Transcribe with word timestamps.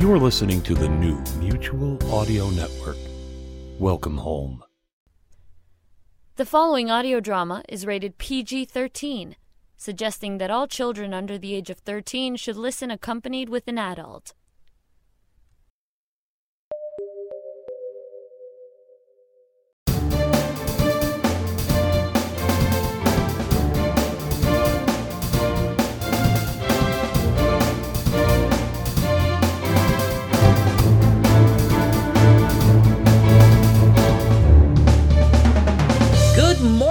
You're 0.00 0.18
listening 0.18 0.62
to 0.62 0.74
the 0.74 0.88
new 0.88 1.22
Mutual 1.38 1.98
Audio 2.10 2.48
Network. 2.48 2.96
Welcome 3.78 4.16
home. 4.16 4.64
The 6.36 6.46
following 6.46 6.90
audio 6.90 7.20
drama 7.20 7.62
is 7.68 7.84
rated 7.84 8.16
PG 8.16 8.64
13, 8.64 9.36
suggesting 9.76 10.38
that 10.38 10.50
all 10.50 10.66
children 10.66 11.12
under 11.12 11.36
the 11.36 11.54
age 11.54 11.68
of 11.68 11.80
13 11.80 12.36
should 12.36 12.56
listen 12.56 12.90
accompanied 12.90 13.50
with 13.50 13.68
an 13.68 13.76
adult. 13.76 14.32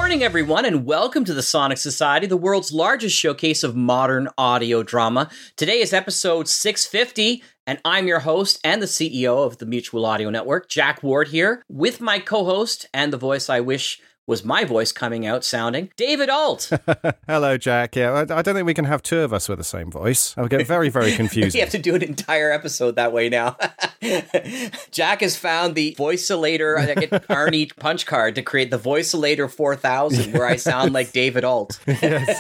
Morning, 0.09 0.23
everyone, 0.23 0.65
and 0.65 0.87
welcome 0.87 1.23
to 1.23 1.35
the 1.35 1.43
Sonic 1.43 1.77
Society, 1.77 2.25
the 2.25 2.35
world's 2.35 2.71
largest 2.71 3.15
showcase 3.15 3.63
of 3.63 3.75
modern 3.75 4.27
audio 4.39 4.81
drama. 4.81 5.29
Today 5.55 5.81
is 5.81 5.93
episode 5.93 6.47
650, 6.47 7.43
and 7.67 7.79
I'm 7.85 8.07
your 8.07 8.21
host 8.21 8.59
and 8.63 8.81
the 8.81 8.87
CEO 8.87 9.45
of 9.45 9.59
the 9.59 9.67
Mutual 9.67 10.07
Audio 10.07 10.31
Network, 10.31 10.67
Jack 10.67 11.03
Ward, 11.03 11.27
here 11.27 11.63
with 11.69 12.01
my 12.01 12.17
co 12.17 12.43
host 12.43 12.87
and 12.91 13.13
the 13.13 13.17
voice 13.17 13.51
I 13.51 13.59
wish 13.59 14.01
was 14.29 14.45
my 14.45 14.63
voice 14.63 14.91
coming 14.91 15.25
out 15.25 15.43
sounding, 15.43 15.89
David 15.97 16.29
Ault. 16.29 16.71
Hello, 17.27 17.57
Jack. 17.57 17.95
Yeah, 17.95 18.11
I, 18.11 18.21
I 18.21 18.41
don't 18.43 18.53
think 18.53 18.65
we 18.67 18.75
can 18.75 18.85
have 18.85 19.01
two 19.01 19.21
of 19.21 19.33
us 19.33 19.49
with 19.49 19.57
the 19.57 19.63
same 19.63 19.89
voice. 19.89 20.35
I'll 20.37 20.47
get 20.47 20.67
very, 20.67 20.89
very 20.89 21.11
confused. 21.15 21.55
we 21.55 21.59
have 21.61 21.71
to 21.71 21.79
do 21.79 21.95
an 21.95 22.03
entire 22.03 22.51
episode 22.51 22.95
that 22.95 23.11
way 23.11 23.27
now. 23.27 23.57
Jack 24.91 25.21
has 25.21 25.35
found 25.35 25.73
the 25.73 25.95
voicelator, 25.97 26.77
I 26.77 26.93
get 26.93 27.09
Arnie 27.27 27.75
punch 27.75 28.05
card 28.05 28.35
to 28.35 28.41
create 28.43 28.69
the 28.69 28.77
voicelator 28.77 29.49
4000 29.49 30.33
where 30.33 30.45
I 30.45 30.55
sound 30.57 30.93
like 30.93 31.11
David 31.11 31.43
Ault. 31.43 31.79
yes, 31.87 32.39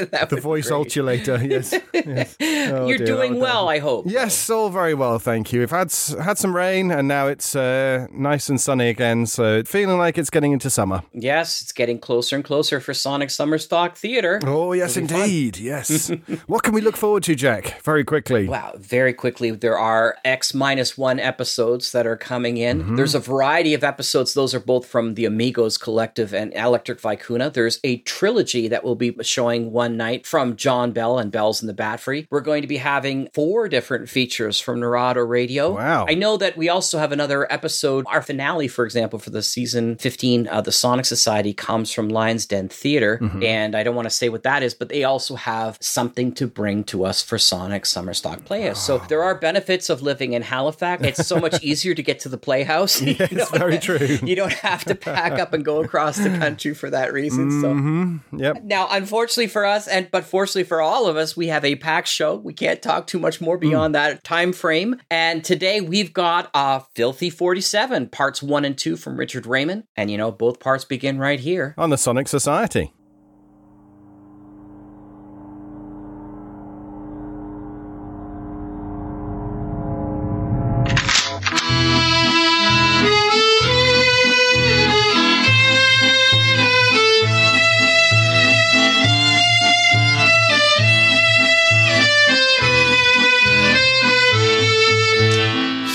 the 0.00 0.28
would 0.30 0.42
voice 0.42 0.70
altulator. 0.70 1.48
Yes, 1.48 1.74
yes. 1.94 2.36
Oh, 2.40 2.86
You're 2.86 2.98
dear, 2.98 3.06
doing 3.06 3.32
would- 3.34 3.40
well, 3.40 3.68
I 3.68 3.78
hope. 3.78 4.04
Yes, 4.08 4.50
all 4.50 4.68
very 4.68 4.92
well, 4.94 5.18
thank 5.18 5.52
you. 5.52 5.60
We've 5.60 5.70
had 5.70 5.90
had 6.20 6.36
some 6.38 6.54
rain, 6.54 6.90
and 6.90 7.08
now 7.08 7.28
it's 7.28 7.56
uh, 7.56 8.06
nice 8.12 8.48
and 8.50 8.60
sunny 8.60 8.88
again. 8.88 9.24
So 9.26 9.62
feeling 9.64 9.96
like 9.98 10.18
it's 10.18 10.30
getting 10.30 10.52
into 10.52 10.65
summer. 10.70 11.02
Yes, 11.12 11.62
it's 11.62 11.72
getting 11.72 11.98
closer 11.98 12.36
and 12.36 12.44
closer 12.44 12.80
for 12.80 12.94
Sonic 12.94 13.30
Summer 13.30 13.58
Stock 13.58 13.96
Theater. 13.96 14.40
Oh 14.44 14.72
yes, 14.72 14.96
It'll 14.96 15.08
fun. 15.08 15.20
indeed. 15.22 15.56
Yes. 15.58 16.10
what 16.46 16.62
can 16.62 16.74
we 16.74 16.80
look 16.80 16.96
forward 16.96 17.22
to, 17.24 17.34
Jack? 17.34 17.82
Very 17.82 18.04
quickly. 18.04 18.48
Wow, 18.48 18.72
very 18.76 19.12
quickly, 19.12 19.50
there 19.50 19.78
are 19.78 20.16
X 20.24 20.54
minus 20.54 20.96
one 20.98 21.18
episodes 21.18 21.92
that 21.92 22.06
are 22.06 22.16
coming 22.16 22.56
in. 22.56 22.82
Mm-hmm. 22.82 22.96
There's 22.96 23.14
a 23.14 23.20
variety 23.20 23.74
of 23.74 23.84
episodes. 23.84 24.34
Those 24.34 24.54
are 24.54 24.60
both 24.60 24.86
from 24.86 25.14
the 25.14 25.24
Amigos 25.24 25.78
Collective 25.78 26.34
and 26.34 26.52
Electric 26.54 27.00
Vicuna. 27.00 27.52
There's 27.52 27.80
a 27.84 27.98
trilogy 27.98 28.68
that 28.68 28.84
will 28.84 28.94
be 28.94 29.14
showing 29.22 29.72
one 29.72 29.96
night 29.96 30.26
from 30.26 30.56
John 30.56 30.92
Bell 30.92 31.18
and 31.18 31.30
Bells 31.32 31.60
in 31.60 31.66
the 31.66 31.74
Bat 31.74 32.00
Free. 32.00 32.26
We're 32.30 32.40
going 32.40 32.62
to 32.62 32.68
be 32.68 32.76
having 32.78 33.28
four 33.34 33.68
different 33.68 34.08
features 34.08 34.60
from 34.60 34.80
Narado 34.80 35.26
Radio. 35.28 35.74
Wow. 35.74 36.06
I 36.08 36.14
know 36.14 36.36
that 36.36 36.56
we 36.56 36.68
also 36.68 36.98
have 36.98 37.12
another 37.12 37.50
episode. 37.52 38.04
Our 38.08 38.22
finale, 38.22 38.68
for 38.68 38.84
example, 38.84 39.18
for 39.18 39.30
the 39.30 39.42
season 39.42 39.96
15 39.96 40.45
of 40.48 40.64
the 40.64 40.72
Sonic 40.72 41.04
Society 41.06 41.52
comes 41.52 41.92
from 41.92 42.08
Lions 42.08 42.46
Den 42.46 42.68
Theater. 42.68 43.18
Mm-hmm. 43.20 43.42
And 43.42 43.74
I 43.74 43.82
don't 43.82 43.94
want 43.94 44.06
to 44.06 44.14
say 44.14 44.28
what 44.28 44.42
that 44.44 44.62
is, 44.62 44.74
but 44.74 44.88
they 44.88 45.04
also 45.04 45.34
have 45.36 45.78
something 45.80 46.32
to 46.34 46.46
bring 46.46 46.84
to 46.84 47.04
us 47.04 47.22
for 47.22 47.38
Sonic 47.38 47.86
Summer 47.86 48.14
Stock 48.14 48.44
Playhouse. 48.44 48.84
So 48.84 48.98
there 49.08 49.22
are 49.22 49.34
benefits 49.34 49.90
of 49.90 50.02
living 50.02 50.32
in 50.32 50.42
Halifax. 50.42 51.02
It's 51.04 51.26
so 51.26 51.38
much 51.38 51.62
easier 51.62 51.94
to 51.94 52.02
get 52.02 52.20
to 52.20 52.28
the 52.28 52.38
Playhouse. 52.38 53.00
You 53.06 53.14
Yes, 53.18 53.50
don't- 53.50 53.58
very 53.58 53.78
true. 53.78 54.18
You 54.22 54.36
don't 54.36 54.52
have 54.52 54.84
to 54.86 54.94
pack 54.94 55.32
up 55.38 55.52
and 55.52 55.64
go 55.64 55.82
across 55.82 56.16
the 56.18 56.30
country 56.30 56.74
for 56.74 56.90
that 56.90 57.12
reason. 57.12 57.60
So 57.62 57.68
Mm-hmm. 57.74 58.38
Yep. 58.38 58.62
now, 58.64 58.88
unfortunately 58.90 59.46
for 59.48 59.64
us, 59.64 59.86
and 59.88 60.10
but 60.10 60.24
fortunately 60.24 60.64
for 60.64 60.80
all 60.80 61.06
of 61.06 61.16
us, 61.16 61.36
we 61.36 61.48
have 61.48 61.64
a 61.64 61.76
packed 61.76 62.08
show. 62.08 62.36
We 62.36 62.52
can't 62.52 62.80
talk 62.82 63.06
too 63.06 63.18
much 63.18 63.40
more 63.40 63.58
beyond 63.58 63.94
that 63.94 64.24
time 64.24 64.52
frame. 64.52 65.00
And 65.10 65.44
today 65.44 65.80
we've 65.80 66.12
got 66.12 66.50
uh, 66.54 66.80
Filthy 66.94 67.30
47, 67.30 68.08
parts 68.08 68.42
one 68.42 68.64
and 68.64 68.76
two 68.76 68.96
from 68.96 69.16
Richard 69.16 69.46
Raymond. 69.46 69.84
And 69.96 70.10
you 70.10 70.16
know, 70.18 70.32
both 70.38 70.60
parts 70.60 70.84
begin 70.84 71.18
right 71.18 71.40
here. 71.40 71.74
On 71.76 71.90
the 71.90 71.98
Sonic 71.98 72.28
Society. 72.28 72.92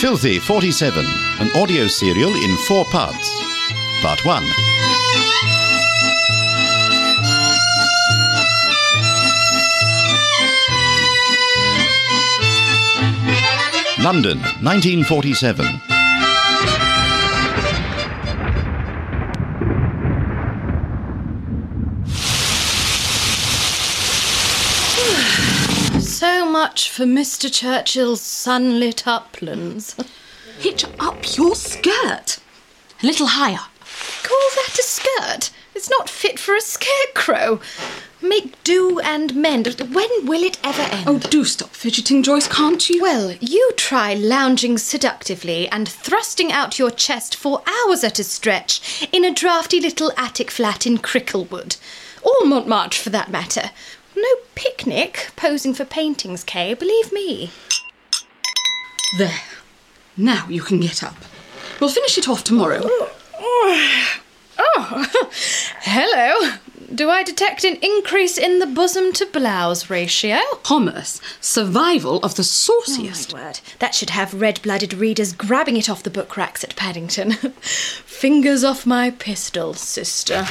Filthy 0.02 0.40
47, 0.40 1.06
an 1.40 1.52
audio 1.56 1.88
serial 1.88 2.34
in 2.34 2.58
four 2.68 2.86
parts. 2.86 3.51
Part 4.02 4.26
1. 4.26 4.44
London, 14.00 14.40
1947. 14.62 15.66
So 26.02 26.46
much 26.50 26.90
for 26.90 27.04
Mr. 27.04 27.54
Churchill's 27.54 28.22
sunlit 28.22 29.08
uplands. 29.08 29.96
Hitch 30.60 30.86
up 31.00 31.38
your 31.38 31.54
skirt. 31.54 32.40
A 33.04 33.06
little 33.06 33.28
higher. 33.28 33.71
Call 34.32 34.50
that 34.56 34.80
a 34.80 34.84
skirt? 34.84 35.52
It's 35.76 35.90
not 35.90 36.08
fit 36.08 36.40
for 36.40 36.56
a 36.56 36.62
scarecrow. 36.62 37.60
Make 38.22 38.64
do 38.64 39.02
and 39.02 39.36
mend. 39.36 39.68
When 39.94 40.26
will 40.26 40.42
it 40.42 40.58
ever 40.64 40.84
end? 40.84 41.04
Oh, 41.06 41.20
do 41.20 41.44
stop 41.44 41.72
fidgeting, 41.72 42.24
Joyce, 42.24 42.48
can't 42.48 42.90
you? 42.90 43.02
Well, 43.02 43.34
you 43.42 43.72
try 43.76 44.14
lounging 44.14 44.78
seductively 44.78 45.68
and 45.68 45.86
thrusting 45.86 46.50
out 46.50 46.80
your 46.80 46.92
chest 46.92 47.36
for 47.36 47.62
hours 47.68 48.06
at 48.06 48.20
a 48.20 48.24
stretch 48.24 49.06
in 49.12 49.26
a 49.26 49.34
drafty 49.34 49.82
little 49.82 50.14
attic 50.16 50.50
flat 50.50 50.88
in 50.88 51.00
Cricklewood. 51.00 51.76
Or 52.24 52.46
Montmartre, 52.46 53.02
for 53.02 53.10
that 53.10 53.32
matter. 53.32 53.72
No 54.16 54.30
picnic 54.56 55.32
posing 55.36 55.74
for 55.74 55.84
paintings, 55.84 56.46
Kay, 56.46 56.74
believe 56.74 57.12
me. 57.12 57.52
There. 59.18 59.42
Now 60.16 60.48
you 60.48 60.62
can 60.62 60.80
get 60.80 61.04
up. 61.04 61.18
We'll 61.82 61.90
finish 61.90 62.18
it 62.18 62.30
off 62.30 62.46
tomorrow. 62.46 62.80
Oh. 62.82 63.12
Oh, 63.44 65.06
hello. 65.82 66.58
Do 66.94 67.10
I 67.10 67.24
detect 67.24 67.64
an 67.64 67.78
increase 67.82 68.38
in 68.38 68.60
the 68.60 68.66
bosom 68.66 69.14
to 69.14 69.26
blouse 69.26 69.90
ratio? 69.90 70.38
Commerce. 70.62 71.22
Survival 71.40 72.20
of 72.20 72.36
the 72.36 72.44
sauciest. 72.44 73.34
My 73.34 73.44
word, 73.46 73.60
that 73.80 73.96
should 73.96 74.10
have 74.10 74.40
red 74.40 74.62
blooded 74.62 74.94
readers 74.94 75.32
grabbing 75.32 75.78
it 75.78 75.90
off 75.90 76.04
the 76.04 76.10
book 76.10 76.36
racks 76.36 76.64
at 76.66 76.76
Paddington. 76.76 77.32
Fingers 77.62 78.64
off 78.66 78.86
my 78.86 79.12
pistol, 79.12 79.74
sister. 79.74 80.46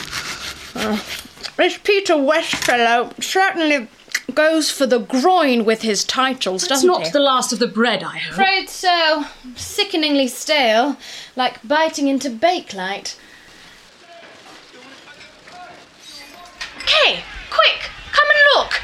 Uh, 0.75 0.99
this 1.57 1.77
Peter 1.79 2.17
West 2.17 2.55
fellow 2.55 3.13
certainly 3.21 3.87
goes 4.35 4.71
for 4.71 4.87
the 4.87 4.99
groin 4.99 5.65
with 5.65 5.83
his 5.83 6.05
titles, 6.05 6.63
That's 6.63 6.83
doesn't 6.83 6.89
he? 6.89 6.95
It's 6.95 6.99
not 7.01 7.07
he? 7.09 7.13
the 7.13 7.21
last 7.21 7.53
of 7.53 7.59
the 7.59 7.67
bread, 7.67 8.03
I 8.03 8.19
hope. 8.19 8.33
Afraid 8.33 8.69
so. 8.69 9.25
Sickeningly 9.57 10.29
stale, 10.29 10.97
like 11.37 11.67
biting 11.67 12.09
into 12.09 12.31
bakelite. 12.31 13.17
Kay, 16.87 17.23
quick, 17.51 17.91
come 18.13 18.29
and 18.31 18.41
look. 18.57 18.81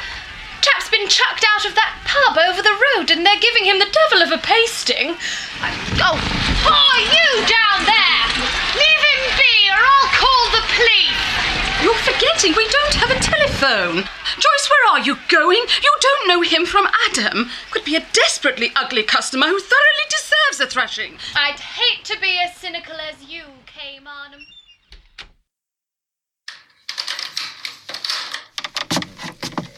Chap's 0.62 0.90
been 0.90 1.08
chucked 1.08 1.44
out 1.54 1.64
of 1.64 1.74
that 1.74 1.94
pub 2.04 2.38
over 2.38 2.62
the 2.62 2.74
road 2.94 3.10
and 3.10 3.24
they're 3.24 3.40
giving 3.40 3.64
him 3.64 3.78
the 3.78 3.90
devil 3.90 4.22
of 4.22 4.32
a 4.32 4.38
pasting. 4.42 5.16
I, 5.62 5.70
oh, 6.02 6.18
hi, 6.66 7.02
you 7.06 7.28
down 7.46 7.86
there! 7.86 8.26
Leave 8.74 9.02
him 9.06 9.22
be 9.38 9.70
or 9.70 9.78
I'll 9.78 10.05
call 10.16 10.42
the 10.50 10.64
police! 10.74 11.56
You're 11.82 11.94
forgetting 11.94 12.54
we 12.56 12.66
don't 12.68 12.94
have 12.94 13.10
a 13.10 13.20
telephone. 13.20 13.96
Joyce, 14.36 14.70
where 14.70 14.92
are 14.92 15.00
you 15.00 15.16
going? 15.28 15.62
You 15.82 15.92
don't 16.00 16.28
know 16.28 16.40
him 16.40 16.64
from 16.64 16.88
Adam. 17.08 17.50
Could 17.70 17.84
be 17.84 17.96
a 17.96 18.06
desperately 18.12 18.72
ugly 18.74 19.02
customer 19.02 19.46
who 19.46 19.60
thoroughly 19.60 20.06
deserves 20.08 20.60
a 20.60 20.66
thrashing. 20.66 21.18
I'd 21.36 21.60
hate 21.60 22.04
to 22.06 22.18
be 22.20 22.40
as 22.44 22.56
cynical 22.56 22.94
as 22.94 23.28
you, 23.28 23.42
Kay 23.66 23.98
Marnham. 24.02 24.42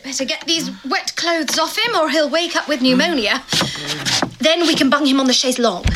Better 0.05 0.25
get 0.25 0.44
these 0.46 0.70
wet 0.85 1.14
clothes 1.17 1.58
off 1.58 1.76
him 1.76 1.94
or 1.96 2.08
he'll 2.08 2.31
wake 2.31 2.56
up 2.56 2.69
with 2.69 2.81
pneumonia. 2.81 3.43
Then 4.38 4.61
we 4.67 4.75
can 4.75 4.88
bung 4.88 5.05
him 5.05 5.20
on 5.20 5.26
the 5.26 5.35
chaise 5.35 5.58
longue. 5.58 5.87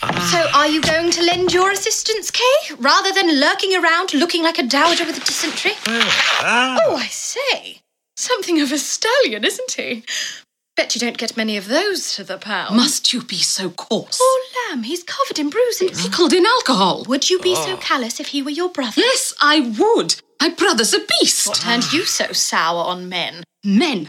So, 0.00 0.46
are 0.54 0.68
you 0.68 0.80
going 0.80 1.10
to 1.10 1.22
lend 1.22 1.52
your 1.52 1.72
assistance, 1.72 2.30
Kay? 2.30 2.74
Rather 2.78 3.12
than 3.12 3.40
lurking 3.40 3.74
around 3.74 4.14
looking 4.14 4.44
like 4.44 4.58
a 4.58 4.62
dowager 4.62 5.04
with 5.04 5.16
a 5.16 5.20
dysentery? 5.20 5.72
Ah. 5.86 6.78
Oh, 6.84 6.96
I 6.96 7.06
say. 7.06 7.80
Something 8.16 8.60
of 8.60 8.70
a 8.70 8.78
stallion, 8.78 9.44
isn't 9.44 9.72
he? 9.72 10.04
Bet 10.76 10.94
you 10.94 11.00
don't 11.00 11.18
get 11.18 11.36
many 11.36 11.56
of 11.56 11.66
those 11.66 12.14
to 12.14 12.22
the 12.22 12.38
pound. 12.38 12.76
Must 12.76 13.12
you 13.12 13.22
be 13.22 13.38
so 13.38 13.70
coarse? 13.70 14.18
Poor 14.18 14.70
lamb, 14.70 14.84
he's 14.84 15.02
covered 15.02 15.40
in 15.40 15.50
bruises. 15.50 16.00
Pickled 16.00 16.32
in 16.32 16.46
alcohol. 16.46 17.04
Would 17.08 17.28
you 17.28 17.40
be 17.40 17.56
so 17.56 17.72
oh. 17.72 17.76
callous 17.78 18.20
if 18.20 18.28
he 18.28 18.40
were 18.40 18.50
your 18.50 18.68
brother? 18.68 19.00
Yes, 19.00 19.34
I 19.40 19.74
would. 19.80 20.22
My 20.40 20.50
brother's 20.50 20.94
a 20.94 21.00
beast. 21.00 21.48
What 21.48 21.56
turned 21.58 21.92
you 21.92 22.04
so 22.04 22.32
sour 22.32 22.84
on 22.84 23.08
men? 23.08 23.42
Men. 23.64 24.08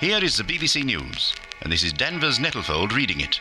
Here 0.00 0.24
is 0.24 0.38
the 0.38 0.44
BBC 0.44 0.82
News, 0.82 1.34
and 1.60 1.70
this 1.70 1.84
is 1.84 1.92
Danvers 1.92 2.38
Nettlefold 2.38 2.92
reading 2.92 3.20
it. 3.20 3.38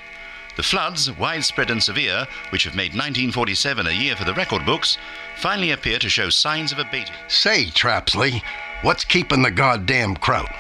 The 0.58 0.62
floods, 0.62 1.10
widespread 1.10 1.72
and 1.72 1.82
severe, 1.82 2.28
which 2.50 2.66
have 2.66 2.76
made 2.76 2.92
1947 2.92 3.88
a 3.88 3.92
year 3.92 4.14
for 4.18 4.26
the 4.26 4.34
record 4.34 4.66
books, 4.66 4.98
finally 5.38 5.72
appear 5.72 6.00
to 6.00 6.10
show 6.10 6.30
signs 6.30 6.74
of 6.74 6.80
abating. 6.80 7.16
Say, 7.30 7.68
Thrapsley, 7.68 8.44
what's 8.82 9.06
keeping 9.06 9.42
the 9.42 9.52
goddamn 9.52 10.18
kraut? 10.18 10.54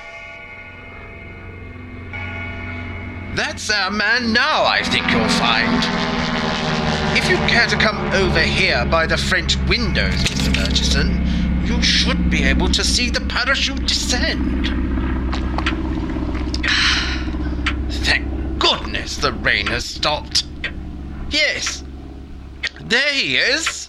That's 3.35 3.69
our 3.69 3.91
man 3.91 4.31
now, 4.31 4.63
I 4.63 4.83
think 4.83 5.11
you'll 5.11 5.27
find. 5.27 5.83
If 7.17 7.29
you 7.29 7.35
care 7.49 7.67
to 7.67 7.75
come 7.75 7.97
over 8.13 8.39
here 8.39 8.85
by 8.85 9.05
the 9.05 9.17
French 9.17 9.57
windows, 9.67 10.13
Mr. 10.13 10.55
Murchison, 10.55 11.65
you 11.65 11.81
should 11.83 12.29
be 12.29 12.43
able 12.43 12.69
to 12.69 12.85
see 12.85 13.09
the 13.09 13.19
parachute 13.19 13.85
descend. 13.85 14.88
Thank 18.09 18.57
goodness 18.57 19.17
the 19.17 19.33
rain 19.33 19.67
has 19.67 19.85
stopped. 19.85 20.43
Yes, 21.29 21.83
there 22.81 23.13
he 23.13 23.37
is. 23.37 23.87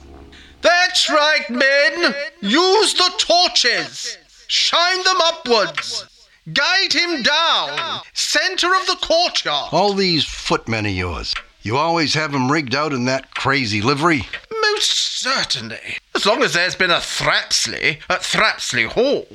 That's 0.61 1.08
right, 1.08 1.49
men. 1.49 2.14
Use 2.43 2.93
the 2.93 3.11
torches. 3.17 4.19
Shine 4.46 5.02
them 5.05 5.17
upwards. 5.25 6.05
Guide 6.52 6.93
him 6.93 7.22
down. 7.22 8.02
Center 8.12 8.67
of 8.67 8.87
the 8.87 8.99
courtyard. 9.00 9.72
All 9.72 9.94
these 9.94 10.26
footmen 10.26 10.84
of 10.84 10.93
yours, 10.93 11.34
you 11.62 11.78
always 11.78 12.12
have 12.12 12.34
'em 12.34 12.52
rigged 12.52 12.75
out 12.75 12.93
in 12.93 13.06
that 13.06 13.34
crazy 13.34 13.81
livery? 13.81 14.28
Most 14.50 15.20
certainly. 15.23 15.96
As 16.14 16.26
long 16.26 16.43
as 16.43 16.52
there's 16.52 16.76
been 16.76 16.90
a 16.90 17.00
Thrapsley 17.00 18.00
at 18.11 18.20
Thrapsley 18.23 18.84
Hall. 18.84 19.26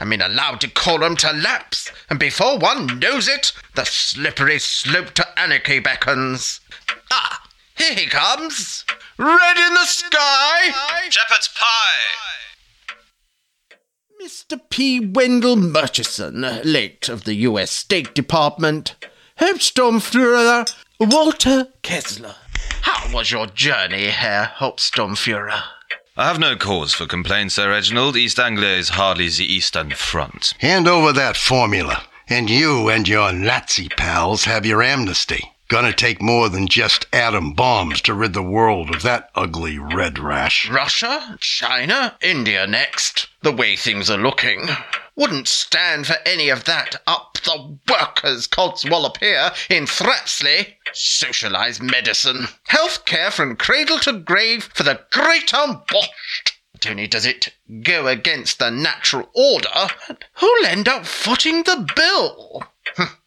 I 0.00 0.04
mean, 0.04 0.20
allow 0.20 0.54
decorum 0.54 1.16
to 1.16 1.32
lapse, 1.32 1.90
and 2.10 2.18
before 2.18 2.58
one 2.58 2.98
knows 2.98 3.28
it, 3.28 3.52
the 3.74 3.84
slippery 3.84 4.58
slope 4.58 5.12
to 5.14 5.40
anarchy 5.40 5.78
beckons. 5.78 6.60
Ah, 7.10 7.42
here 7.76 7.94
he 7.94 8.06
comes. 8.06 8.84
Red 9.18 9.56
in 9.56 9.74
the 9.74 9.84
sky. 9.84 10.70
Shepherd's 11.10 11.48
pie! 11.48 12.24
Mr. 14.22 14.58
P. 14.70 15.00
Wendell 15.00 15.56
Murchison, 15.56 16.40
late 16.64 17.08
of 17.08 17.24
the 17.24 17.34
U.S. 17.34 17.70
State 17.70 18.14
Department. 18.14 18.94
Hauptsturmführer 19.38 20.72
Walter 20.98 21.68
Kessler. 21.82 22.36
How 22.82 23.12
was 23.12 23.30
your 23.30 23.46
journey, 23.48 24.06
Herr 24.06 24.52
Hauptsturmführer? 24.56 25.62
I 26.16 26.28
have 26.28 26.38
no 26.38 26.54
cause 26.54 26.94
for 26.94 27.06
complaint, 27.06 27.50
Sir 27.50 27.70
Reginald. 27.70 28.16
East 28.16 28.38
Anglia 28.38 28.76
is 28.76 28.90
hardly 28.90 29.28
the 29.28 29.52
Eastern 29.52 29.90
Front. 29.90 30.54
Hand 30.60 30.86
over 30.86 31.12
that 31.12 31.36
formula, 31.36 32.04
and 32.28 32.48
you 32.48 32.88
and 32.88 33.08
your 33.08 33.32
Nazi 33.32 33.88
pals 33.88 34.44
have 34.44 34.64
your 34.64 34.80
amnesty. 34.80 35.50
Gonna 35.66 35.92
take 35.92 36.22
more 36.22 36.48
than 36.48 36.68
just 36.68 37.06
atom 37.12 37.52
bombs 37.52 38.00
to 38.02 38.14
rid 38.14 38.32
the 38.32 38.44
world 38.44 38.94
of 38.94 39.02
that 39.02 39.30
ugly 39.34 39.76
red 39.76 40.20
rash. 40.20 40.70
Russia, 40.70 41.36
China, 41.40 42.16
India 42.22 42.64
next. 42.68 43.26
The 43.42 43.50
way 43.50 43.74
things 43.74 44.08
are 44.08 44.16
looking. 44.16 44.68
Wouldn't 45.16 45.46
stand 45.46 46.08
for 46.08 46.16
any 46.26 46.48
of 46.48 46.64
that 46.64 47.00
up 47.06 47.38
the 47.44 47.78
workers' 47.88 48.48
codswallop 48.48 49.18
here 49.18 49.52
in 49.70 49.86
Thrapsley. 49.86 50.74
Socialised 50.92 51.80
medicine. 51.80 52.48
Healthcare 52.68 53.30
from 53.30 53.54
cradle 53.56 54.00
to 54.00 54.12
grave 54.12 54.70
for 54.74 54.82
the 54.82 55.04
great 55.10 55.52
unwashed. 55.52 56.58
Not 56.74 56.86
only 56.88 57.06
does 57.06 57.24
it 57.24 57.54
go 57.82 58.08
against 58.08 58.58
the 58.58 58.70
natural 58.70 59.30
order, 59.34 59.88
but 60.08 60.24
who'll 60.34 60.66
end 60.66 60.88
up 60.88 61.06
footing 61.06 61.62
the 61.62 61.88
bill? 61.94 62.64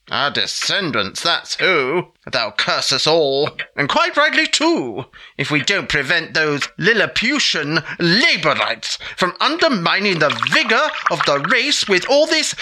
Our 0.09 0.31
descendants, 0.31 1.21
that's 1.21 1.56
who. 1.56 2.13
Thou 2.31 2.51
curse 2.51 2.94
us 2.94 3.06
all, 3.06 3.50
and 3.75 3.89
quite 3.89 4.15
rightly 4.15 4.48
too, 4.48 5.06
if 5.38 5.51
we 5.51 5.62
don't 5.62 5.89
prevent 5.89 6.33
those 6.33 6.69
Lilliputian 6.77 7.77
Labourites 8.00 8.98
from 9.18 9.33
undermining 9.42 10.19
the 10.19 10.30
vigour 10.51 10.92
of 11.12 11.19
the 11.25 11.39
race 11.51 11.89
with 11.89 12.07
all 12.09 12.25
this 12.25 12.56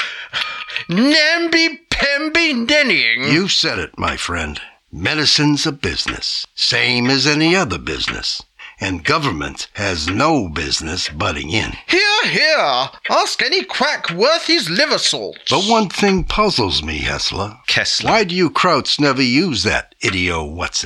namby-pamby 0.90 2.54
nennying. 2.66 3.32
You 3.32 3.48
said 3.48 3.78
it, 3.78 3.98
my 3.98 4.18
friend. 4.18 4.60
Medicine's 4.92 5.68
a 5.68 5.72
business, 5.72 6.48
same 6.56 7.10
as 7.12 7.28
any 7.28 7.56
other 7.56 7.78
business. 7.78 8.42
And 8.80 9.04
government 9.04 9.70
has 9.74 10.08
no 10.08 10.50
business 10.50 11.10
butting 11.10 11.50
in. 11.50 11.72
Here, 11.88 12.24
here! 12.26 12.90
Ask 13.10 13.42
any 13.42 13.64
quack 13.64 14.10
worth 14.12 14.48
his 14.48 14.70
liver 14.70 14.98
salt. 14.98 15.38
But 15.50 15.64
one 15.64 15.90
thing 15.90 16.24
puzzles 16.24 16.84
me, 16.84 17.00
Hessler. 17.00 17.58
Kessler. 17.68 18.10
Why 18.10 18.24
do 18.24 18.36
you 18.36 18.50
Krauts 18.50 19.00
never 19.00 19.22
use 19.22 19.64
that 19.64 19.96
idio 20.04 20.50
what's 20.50 20.84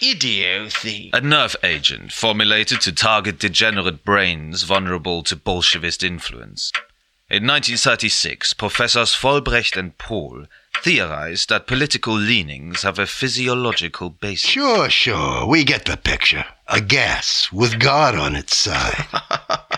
Idiocy. 0.00 1.10
A 1.12 1.20
nerve 1.20 1.56
agent 1.62 2.12
formulated 2.12 2.80
to 2.82 2.92
target 2.92 3.38
degenerate 3.38 4.04
brains 4.04 4.62
vulnerable 4.62 5.22
to 5.24 5.36
Bolshevist 5.36 6.02
influence. 6.02 6.72
In 7.30 7.46
1936, 7.46 8.52
Professors 8.54 9.14
Vollbrecht 9.14 9.76
and 9.76 9.96
Pohl 9.96 10.46
theorized 10.82 11.48
that 11.48 11.66
political 11.66 12.14
leanings 12.14 12.82
have 12.82 12.98
a 12.98 13.06
physiological 13.06 14.10
basis. 14.10 14.50
Sure, 14.50 14.90
sure. 14.90 15.46
We 15.46 15.64
get 15.64 15.86
the 15.86 15.96
picture. 15.96 16.44
A 16.72 16.80
gas 16.80 17.52
with 17.52 17.78
God 17.78 18.14
on 18.14 18.34
its 18.34 18.56
side. 18.56 19.06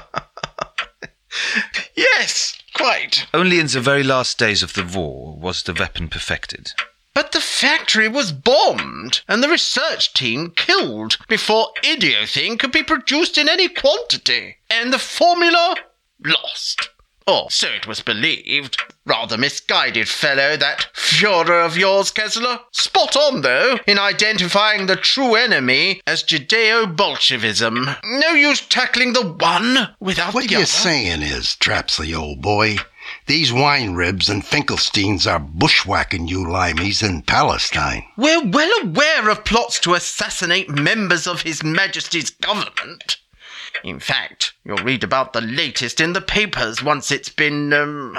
Yes, 1.96 2.56
quite. 2.74 3.26
Only 3.34 3.58
in 3.58 3.66
the 3.66 3.80
very 3.80 4.04
last 4.04 4.38
days 4.38 4.62
of 4.62 4.74
the 4.74 4.84
war 4.84 5.36
was 5.36 5.62
the 5.62 5.74
weapon 5.74 6.08
perfected. 6.08 6.72
But 7.12 7.32
the 7.32 7.40
factory 7.40 8.08
was 8.08 8.32
bombed 8.32 9.22
and 9.28 9.42
the 9.42 9.48
research 9.48 10.12
team 10.14 10.52
killed 10.54 11.18
before 11.28 11.72
Idiothene 11.82 12.58
could 12.58 12.72
be 12.72 12.82
produced 12.82 13.36
in 13.38 13.48
any 13.48 13.68
quantity. 13.68 14.56
And 14.70 14.92
the 14.92 14.98
formula 14.98 15.76
lost. 16.24 16.90
Or 17.26 17.50
so 17.50 17.68
it 17.68 17.86
was 17.86 18.02
believed. 18.02 18.76
Rather 19.06 19.38
misguided 19.38 20.08
fellow, 20.08 20.56
that 20.58 20.88
Führer 20.94 21.64
of 21.64 21.76
yours, 21.76 22.10
Kessler. 22.10 22.60
Spot 22.70 23.16
on, 23.16 23.40
though, 23.40 23.78
in 23.86 23.98
identifying 23.98 24.86
the 24.86 24.96
true 24.96 25.34
enemy 25.34 26.02
as 26.06 26.22
Judeo 26.22 26.94
Bolshevism. 26.94 27.88
No 28.04 28.30
use 28.30 28.60
tackling 28.66 29.14
the 29.14 29.26
one 29.26 29.94
without 30.00 30.34
What 30.34 30.48
the 30.48 30.54
you're 30.56 30.66
saying 30.66 31.22
is, 31.22 31.56
Thrapsley, 31.60 32.14
old 32.14 32.42
boy, 32.42 32.76
these 33.26 33.52
wine 33.52 33.94
ribs 33.94 34.28
and 34.28 34.44
Finkelsteins 34.44 35.26
are 35.30 35.40
bushwhacking 35.40 36.28
you 36.28 36.44
limeys 36.44 37.02
in 37.02 37.22
Palestine. 37.22 38.04
We're 38.18 38.46
well 38.46 38.72
aware 38.82 39.30
of 39.30 39.44
plots 39.44 39.80
to 39.80 39.94
assassinate 39.94 40.68
members 40.68 41.26
of 41.26 41.42
His 41.42 41.62
Majesty's 41.62 42.30
government. 42.30 43.18
In 43.82 43.98
fact, 43.98 44.54
you'll 44.64 44.76
read 44.78 45.02
about 45.04 45.32
the 45.32 45.40
latest 45.40 46.00
in 46.00 46.12
the 46.12 46.20
papers 46.20 46.82
once 46.82 47.10
it's 47.10 47.28
been, 47.28 47.72
um, 47.72 48.16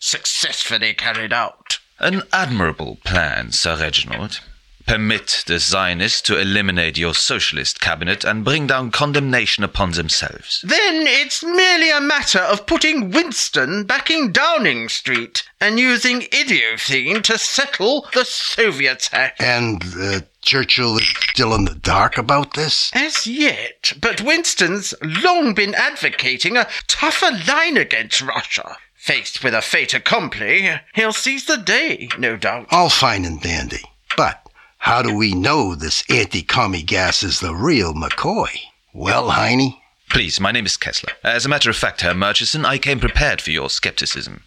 successfully 0.00 0.94
carried 0.94 1.32
out. 1.32 1.78
An 1.98 2.22
admirable 2.32 2.98
plan, 3.04 3.52
Sir 3.52 3.76
Reginald. 3.76 4.40
Permit 4.86 5.42
the 5.48 5.58
Zionists 5.58 6.20
to 6.22 6.38
eliminate 6.38 6.96
your 6.96 7.12
socialist 7.14 7.80
cabinet 7.80 8.22
and 8.22 8.44
bring 8.44 8.68
down 8.68 8.92
condemnation 8.92 9.64
upon 9.64 9.90
themselves. 9.92 10.60
Then 10.62 11.06
it's 11.08 11.42
merely 11.42 11.90
a 11.90 12.00
matter 12.00 12.38
of 12.38 12.66
putting 12.66 13.10
Winston 13.10 13.82
back 13.82 14.10
in 14.10 14.30
Downing 14.30 14.88
Street 14.88 15.42
and 15.60 15.80
using 15.80 16.20
Idiothene 16.20 17.24
to 17.24 17.36
settle 17.36 18.06
the 18.14 18.24
Soviets 18.24 19.10
act. 19.12 19.42
And 19.42 19.82
uh, 19.98 20.20
Churchill 20.46 20.96
is 20.96 21.08
still 21.08 21.52
in 21.54 21.64
the 21.64 21.74
dark 21.74 22.16
about 22.16 22.54
this? 22.54 22.92
As 22.94 23.26
yet, 23.26 23.92
but 24.00 24.20
Winston's 24.20 24.94
long 25.02 25.54
been 25.54 25.74
advocating 25.74 26.56
a 26.56 26.68
tougher 26.86 27.32
line 27.48 27.76
against 27.76 28.22
Russia. 28.22 28.78
Faced 28.94 29.42
with 29.42 29.54
a 29.54 29.60
fait 29.60 29.92
accompli, 29.92 30.70
he'll 30.94 31.12
seize 31.12 31.46
the 31.46 31.56
day, 31.56 32.08
no 32.16 32.36
doubt. 32.36 32.68
All 32.70 32.90
fine 32.90 33.24
and 33.24 33.40
dandy. 33.40 33.82
But 34.16 34.48
how 34.78 35.02
do 35.02 35.12
we 35.12 35.34
know 35.34 35.74
this 35.74 36.04
anti-commie 36.08 36.84
gas 36.84 37.24
is 37.24 37.40
the 37.40 37.54
real 37.54 37.92
McCoy? 37.92 38.56
Well, 38.92 39.30
Heine? 39.30 39.74
Please, 40.10 40.38
my 40.38 40.52
name 40.52 40.66
is 40.66 40.76
Kessler. 40.76 41.12
As 41.24 41.44
a 41.44 41.48
matter 41.48 41.70
of 41.70 41.76
fact, 41.76 42.02
Herr 42.02 42.14
Murchison, 42.14 42.64
I 42.64 42.78
came 42.78 43.00
prepared 43.00 43.40
for 43.42 43.50
your 43.50 43.68
skepticism. 43.68 44.44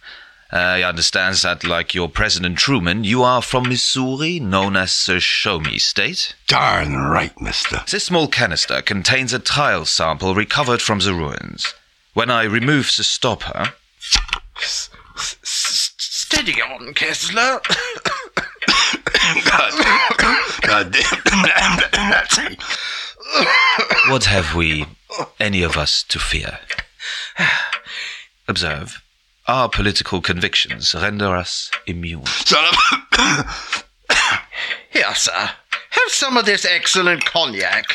Uh, 0.52 0.56
I 0.56 0.82
understand 0.82 1.36
that, 1.36 1.62
like 1.62 1.94
your 1.94 2.08
President 2.08 2.58
Truman, 2.58 3.04
you 3.04 3.22
are 3.22 3.40
from 3.40 3.68
Missouri, 3.68 4.40
known 4.40 4.76
as 4.76 5.06
the 5.06 5.20
Show 5.20 5.60
Me 5.60 5.78
State. 5.78 6.34
Darn 6.48 6.96
right, 6.96 7.38
mister. 7.40 7.82
This 7.88 8.04
small 8.04 8.26
canister 8.26 8.82
contains 8.82 9.32
a 9.32 9.38
tile 9.38 9.84
sample 9.84 10.34
recovered 10.34 10.82
from 10.82 10.98
the 10.98 11.14
ruins. 11.14 11.72
When 12.14 12.30
I 12.30 12.42
remove 12.44 12.86
the 12.96 13.04
stopper. 13.04 13.74
S- 14.60 14.90
s- 15.16 15.92
steady 15.98 16.60
on, 16.60 16.94
Kessler. 16.94 17.60
God, 19.44 19.72
God 20.62 20.92
damn. 20.92 22.10
Nazi. 22.10 22.58
What 24.08 24.24
have 24.24 24.56
we, 24.56 24.86
any 25.38 25.62
of 25.62 25.76
us, 25.76 26.02
to 26.04 26.18
fear? 26.18 26.58
Observe. 28.48 29.00
Our 29.50 29.68
political 29.68 30.20
convictions 30.20 30.94
render 30.94 31.34
us 31.34 31.72
immune. 31.84 32.24
Son 32.24 32.64
of 33.18 33.84
Here, 34.90 35.12
sir. 35.16 35.32
Have 35.32 36.08
some 36.10 36.36
of 36.36 36.46
this 36.46 36.64
excellent 36.64 37.24
cognac. 37.24 37.86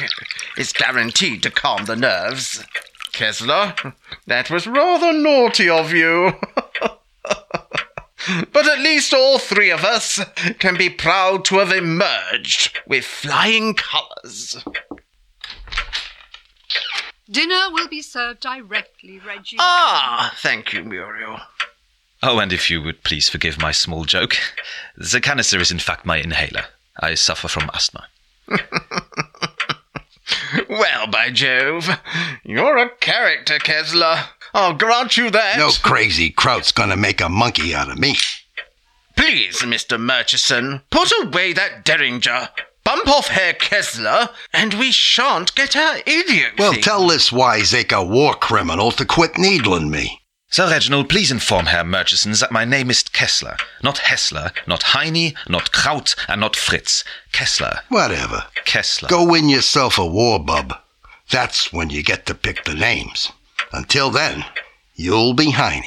It's 0.58 0.74
guaranteed 0.74 1.44
to 1.44 1.50
calm 1.50 1.86
the 1.86 1.96
nerves. 1.96 2.62
Kessler, 3.14 3.74
that 4.28 4.52
was 4.52 4.68
rather 4.68 5.14
naughty 5.14 5.70
of 5.70 5.94
you. 5.94 6.34
but 8.52 8.68
at 8.68 8.80
least 8.80 9.14
all 9.14 9.40
three 9.40 9.70
of 9.70 9.86
us 9.86 10.20
can 10.60 10.78
be 10.78 10.90
proud 10.90 11.46
to 11.46 11.60
have 11.60 11.72
emerged 11.72 12.78
with 12.86 13.06
flying 13.06 13.76
colours. 13.76 14.58
Dinner 17.30 17.72
will 17.72 17.88
be 17.88 18.02
served 18.02 18.42
directly, 18.42 19.20
Reggie. 19.20 19.58
Ah, 19.60 20.34
thank 20.38 20.74
you, 20.74 20.84
Muriel. 20.84 21.40
Oh, 22.22 22.40
and 22.40 22.54
if 22.54 22.70
you 22.70 22.82
would 22.82 23.04
please 23.04 23.30
forgive 23.30 23.60
my 23.60 23.72
small 23.72 24.06
joke, 24.06 24.36
the 24.96 25.22
canister 25.22 25.60
is 25.60 25.72
in 25.72 25.80
fact 25.80 26.06
my 26.06 26.18
inhaler. 26.18 26.66
I 27.00 27.16
suffer 27.16 27.48
from 27.48 27.70
asthma. 27.74 28.08
Well, 30.70 31.08
by 31.08 31.30
Jove, 31.32 31.90
you're 32.44 32.78
a 32.78 32.90
character, 32.90 33.60
Kessler. 33.60 34.26
I'll 34.54 34.74
grant 34.74 35.18
you 35.18 35.30
that. 35.30 35.58
No 35.58 35.70
crazy 35.84 36.30
Kraut's 36.30 36.72
gonna 36.72 36.98
make 36.98 37.22
a 37.22 37.30
monkey 37.30 37.76
out 37.76 37.90
of 37.92 38.00
me. 38.00 38.16
Please, 39.16 39.62
Mr. 39.62 40.00
Murchison, 40.00 40.82
put 40.90 41.12
away 41.22 41.54
that 41.54 41.86
derringer. 41.86 42.50
Bump 42.86 43.08
off 43.08 43.30
Herr 43.30 43.54
Kessler, 43.54 44.30
and 44.54 44.76
we 44.76 44.92
shan't 44.92 45.56
get 45.56 45.76
our 45.76 45.98
idiot. 46.06 46.54
Well, 46.60 46.74
tell 46.74 47.08
this 47.08 47.32
wiseacre 47.32 48.04
war 48.04 48.36
criminal 48.36 48.92
to 48.92 49.06
quit 49.06 49.40
needling 49.40 49.90
me. 49.90 50.22
Sir 50.52 50.70
Reginald, 50.70 51.10
please 51.10 51.32
inform 51.32 51.66
Herr 51.66 51.84
Murchison 51.84 52.32
that 52.34 52.52
my 52.52 52.64
name 52.64 52.92
is 52.92 53.02
Kessler, 53.02 53.58
not 53.82 53.98
Hessler, 53.98 54.52
not 54.68 54.84
Heine, 54.84 55.34
not 55.50 55.72
Kraut, 55.72 56.14
and 56.28 56.40
not 56.42 56.56
Fritz. 56.56 57.04
Kessler. 57.32 57.80
Whatever. 57.90 58.44
Kessler. 58.66 59.10
Go 59.10 59.28
win 59.28 59.50
yourself 59.50 59.98
a 59.98 60.06
war 60.06 60.40
bub. 60.40 60.76
That's 61.32 61.74
when 61.74 61.90
you 61.90 62.04
get 62.04 62.28
to 62.28 62.36
pick 62.36 62.66
the 62.66 62.76
names. 62.76 63.32
Until 63.74 64.12
then, 64.12 64.46
you'll 64.94 65.34
be 65.34 65.50
Heine. 65.50 65.84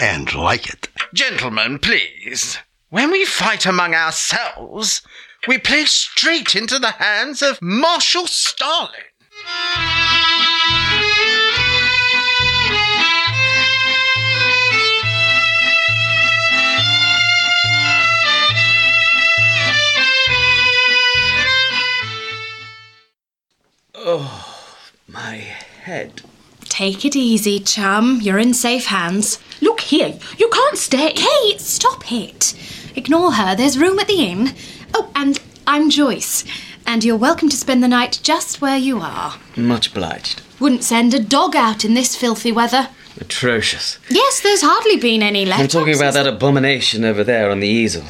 And 0.00 0.34
like 0.34 0.68
it. 0.68 0.88
Gentlemen, 1.14 1.78
please. 1.78 2.58
When 2.90 3.12
we 3.12 3.24
fight 3.24 3.64
among 3.64 3.94
ourselves, 3.94 5.02
we 5.46 5.58
play 5.58 5.84
straight 5.84 6.54
into 6.54 6.78
the 6.78 6.92
hands 6.92 7.42
of 7.42 7.60
Marshal 7.62 8.26
Stalin. 8.26 8.90
Oh, 23.94 24.76
my 25.08 25.36
head. 25.82 26.22
Take 26.64 27.04
it 27.04 27.16
easy, 27.16 27.58
chum. 27.58 28.20
You're 28.20 28.38
in 28.38 28.52
safe 28.52 28.86
hands. 28.86 29.38
Look 29.60 29.80
here, 29.80 30.18
you 30.38 30.48
can't 30.48 30.76
stay. 30.76 31.12
Kay, 31.12 31.56
stop 31.58 32.12
it. 32.12 32.54
Ignore 32.94 33.32
her. 33.32 33.56
There's 33.56 33.78
room 33.78 33.98
at 33.98 34.06
the 34.06 34.22
inn. 34.24 34.54
Oh, 34.98 35.10
and 35.14 35.38
I'm 35.66 35.90
Joyce. 35.90 36.42
And 36.86 37.04
you're 37.04 37.18
welcome 37.18 37.50
to 37.50 37.56
spend 37.56 37.82
the 37.82 37.88
night 37.88 38.18
just 38.22 38.62
where 38.62 38.78
you 38.78 39.00
are. 39.00 39.34
Much 39.54 39.88
obliged. 39.88 40.40
Wouldn't 40.58 40.84
send 40.84 41.12
a 41.12 41.18
dog 41.20 41.54
out 41.54 41.84
in 41.84 41.92
this 41.92 42.16
filthy 42.16 42.50
weather. 42.50 42.88
Atrocious. 43.20 43.98
Yes, 44.08 44.40
there's 44.40 44.62
hardly 44.62 44.96
been 44.96 45.22
any 45.22 45.44
left. 45.44 45.60
I'm 45.60 45.68
talking 45.68 45.94
about 45.94 46.14
that 46.14 46.26
abomination 46.26 47.04
over 47.04 47.22
there 47.22 47.50
on 47.50 47.60
the 47.60 47.68
easel. 47.68 48.04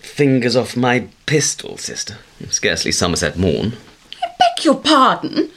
Fingers 0.00 0.56
off 0.56 0.76
my 0.76 1.06
pistol, 1.26 1.76
sister. 1.76 2.18
Scarcely 2.48 2.90
Somerset 2.90 3.38
Maugham. 3.38 3.74
I 4.20 4.26
beg 4.36 4.64
your 4.64 4.74
pardon. 4.74 5.48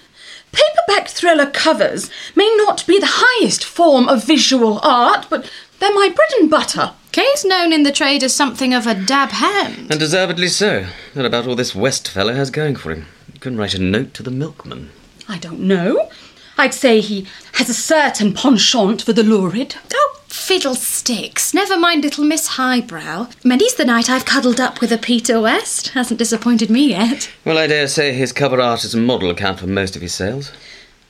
Paperback 0.51 1.08
thriller 1.08 1.50
covers 1.50 2.12
may 2.36 2.54
not 2.58 2.86
be 2.86 3.00
the 3.00 3.08
highest 3.10 3.63
form 3.65 4.08
of 4.08 4.24
visual 4.24 4.80
art, 4.84 5.25
but 5.32 5.50
they're 5.80 5.96
my 5.96 6.10
bread 6.10 6.30
and 6.39 6.51
butter. 6.51 6.94
Kay's 7.15 7.45
known 7.45 7.72
in 7.72 7.84
the 7.84 7.93
trade 7.93 8.24
as 8.24 8.36
something 8.36 8.74
of 8.74 8.86
a 8.86 8.93
dab 8.93 9.29
hand. 9.29 9.89
And 9.89 9.98
deservedly 9.98 10.50
so. 10.50 10.88
What 11.13 11.25
about 11.25 11.48
all 11.48 11.55
this 11.55 11.74
West 11.74 12.10
fellow 12.10 12.34
has 12.34 12.51
going 12.51 12.75
for 12.75 12.91
him? 12.91 13.05
You 13.34 13.39
can 13.39 13.55
write 13.55 13.74
a 13.74 13.81
note 13.81 14.13
to 14.15 14.22
the 14.24 14.31
milkman. 14.31 14.89
I 15.29 15.38
don't 15.38 15.62
know. 15.62 16.10
I'd 16.57 16.74
say 16.74 17.00
he 17.00 17.25
has 17.53 17.69
a 17.69 17.74
certain 17.74 18.34
penchant 18.34 19.01
for 19.01 19.13
the 19.13 19.24
lurid. 19.24 19.77
Oh, 19.93 20.19
fiddlesticks. 20.27 21.53
Never 21.53 21.79
mind 21.79 22.03
little 22.03 22.25
Miss 22.25 22.48
Highbrow. 22.48 23.29
Many's 23.45 23.75
the 23.75 23.86
night 23.86 24.10
I've 24.10 24.25
cuddled 24.25 24.60
up 24.60 24.81
with 24.81 24.91
a 24.91 24.98
Peter 24.98 25.39
West. 25.39 25.91
Hasn't 25.93 26.19
disappointed 26.19 26.69
me 26.69 26.89
yet. 26.89 27.31
Well, 27.45 27.57
I 27.57 27.67
dare 27.67 27.88
say 27.88 28.12
his 28.12 28.34
cover 28.34 28.60
art 28.60 28.84
and 28.84 29.07
model 29.07 29.29
account 29.29 29.60
for 29.60 29.67
most 29.67 29.95
of 29.95 30.01
his 30.01 30.13
sales. 30.13 30.51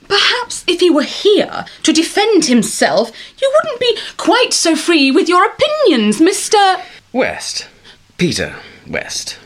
Perhaps 0.08 0.64
if 0.68 0.80
he 0.80 0.90
were 0.90 1.04
here 1.04 1.66
to 1.84 1.94
defend 1.94 2.46
himself, 2.46 3.12
you 3.42 3.52
wouldn't 3.56 3.80
be 3.80 3.98
quite 4.18 4.54
so 4.54 4.76
free 4.76 5.12
with 5.12 5.28
your 5.28 5.46
opinions, 5.46 6.20
Mr. 6.20 6.82
West. 7.12 7.68
Peter 8.18 8.56
West. 8.88 9.38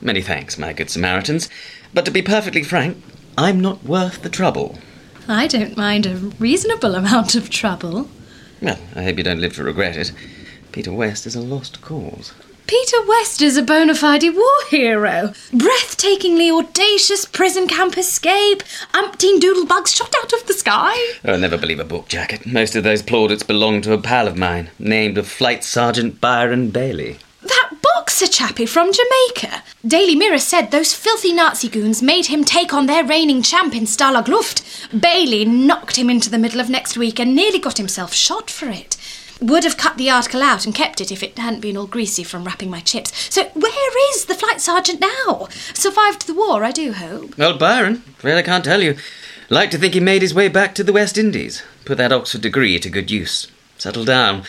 Many 0.00 0.22
thanks, 0.22 0.58
my 0.58 0.72
good 0.72 0.90
Samaritans. 0.90 1.48
But 1.92 2.04
to 2.04 2.10
be 2.10 2.22
perfectly 2.22 2.62
frank, 2.62 3.02
I'm 3.36 3.60
not 3.60 3.84
worth 3.84 4.22
the 4.22 4.28
trouble. 4.28 4.78
I 5.26 5.46
don't 5.46 5.76
mind 5.76 6.06
a 6.06 6.16
reasonable 6.16 6.94
amount 6.94 7.34
of 7.34 7.50
trouble. 7.50 8.08
Well, 8.60 8.78
I 8.94 9.02
hope 9.04 9.18
you 9.18 9.24
don't 9.24 9.40
live 9.40 9.54
to 9.54 9.64
regret 9.64 9.96
it. 9.96 10.12
Peter 10.72 10.92
West 10.92 11.26
is 11.26 11.34
a 11.34 11.40
lost 11.40 11.80
cause. 11.80 12.32
Peter 12.68 13.02
West 13.06 13.40
is 13.40 13.56
a 13.56 13.62
bona 13.62 13.94
fide 13.94 14.22
war 14.36 14.44
hero. 14.68 15.32
Breathtakingly 15.52 16.50
audacious 16.50 17.24
prison 17.24 17.66
camp 17.66 17.96
escape. 17.96 18.62
Umpteen 18.92 19.40
doodlebugs 19.40 19.96
shot 19.96 20.14
out 20.22 20.34
of 20.34 20.46
the 20.46 20.52
sky. 20.52 20.94
Oh, 21.24 21.38
never 21.38 21.56
believe 21.56 21.80
a 21.80 21.84
book 21.84 22.08
jacket. 22.08 22.44
Most 22.44 22.76
of 22.76 22.84
those 22.84 23.00
plaudits 23.00 23.42
belong 23.42 23.80
to 23.82 23.94
a 23.94 23.98
pal 23.98 24.28
of 24.28 24.36
mine, 24.36 24.68
named 24.78 25.26
Flight 25.26 25.64
Sergeant 25.64 26.20
Byron 26.20 26.68
Bailey. 26.68 27.16
That 27.40 27.70
boxer 27.80 28.26
chappie 28.26 28.66
from 28.66 28.92
Jamaica. 28.92 29.62
Daily 29.86 30.14
Mirror 30.14 30.40
said 30.40 30.70
those 30.70 30.92
filthy 30.92 31.32
Nazi 31.32 31.70
goons 31.70 32.02
made 32.02 32.26
him 32.26 32.44
take 32.44 32.74
on 32.74 32.84
their 32.84 33.02
reigning 33.02 33.40
champ 33.40 33.74
in 33.74 33.84
Stalag 33.84 34.28
Luft. 34.28 34.62
Bailey 34.92 35.46
knocked 35.46 35.96
him 35.96 36.10
into 36.10 36.28
the 36.28 36.36
middle 36.36 36.60
of 36.60 36.68
next 36.68 36.98
week 36.98 37.18
and 37.18 37.34
nearly 37.34 37.58
got 37.60 37.78
himself 37.78 38.12
shot 38.12 38.50
for 38.50 38.68
it. 38.68 38.98
Would 39.40 39.64
have 39.64 39.76
cut 39.76 39.96
the 39.96 40.10
article 40.10 40.42
out 40.42 40.66
and 40.66 40.74
kept 40.74 41.00
it 41.00 41.12
if 41.12 41.22
it 41.22 41.38
hadn't 41.38 41.60
been 41.60 41.76
all 41.76 41.86
greasy 41.86 42.24
from 42.24 42.44
wrapping 42.44 42.70
my 42.70 42.80
chips. 42.80 43.12
So 43.32 43.44
where 43.54 44.10
is 44.14 44.24
the 44.24 44.34
flight 44.34 44.60
sergeant 44.60 45.00
now? 45.00 45.48
Survived 45.74 46.26
the 46.26 46.34
war, 46.34 46.64
I 46.64 46.72
do 46.72 46.92
hope. 46.92 47.38
Well, 47.38 47.56
Byron, 47.56 48.02
really 48.22 48.42
can't 48.42 48.64
tell 48.64 48.82
you. 48.82 48.96
Like 49.48 49.70
to 49.70 49.78
think 49.78 49.94
he 49.94 50.00
made 50.00 50.22
his 50.22 50.34
way 50.34 50.48
back 50.48 50.74
to 50.74 50.84
the 50.84 50.92
West 50.92 51.16
Indies, 51.16 51.62
put 51.84 51.98
that 51.98 52.12
Oxford 52.12 52.40
degree 52.40 52.78
to 52.78 52.90
good 52.90 53.10
use, 53.10 53.46
settled 53.78 54.08
down, 54.08 54.42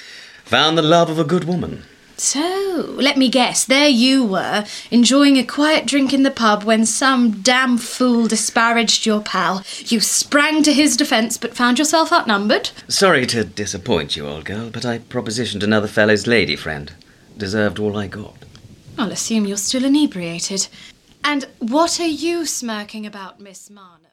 found 0.43 0.77
the 0.77 0.81
love 0.81 1.09
of 1.09 1.19
a 1.19 1.23
good 1.23 1.43
woman. 1.43 1.83
So, 2.19 2.95
let 2.97 3.15
me 3.15 3.29
guess, 3.29 3.63
there 3.63 3.87
you 3.87 4.25
were, 4.25 4.65
enjoying 4.91 5.37
a 5.37 5.43
quiet 5.45 5.85
drink 5.85 6.13
in 6.13 6.23
the 6.23 6.31
pub 6.31 6.65
when 6.65 6.85
some 6.85 7.41
damn 7.41 7.77
fool 7.77 8.27
disparaged 8.27 9.05
your 9.05 9.21
pal. 9.21 9.63
You 9.85 10.01
sprang 10.01 10.61
to 10.63 10.73
his 10.73 10.97
defence 10.97 11.37
but 11.37 11.55
found 11.55 11.79
yourself 11.79 12.11
outnumbered. 12.11 12.71
Sorry 12.89 13.25
to 13.27 13.45
disappoint 13.45 14.17
you, 14.17 14.27
old 14.27 14.43
girl, 14.43 14.69
but 14.69 14.85
I 14.85 14.99
propositioned 14.99 15.63
another 15.63 15.87
fellow's 15.87 16.27
lady 16.27 16.57
friend. 16.57 16.91
Deserved 17.37 17.79
all 17.79 17.95
I 17.97 18.07
got. 18.07 18.35
I'll 18.97 19.13
assume 19.13 19.45
you're 19.45 19.55
still 19.55 19.85
inebriated. 19.85 20.67
And 21.23 21.47
what 21.59 22.01
are 22.01 22.05
you 22.05 22.45
smirking 22.45 23.05
about, 23.05 23.39
Miss 23.39 23.69
Marnham? 23.69 24.11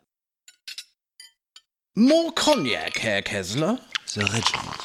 More 1.97 2.31
cognac, 2.31 2.99
Herr 2.99 3.23
Kessler? 3.23 3.81
Sir 4.05 4.23
Reginald. 4.33 4.77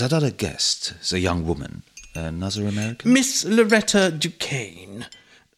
That 0.00 0.12
other 0.12 0.32
guest, 0.32 0.94
the 1.10 1.20
young 1.20 1.46
woman, 1.46 1.84
Uh, 2.16 2.20
another 2.20 2.66
American? 2.66 3.12
Miss 3.12 3.44
Loretta 3.44 4.10
Duquesne. 4.10 5.06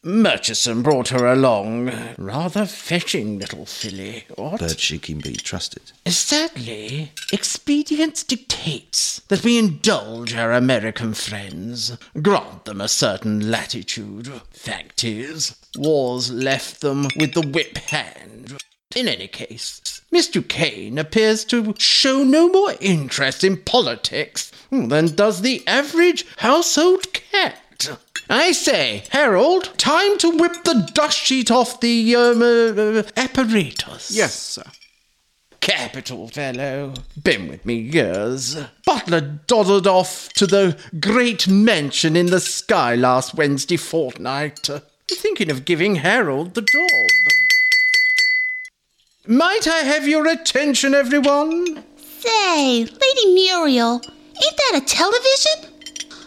Murchison 0.02 0.82
brought 0.82 1.08
her 1.08 1.26
along. 1.26 1.92
Rather 2.16 2.66
fetching 2.66 3.38
little 3.38 3.64
filly, 3.66 4.24
what? 4.34 4.58
But 4.58 4.80
she 4.80 4.98
can 4.98 5.18
be 5.18 5.34
trusted. 5.34 5.92
Sadly, 6.06 7.12
expedience 7.32 8.24
dictates 8.24 9.20
that 9.28 9.44
we 9.44 9.58
indulge 9.58 10.34
our 10.34 10.52
American 10.52 11.14
friends, 11.14 11.96
grant 12.22 12.64
them 12.64 12.80
a 12.80 12.88
certain 12.88 13.50
latitude. 13.50 14.28
Fact 14.50 15.04
is, 15.04 15.54
wars 15.76 16.30
left 16.32 16.80
them 16.80 17.08
with 17.16 17.34
the 17.34 17.46
whip 17.46 17.76
hand. 17.76 18.56
In 18.96 19.06
any 19.06 19.28
case, 19.28 19.97
Miss 20.10 20.28
Duquesne 20.28 20.98
appears 20.98 21.44
to 21.46 21.74
show 21.78 22.22
no 22.24 22.48
more 22.48 22.74
interest 22.80 23.44
in 23.44 23.58
politics 23.58 24.50
than 24.70 25.14
does 25.14 25.42
the 25.42 25.62
average 25.66 26.26
household 26.38 27.12
cat. 27.12 27.98
I 28.30 28.52
say, 28.52 29.04
Harold, 29.10 29.72
time 29.78 30.18
to 30.18 30.30
whip 30.30 30.64
the 30.64 30.90
dust 30.92 31.18
sheet 31.18 31.50
off 31.50 31.80
the 31.80 32.16
um, 32.16 32.42
uh, 32.42 33.02
apparatus. 33.16 34.10
Yes, 34.10 34.34
sir. 34.34 34.64
Capital 35.60 36.28
fellow. 36.28 36.94
Been 37.22 37.48
with 37.48 37.66
me 37.66 37.74
years. 37.74 38.56
Butler 38.86 39.40
doddered 39.46 39.86
off 39.86 40.30
to 40.34 40.46
the 40.46 40.78
great 41.00 41.48
mansion 41.48 42.16
in 42.16 42.26
the 42.26 42.40
sky 42.40 42.94
last 42.94 43.34
Wednesday 43.34 43.76
fortnight. 43.76 44.68
Thinking 45.10 45.50
of 45.50 45.64
giving 45.64 45.96
Harold 45.96 46.54
the 46.54 46.62
job. 46.62 47.37
Might 49.30 49.68
I 49.68 49.80
have 49.80 50.08
your 50.08 50.26
attention, 50.26 50.94
everyone? 50.94 51.84
Say, 51.98 52.78
Lady 52.78 53.34
Muriel, 53.34 54.00
ain't 54.02 54.56
that 54.56 54.80
a 54.82 54.86
television? 54.86 55.70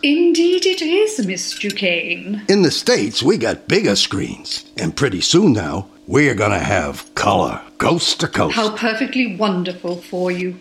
Indeed 0.04 0.68
it 0.68 0.84
is, 0.84 1.26
Miss 1.26 1.58
Duquesne. 1.58 2.44
In 2.48 2.62
the 2.62 2.70
States, 2.70 3.24
we 3.24 3.40
got 3.40 3.68
bigger 3.68 3.96
screens. 3.96 4.66
And 4.78 4.96
pretty 4.96 5.22
soon 5.22 5.54
now, 5.54 5.88
we're 6.06 6.36
gonna 6.36 6.60
have 6.60 7.16
color, 7.16 7.60
coast 7.80 8.20
to 8.20 8.28
coast. 8.28 8.56
How 8.56 8.78
perfectly 8.78 9.36
wonderful 9.36 9.96
for 9.96 10.30
you. 10.30 10.50
And 10.50 10.60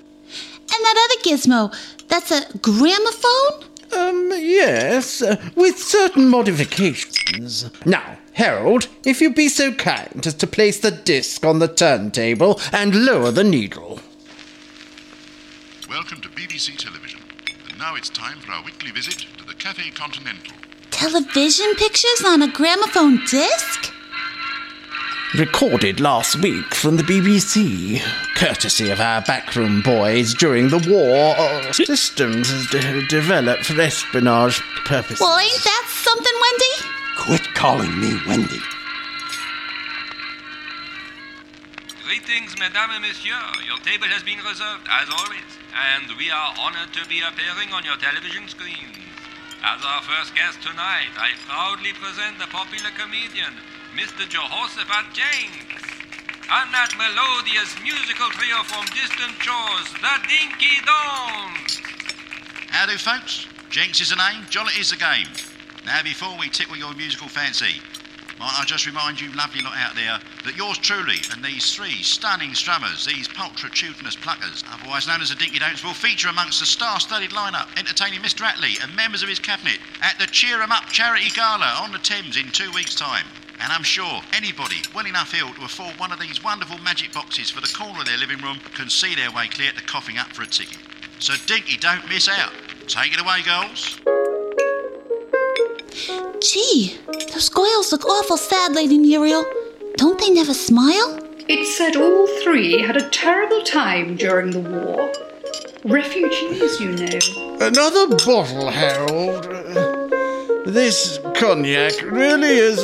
that 0.69 1.11
other 1.11 1.23
gizmo, 1.29 1.77
that's 2.09 2.31
a 2.31 2.41
gramophone? 2.57 3.69
Um, 3.93 4.33
yes, 4.35 5.21
uh, 5.21 5.37
with 5.57 5.79
certain 5.79 6.31
modifications. 6.31 7.71
Now, 7.85 8.17
Harold, 8.35 8.89
if 9.05 9.21
you 9.21 9.33
be 9.35 9.49
so 9.49 9.73
kind 9.73 10.25
as 10.27 10.35
to 10.35 10.47
place 10.47 10.81
the 10.81 10.91
disc 10.91 11.45
on 11.45 11.59
the 11.59 11.69
turntable 11.69 12.61
and 12.73 13.05
lower 13.05 13.31
the 13.31 13.45
needle. 13.45 14.01
Welcome 15.89 16.21
to 16.23 16.29
BBC 16.29 16.77
Television. 16.79 17.21
And 17.69 17.79
now 17.79 17.97
it's 17.97 18.09
time 18.09 18.39
for 18.41 18.53
our 18.53 18.63
weekly 18.65 18.93
visit 18.93 19.27
to 19.39 19.45
the 19.45 19.55
Cafe 19.55 19.91
Continental. 19.91 20.55
Television 20.91 21.75
pictures 21.77 22.23
on 22.25 22.43
a 22.43 22.49
gramophone 22.53 23.19
disc? 23.27 23.93
Recorded 25.39 26.01
last 26.01 26.37
week 26.43 26.75
from 26.75 26.97
the 26.97 27.05
BBC, 27.05 28.01
courtesy 28.35 28.91
of 28.91 29.01
our 29.01 29.23
backroom 29.23 29.81
boys 29.81 30.35
during 30.35 30.69
the 30.69 30.79
war. 30.91 31.73
Systems 31.73 32.69
de- 32.71 33.07
developed 33.07 33.67
for 33.67 33.81
espionage 33.81 34.61
purposes. 34.85 35.21
Well, 35.21 35.39
ain't 35.39 35.63
that 35.65 35.87
something, 35.89 36.33
Wendy? 36.41 37.00
Quit 37.21 37.53
calling 37.53 38.01
me 38.01 38.17
Wendy. 38.27 38.65
Greetings, 42.03 42.57
Madame 42.59 42.97
and 42.97 43.05
Monsieur. 43.05 43.37
Your 43.69 43.77
table 43.85 44.09
has 44.09 44.25
been 44.25 44.41
reserved, 44.41 44.89
as 44.89 45.05
always, 45.13 45.53
and 45.93 46.09
we 46.17 46.33
are 46.33 46.57
honored 46.57 46.89
to 46.97 47.05
be 47.13 47.21
appearing 47.21 47.77
on 47.77 47.85
your 47.85 48.01
television 48.01 48.49
screens. 48.49 48.97
As 49.61 49.85
our 49.85 50.01
first 50.01 50.33
guest 50.33 50.65
tonight, 50.65 51.13
I 51.21 51.37
proudly 51.45 51.93
present 52.01 52.41
the 52.41 52.49
popular 52.49 52.89
comedian, 52.97 53.53
Mr. 53.93 54.25
Jehoshaphat 54.25 55.13
Jenks, 55.13 55.85
and 56.49 56.73
that 56.73 56.97
melodious 56.97 57.77
musical 57.85 58.33
trio 58.33 58.65
from 58.65 58.89
distant 58.97 59.37
shores, 59.45 59.93
the 60.01 60.17
Dinky 60.25 60.81
Dongs. 60.89 61.85
Howdy, 62.73 62.97
folks. 62.97 63.45
Jenks 63.69 64.01
is 64.01 64.09
the 64.09 64.17
name, 64.17 64.49
Jollity 64.49 64.81
is 64.81 64.89
the 64.89 64.97
game. 64.97 65.29
Now, 65.87 66.03
before 66.03 66.37
we 66.39 66.49
tickle 66.49 66.77
your 66.77 66.95
musical 66.95 67.29
fancy, 67.29 67.81
might 68.39 68.59
I 68.59 68.65
just 68.65 68.87
remind 68.87 69.21
you, 69.21 69.31
lovely 69.33 69.61
lot 69.61 69.77
out 69.77 69.95
there, 69.95 70.19
that 70.45 70.57
yours 70.57 70.79
truly 70.79 71.19
and 71.31 71.45
these 71.45 71.75
three 71.75 72.03
stunning 72.03 72.51
strummers, 72.51 73.05
these 73.05 73.29
pulchritudinous 73.29 74.17
pluckers, 74.17 74.65
otherwise 74.73 75.07
known 75.07 75.21
as 75.21 75.29
the 75.29 75.35
Dinky 75.35 75.59
Donks, 75.59 75.85
will 75.85 75.93
feature 75.93 76.29
amongst 76.29 76.61
the 76.61 76.67
star-studded 76.67 77.31
lineup, 77.33 77.69
entertaining 77.79 78.21
Mr. 78.21 78.47
Attlee 78.47 78.83
and 78.83 78.97
members 78.97 79.23
of 79.23 79.29
his 79.29 79.39
cabinet 79.39 79.79
at 80.01 80.19
the 80.19 80.27
Cheer 80.27 80.63
'em 80.63 80.73
Up 80.73 80.91
Charity 80.91 81.29
Gala 81.31 81.67
on 81.83 81.93
the 81.93 81.99
Thames 81.99 82.37
in 82.37 82.51
two 82.51 82.71
weeks' 82.73 82.95
time. 82.95 83.27
And 83.61 83.71
I'm 83.73 83.83
sure 83.83 84.23
anybody 84.33 84.83
well 84.95 85.07
enough 85.07 85.35
ill 85.35 85.53
to 85.53 85.65
afford 85.65 85.99
one 85.99 86.13
of 86.13 86.19
these 86.19 86.43
wonderful 86.43 86.79
magic 86.79 87.13
boxes 87.13 87.51
for 87.51 87.61
the 87.61 87.69
corner 87.69 88.01
of 88.01 88.07
their 88.07 88.17
living 88.17 88.39
room 88.39 88.61
can 88.75 88.89
see 88.89 89.15
their 89.15 89.31
way 89.31 89.49
clear 89.49 89.73
to 89.73 89.83
coughing 89.83 90.17
up 90.17 90.33
for 90.35 90.43
a 90.43 90.47
ticket. 90.47 90.79
So 91.19 91.37
Dinky, 91.45 91.77
don't 91.77 92.09
miss 92.09 92.27
out. 92.27 92.53
Take 92.89 93.13
it 93.13 93.21
away, 93.21 93.43
girls. 93.43 94.01
Gee, 96.41 96.97
those 97.33 97.49
goyles 97.51 97.93
look 97.93 98.05
awful 98.07 98.37
sad, 98.37 98.73
Lady 98.75 98.99
Muriel. 98.99 99.45
Don't 99.97 100.19
they 100.19 100.31
never 100.31 100.55
smile? 100.55 101.21
It's 101.49 101.77
said 101.77 101.97
all 101.97 102.27
three 102.43 102.81
had 102.81 102.97
a 102.97 103.09
terrible 103.11 103.63
time 103.63 104.17
during 104.17 104.51
the 104.51 104.61
war. 104.61 105.13
Refugees, 105.85 106.81
you 106.81 106.93
know. 106.93 107.57
Another 107.61 108.09
bottle, 108.17 108.71
Harold. 108.71 109.45
This 110.67 111.19
cognac 111.35 112.01
really 112.03 112.57
is 112.57 112.79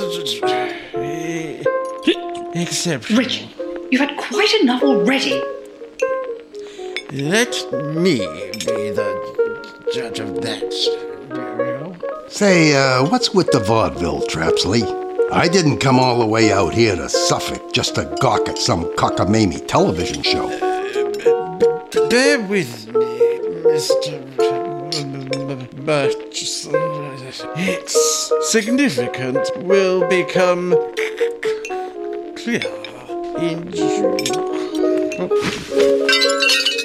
exceptional. 2.54 3.18
Richard, 3.18 3.48
you've 3.90 4.00
had 4.00 4.16
quite 4.16 4.52
enough 4.60 4.82
already. 4.82 5.40
Let 7.12 7.54
me 7.94 8.18
be 8.18 8.90
the 8.90 9.10
judge 9.94 10.18
of 10.18 10.40
that, 10.42 10.72
Muriel. 11.30 11.65
Say, 12.28 12.74
uh, 12.74 13.08
what's 13.08 13.32
with 13.32 13.50
the 13.52 13.60
vaudeville, 13.60 14.20
Thrapsley? 14.22 14.82
I 15.32 15.48
didn't 15.48 15.78
come 15.78 15.98
all 15.98 16.18
the 16.18 16.26
way 16.26 16.52
out 16.52 16.74
here 16.74 16.94
to 16.96 17.08
Suffolk 17.08 17.72
just 17.72 17.94
to 17.94 18.04
gawk 18.20 18.48
at 18.48 18.58
some 18.58 18.84
cockamamie 18.96 19.66
television 19.66 20.22
show. 20.22 20.48
Bear 22.10 22.42
with 22.42 22.88
me, 22.88 23.38
Mr. 23.64 24.22
Murchison. 25.84 26.72
Its 27.56 28.32
significance 28.50 29.50
will 29.58 30.06
become 30.08 30.70
clear 32.34 32.62
in 33.38 33.72
Oh, 35.18 36.75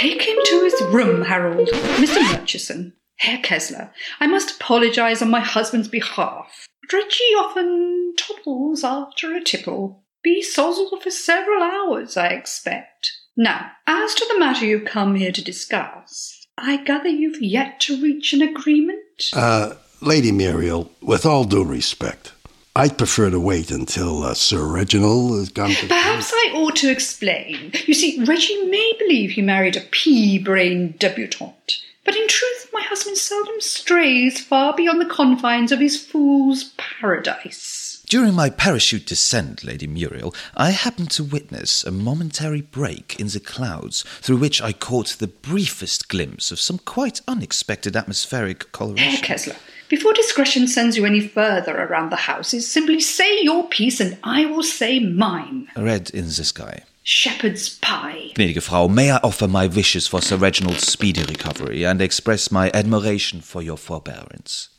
take 0.00 0.22
him 0.22 0.38
to 0.44 0.64
his 0.64 0.82
room, 0.92 1.22
Harold. 1.22 1.68
Mr. 1.68 2.22
Murchison. 2.32 2.94
Herr 3.16 3.38
Kessler, 3.38 3.92
I 4.18 4.26
must 4.26 4.56
apologise 4.56 5.22
on 5.22 5.30
my 5.30 5.40
husband's 5.40 5.88
behalf. 5.88 6.66
Reggie 6.92 7.34
often 7.38 8.14
topples 8.16 8.82
after 8.82 9.32
a 9.34 9.42
tipple. 9.42 10.04
Be 10.24 10.42
sozzled 10.42 11.02
for 11.02 11.10
several 11.10 11.62
hours, 11.62 12.16
I 12.16 12.28
expect. 12.28 13.12
Now, 13.36 13.70
as 13.86 14.14
to 14.14 14.26
the 14.28 14.38
matter 14.38 14.66
you've 14.66 14.84
come 14.84 15.14
here 15.14 15.32
to 15.32 15.42
discuss, 15.42 16.46
I 16.58 16.82
gather 16.82 17.08
you've 17.08 17.40
yet 17.40 17.80
to 17.80 18.00
reach 18.00 18.32
an 18.32 18.42
agreement? 18.42 19.00
Uh, 19.32 19.74
Lady 20.00 20.32
Muriel, 20.32 20.90
with 21.00 21.24
all 21.24 21.44
due 21.44 21.64
respect, 21.64 22.31
I'd 22.74 22.96
prefer 22.96 23.28
to 23.28 23.38
wait 23.38 23.70
until 23.70 24.22
uh, 24.22 24.32
Sir 24.32 24.64
Reginald 24.64 25.38
has 25.38 25.50
gone 25.50 25.70
to. 25.72 25.88
Perhaps 25.88 26.32
I 26.32 26.52
ought 26.54 26.76
to 26.76 26.90
explain. 26.90 27.70
You 27.84 27.92
see, 27.92 28.24
Reggie 28.24 28.64
may 28.64 28.94
believe 28.98 29.32
he 29.32 29.42
married 29.42 29.76
a 29.76 29.82
pea-brained 29.90 30.98
debutante, 30.98 31.82
but 32.06 32.16
in 32.16 32.26
truth 32.28 32.70
my 32.72 32.80
husband 32.80 33.18
seldom 33.18 33.60
strays 33.60 34.42
far 34.42 34.74
beyond 34.74 35.02
the 35.02 35.06
confines 35.06 35.70
of 35.70 35.80
his 35.80 36.02
fool's 36.02 36.72
paradise. 36.78 38.02
During 38.08 38.34
my 38.34 38.48
parachute 38.48 39.06
descent, 39.06 39.64
Lady 39.64 39.86
Muriel, 39.86 40.34
I 40.54 40.70
happened 40.70 41.10
to 41.12 41.24
witness 41.24 41.84
a 41.84 41.90
momentary 41.90 42.62
break 42.62 43.20
in 43.20 43.28
the 43.28 43.40
clouds 43.40 44.02
through 44.22 44.38
which 44.38 44.62
I 44.62 44.72
caught 44.72 45.16
the 45.18 45.28
briefest 45.28 46.08
glimpse 46.08 46.50
of 46.50 46.60
some 46.60 46.78
quite 46.78 47.20
unexpected 47.28 47.96
atmospheric 47.96 48.72
coloration. 48.72 49.10
Herr 49.10 49.22
coloration. 49.22 49.52
Kessler, 49.52 49.56
before 49.92 50.14
discretion 50.14 50.66
sends 50.66 50.96
you 50.96 51.04
any 51.04 51.20
further 51.20 51.76
around 51.76 52.08
the 52.08 52.16
houses, 52.16 52.66
simply 52.66 52.98
say 52.98 53.42
your 53.42 53.68
piece 53.68 54.00
and 54.00 54.16
I 54.24 54.46
will 54.46 54.62
say 54.62 54.98
mine. 54.98 55.68
Red 55.76 56.08
in 56.08 56.24
the 56.24 56.44
sky. 56.44 56.84
Shepherd's 57.02 57.78
pie. 57.80 58.30
Gnädige 58.34 58.62
Frau, 58.62 58.88
may 58.88 59.10
I 59.10 59.18
offer 59.18 59.46
my 59.46 59.66
wishes 59.66 60.08
for 60.08 60.22
Sir 60.22 60.38
Reginald's 60.38 60.86
speedy 60.86 61.24
recovery 61.24 61.84
and 61.84 62.00
express 62.00 62.50
my 62.50 62.70
admiration 62.72 63.42
for 63.42 63.60
your 63.60 63.76
forbearance? 63.76 64.70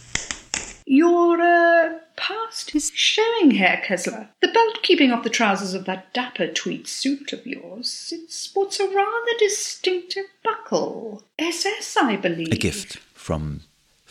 Your 0.87 1.39
uh, 1.39 1.99
past 2.15 2.73
is 2.73 2.91
showing, 2.95 3.51
Herr 3.51 3.83
Kessler. 3.85 4.29
The 4.41 4.47
belt 4.47 4.81
keeping 4.81 5.11
off 5.11 5.23
the 5.23 5.29
trousers 5.29 5.75
of 5.75 5.85
that 5.85 6.11
dapper 6.15 6.47
tweed 6.47 6.87
suit 6.87 7.31
of 7.33 7.45
yours. 7.45 8.11
It 8.11 8.31
sports 8.31 8.79
a 8.79 8.87
rather 8.87 9.37
distinctive 9.37 10.25
buckle. 10.43 11.21
SS, 11.37 11.97
I 11.97 12.15
believe. 12.15 12.51
A 12.51 12.57
gift 12.57 12.97
from 13.13 13.61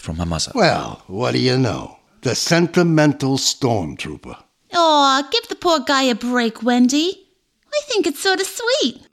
from 0.02 0.16
my 0.16 0.24
mother. 0.24 0.52
Well, 0.54 1.02
what 1.06 1.32
do 1.32 1.38
you 1.38 1.56
know? 1.56 1.98
The 2.22 2.34
sentimental 2.34 3.38
stormtrooper. 3.38 4.36
Aw, 4.74 5.28
give 5.30 5.48
the 5.48 5.54
poor 5.56 5.80
guy 5.80 6.02
a 6.04 6.14
break, 6.14 6.62
Wendy. 6.62 7.28
I 7.72 7.80
think 7.86 8.06
it's 8.06 8.20
sort 8.20 8.40
of 8.40 8.46
sweet. 8.46 9.06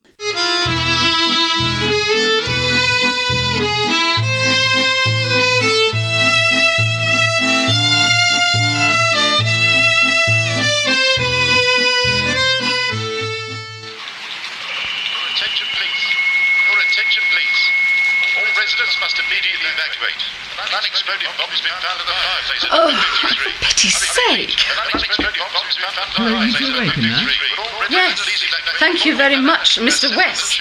All 18.89 18.97
must 19.06 19.19
immediately 19.21 19.69
evacuate. 19.69 20.17
An 20.58 20.73
unexploded 20.73 21.30
bomb 21.38 21.49
has 21.54 21.62
been 21.62 21.78
found 21.78 22.02
in 22.02 22.08
the 22.10 22.17
fireplace 22.25 22.63
at 22.65 22.69
Oh, 22.73 22.89
53. 22.89 23.54
for 23.54 23.65
pity's 23.69 23.97
sake. 24.02 24.58
An 24.65 24.78
unexploded 24.82 25.38
bomb 25.38 25.65
has 25.69 25.78
been 25.78 25.93
found 25.93 26.10
in 26.10 26.10
the 26.10 26.17
Hello, 26.17 26.41
you 26.41 26.49
fireplace 26.49 26.58
two 26.58 26.65
at 26.65 26.73
awake 26.73 26.97
number 26.97 27.06
in 27.06 27.13
there? 27.13 27.30
53. 27.30 27.93
Yes, 27.93 28.17
residents 28.17 28.25
please 28.25 28.41
evacuate 28.49 28.80
thank 28.82 28.97
you 29.06 29.13
very 29.15 29.38
much, 29.38 29.78
Mr. 29.78 30.10
West. 30.17 30.58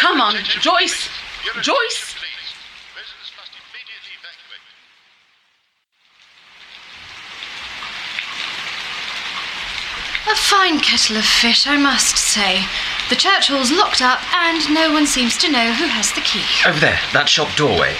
Come 0.00 0.24
on, 0.24 0.40
Joyce! 0.64 1.12
Joyce! 1.60 2.16
Residents 2.96 3.32
must 3.36 3.52
immediately 3.60 4.14
evacuate. 4.16 4.64
A 10.32 10.36
fine 10.36 10.80
kettle 10.80 11.16
of 11.18 11.24
fish, 11.24 11.66
I 11.66 11.76
must 11.76 12.16
say. 12.16 12.64
The 13.10 13.16
church 13.16 13.48
hall's 13.48 13.70
locked 13.70 14.00
up, 14.00 14.24
and 14.32 14.64
no 14.72 14.90
one 14.90 15.06
seems 15.06 15.36
to 15.38 15.52
know 15.52 15.72
who 15.72 15.84
has 15.84 16.10
the 16.12 16.24
key. 16.24 16.44
Over 16.66 16.80
there, 16.80 16.98
that 17.12 17.28
shop 17.28 17.52
doorway. 17.54 17.96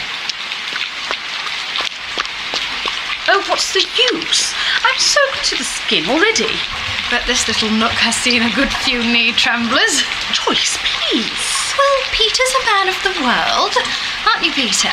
Oh, 3.29 3.45
what's 3.49 3.73
the 3.77 3.85
use? 4.13 4.53
I'm 4.81 4.97
soaked 4.97 5.45
to 5.53 5.57
the 5.61 5.65
skin 5.65 6.09
already. 6.09 6.57
But 7.13 7.29
this 7.29 7.45
little 7.49 7.69
nook 7.69 7.93
has 8.01 8.17
seen 8.17 8.41
a 8.41 8.57
good 8.57 8.73
few 8.81 9.05
knee 9.05 9.37
tremblers. 9.37 10.01
Joyce, 10.33 10.81
please. 10.81 11.45
Well, 11.77 11.99
Peter's 12.13 12.55
a 12.57 12.67
man 12.69 12.89
of 12.89 12.99
the 13.05 13.17
world, 13.21 13.77
aren't 14.25 14.45
you, 14.45 14.53
Peter? 14.57 14.93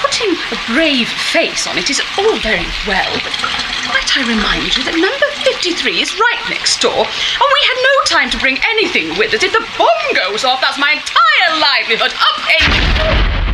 Putting 0.00 0.32
a 0.32 0.58
brave 0.66 1.08
face 1.08 1.66
on 1.66 1.78
it 1.78 1.90
is 1.90 2.00
all 2.18 2.36
very 2.40 2.66
well, 2.86 3.12
but 3.22 3.34
might 3.88 4.10
I 4.16 4.24
remind 4.26 4.76
you 4.76 4.82
that 4.84 4.96
number 4.96 5.28
53 5.44 6.00
is 6.00 6.18
right 6.18 6.42
next 6.48 6.80
door, 6.80 7.04
and 7.04 7.48
we 7.52 7.62
had 7.68 7.78
no 7.78 7.94
time 8.06 8.30
to 8.30 8.38
bring 8.38 8.58
anything 8.72 9.16
with 9.18 9.34
us. 9.34 9.42
If 9.42 9.52
the 9.52 9.66
bomb 9.76 10.06
goes 10.14 10.44
off, 10.44 10.60
that's 10.60 10.78
my 10.78 10.92
entire 10.96 11.52
livelihood 11.60 12.12
upended. 12.16 13.49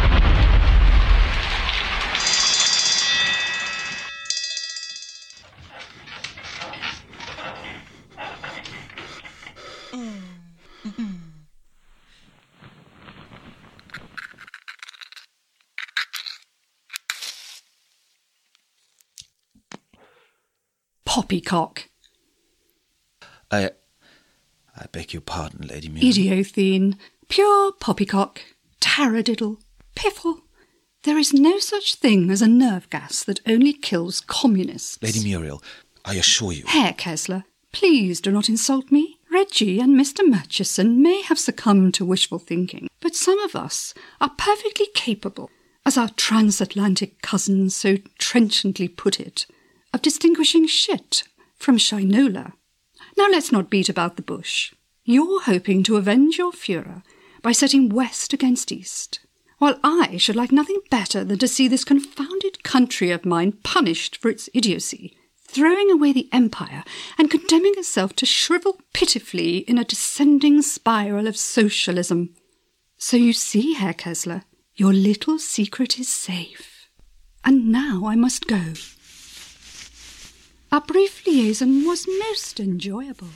Poppycock. 21.17 21.89
I 23.51 23.71
I 24.77 24.85
beg 24.93 25.15
your 25.15 25.23
pardon, 25.23 25.67
Lady 25.67 25.89
Muriel. 25.89 26.13
Idiothene, 26.13 26.99
pure 27.31 27.73
poppycock, 27.73 28.43
taradiddle, 28.83 29.57
piffle. 29.95 30.43
There 31.05 31.17
is 31.17 31.33
no 31.33 31.59
such 31.59 31.95
thing 31.95 32.31
as 32.31 32.43
a 32.43 32.47
nerve 32.47 32.91
gas 32.91 33.25
that 33.25 33.41
only 33.47 33.73
kills 33.73 34.21
communists. 34.21 35.03
Lady 35.03 35.25
Muriel, 35.25 35.63
I 36.05 36.17
assure 36.17 36.53
you. 36.53 36.65
Herr 36.67 36.93
Kessler, 36.93 37.45
please 37.73 38.21
do 38.21 38.31
not 38.31 38.51
insult 38.51 38.93
me. 38.93 39.17
Reggie 39.33 39.81
and 39.81 39.99
Mr. 39.99 40.21
Murchison 40.23 41.01
may 41.03 41.23
have 41.23 41.39
succumbed 41.39 41.95
to 41.95 42.05
wishful 42.05 42.39
thinking, 42.39 42.89
but 43.01 43.15
some 43.15 43.39
of 43.39 43.57
us 43.57 43.95
are 44.21 44.35
perfectly 44.37 44.89
capable, 44.95 45.49
as 45.87 45.97
our 45.97 46.11
transatlantic 46.11 47.23
cousins 47.23 47.75
so 47.75 47.97
trenchantly 48.19 48.87
put 48.87 49.19
it, 49.19 49.47
of 49.93 50.03
distinguishing 50.03 50.67
shit 50.67 51.25
from 51.57 51.79
shinola. 51.79 52.53
Now 53.17 53.29
let's 53.29 53.53
not 53.53 53.71
beat 53.71 53.89
about 53.89 54.17
the 54.17 54.23
bush. 54.23 54.75
You're 55.05 55.43
hoping 55.43 55.83
to 55.85 55.97
avenge 55.97 56.37
your 56.37 56.53
Führer 56.53 57.03
by 57.43 57.53
setting 57.53 57.89
West 57.89 58.33
against 58.33 58.73
East, 58.73 59.21
while 59.59 59.79
I 59.83 60.17
should 60.17 60.37
like 60.37 60.53
nothing 60.53 60.81
better 60.91 61.25
than 61.25 61.39
to 61.39 61.49
see 61.49 61.69
this 61.69 61.85
confounded 61.85 62.65
country 62.65 63.11
of 63.11 63.25
mine 63.25 63.53
punished 63.63 64.17
for 64.17 64.29
its 64.29 64.51
idiocy, 64.53 65.17
throwing 65.47 65.91
away 65.91 66.13
the 66.13 66.29
empire 66.33 66.83
and 67.17 67.31
condemning 67.31 67.75
itself 67.77 68.15
to 68.17 68.27
shrivel 68.27 68.81
pitifully 68.93 69.59
in 69.59 69.79
a 69.79 69.85
descending 69.85 70.61
spiral 70.61 71.27
of 71.27 71.37
socialism. 71.37 72.35
So 72.99 73.17
you 73.17 73.33
see, 73.33 73.75
Herr 73.75 73.95
Kessler, 73.95 74.43
your 74.75 74.93
little 74.93 75.39
secret 75.39 75.99
is 75.99 76.09
safe. 76.09 76.89
And 77.45 77.71
now 77.71 78.07
I 78.07 78.17
must 78.17 78.47
go. 78.47 78.73
Our 80.73 80.81
brief 80.81 81.25
liaison 81.27 81.87
was 81.87 82.09
most 82.29 82.59
enjoyable, 82.59 83.29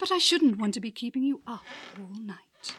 but 0.00 0.10
I 0.10 0.18
shouldn't 0.18 0.58
want 0.58 0.74
to 0.74 0.80
be 0.80 0.90
keeping 0.90 1.22
you 1.22 1.40
up 1.46 1.62
all 1.96 2.20
night. 2.20 2.74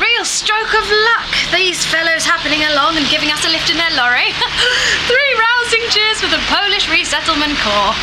Real 0.00 0.24
stroke 0.24 0.72
of 0.72 0.88
luck, 0.88 1.30
these 1.52 1.84
fellows 1.84 2.24
happening 2.24 2.64
along 2.72 2.96
and 2.96 3.06
giving 3.10 3.30
us 3.30 3.44
a 3.44 3.50
lift 3.50 3.68
in 3.68 3.76
their 3.76 3.92
lorry. 3.92 4.32
Three 5.06 5.32
rousing 5.36 5.84
cheers 5.92 6.20
for 6.24 6.32
the 6.32 6.42
Polish 6.48 6.88
Resettlement 6.88 7.58
Corps. 7.60 7.94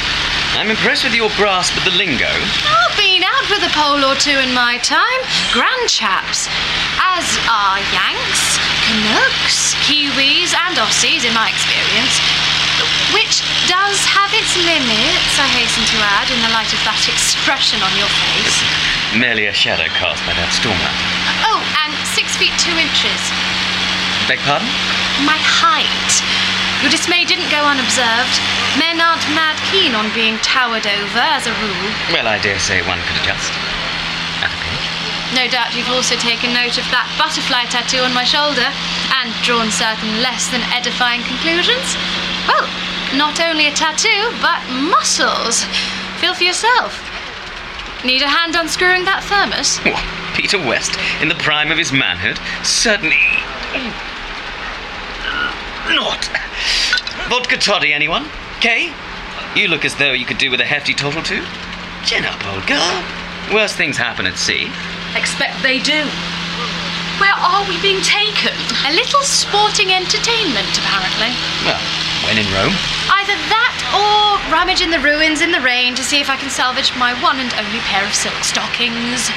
I'm 0.53 0.69
impressed 0.69 1.03
with 1.03 1.15
your 1.15 1.31
grasp 1.35 1.75
of 1.77 1.83
the 1.83 1.97
lingo. 1.97 2.29
I've 2.29 2.95
been 3.21 3.29
out 3.37 3.49
with 3.53 3.61
a 3.61 3.69
pole 3.77 4.01
or 4.01 4.17
two 4.17 4.33
in 4.33 4.49
my 4.49 4.81
time. 4.81 5.21
Grand 5.53 5.85
chaps. 5.85 6.49
As 6.97 7.21
are 7.45 7.77
Yanks, 7.93 8.57
Canucks, 8.89 9.77
Kiwis, 9.85 10.57
and 10.57 10.73
Aussies, 10.81 11.21
in 11.21 11.33
my 11.37 11.53
experience. 11.53 12.17
Which 13.13 13.45
does 13.69 13.97
have 14.09 14.33
its 14.33 14.57
limits, 14.65 15.37
I 15.37 15.45
hasten 15.53 15.85
to 15.93 15.97
add, 16.17 16.33
in 16.33 16.41
the 16.41 16.49
light 16.49 16.73
of 16.73 16.81
that 16.81 17.05
expression 17.05 17.77
on 17.85 17.93
your 17.93 18.09
face. 18.09 18.57
Merely 19.13 19.45
a 19.45 19.53
shadow 19.53 19.85
cast 20.01 20.25
by 20.25 20.33
that 20.33 20.49
stormer. 20.57 20.93
Oh, 21.45 21.61
and 21.85 21.93
six 22.17 22.33
feet 22.41 22.57
two 22.57 22.73
inches. 22.73 23.21
Beg 24.25 24.41
pardon? 24.49 24.65
My 25.29 25.37
height. 25.37 26.09
Your 26.81 26.89
dismay 26.89 27.25
didn't 27.25 27.49
go 27.53 27.61
unobserved. 27.61 28.35
Men 28.81 28.97
aren't 28.97 29.21
mad 29.37 29.53
keen 29.69 29.93
on 29.93 30.09
being 30.17 30.41
towered 30.41 30.85
over, 30.85 31.21
as 31.21 31.45
a 31.45 31.53
rule. 31.61 31.87
Well, 32.09 32.25
I 32.25 32.41
dare 32.41 32.57
say 32.57 32.81
one 32.89 32.97
could 33.05 33.21
adjust. 33.21 33.53
At 34.41 34.49
a 34.49 34.59
pinch. 34.65 34.85
No 35.37 35.45
doubt 35.45 35.77
you've 35.77 35.93
also 35.93 36.17
taken 36.17 36.57
note 36.57 36.81
of 36.81 36.87
that 36.89 37.05
butterfly 37.21 37.69
tattoo 37.69 38.01
on 38.01 38.17
my 38.17 38.25
shoulder 38.25 38.65
and 39.21 39.29
drawn 39.45 39.69
certain 39.69 40.25
less 40.25 40.49
than 40.49 40.65
edifying 40.73 41.21
conclusions. 41.23 41.93
Well, 42.49 42.65
not 43.13 43.37
only 43.37 43.69
a 43.69 43.75
tattoo, 43.77 44.33
but 44.41 44.59
muscles. 44.89 45.63
Feel 46.17 46.33
for 46.33 46.43
yourself. 46.49 46.97
Need 48.03 48.25
a 48.25 48.27
hand 48.27 48.57
unscrewing 48.57 49.05
that 49.05 49.21
thermos? 49.29 49.77
What? 49.85 50.01
Peter 50.33 50.57
West, 50.57 50.97
in 51.21 51.29
the 51.29 51.37
prime 51.37 51.69
of 51.69 51.77
his 51.77 51.93
manhood? 51.93 52.39
Certainly. 52.65 53.19
Oh, 53.77 53.93
Not. 55.91 56.29
Vodka 57.29 57.57
toddy, 57.57 57.93
anyone? 57.93 58.25
Kay? 58.59 58.93
You 59.55 59.67
look 59.67 59.83
as 59.83 59.95
though 59.95 60.13
you 60.13 60.25
could 60.25 60.37
do 60.37 60.49
with 60.49 60.61
a 60.61 60.65
hefty 60.65 60.93
tot 60.93 61.13
too. 61.25 61.43
two. 61.43 61.43
Chin 62.05 62.25
up, 62.25 62.39
old 62.47 62.65
girl. 62.65 63.03
Worse 63.53 63.75
things 63.75 63.97
happen 63.97 64.25
at 64.25 64.37
sea. 64.37 64.71
Expect 65.15 65.61
they 65.61 65.79
do. 65.79 66.07
Where 67.19 67.35
are 67.35 67.67
we 67.67 67.75
being 67.81 68.01
taken? 68.01 68.55
A 68.87 68.95
little 68.95 69.21
sporting 69.21 69.91
entertainment, 69.91 70.71
apparently. 70.79 71.35
Well, 71.67 71.77
when 72.25 72.39
in 72.39 72.47
Rome. 72.49 72.73
Either 73.11 73.37
that 73.51 73.75
or 73.93 74.39
rummage 74.49 74.81
in 74.81 74.89
the 74.89 75.03
ruins 75.03 75.41
in 75.41 75.51
the 75.51 75.61
rain 75.61 75.93
to 75.95 76.03
see 76.03 76.21
if 76.21 76.29
I 76.29 76.37
can 76.37 76.49
salvage 76.49 76.95
my 76.97 77.13
one 77.21 77.37
and 77.37 77.53
only 77.59 77.83
pair 77.85 78.01
of 78.07 78.15
silk 78.15 78.41
stockings. 78.41 79.29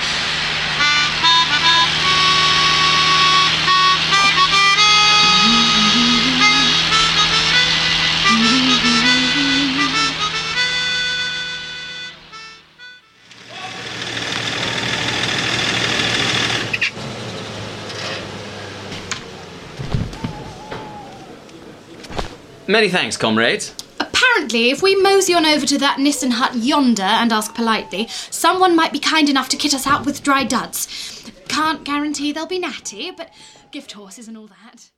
Many 22.74 22.88
thanks, 22.88 23.16
comrades. 23.16 23.72
Apparently, 24.00 24.70
if 24.70 24.82
we 24.82 25.00
mosey 25.00 25.32
on 25.32 25.46
over 25.46 25.64
to 25.64 25.78
that 25.78 26.00
Nissen 26.00 26.32
hut 26.32 26.56
yonder 26.56 27.04
and 27.04 27.32
ask 27.32 27.54
politely, 27.54 28.08
someone 28.08 28.74
might 28.74 28.90
be 28.90 28.98
kind 28.98 29.28
enough 29.28 29.48
to 29.50 29.56
kit 29.56 29.74
us 29.74 29.86
out 29.86 30.04
with 30.04 30.24
dry 30.24 30.42
duds. 30.42 31.30
Can't 31.46 31.84
guarantee 31.84 32.32
they'll 32.32 32.48
be 32.48 32.58
natty, 32.58 33.12
but 33.12 33.30
gift 33.70 33.92
horses 33.92 34.26
and 34.26 34.36
all 34.36 34.48
that. 34.48 34.90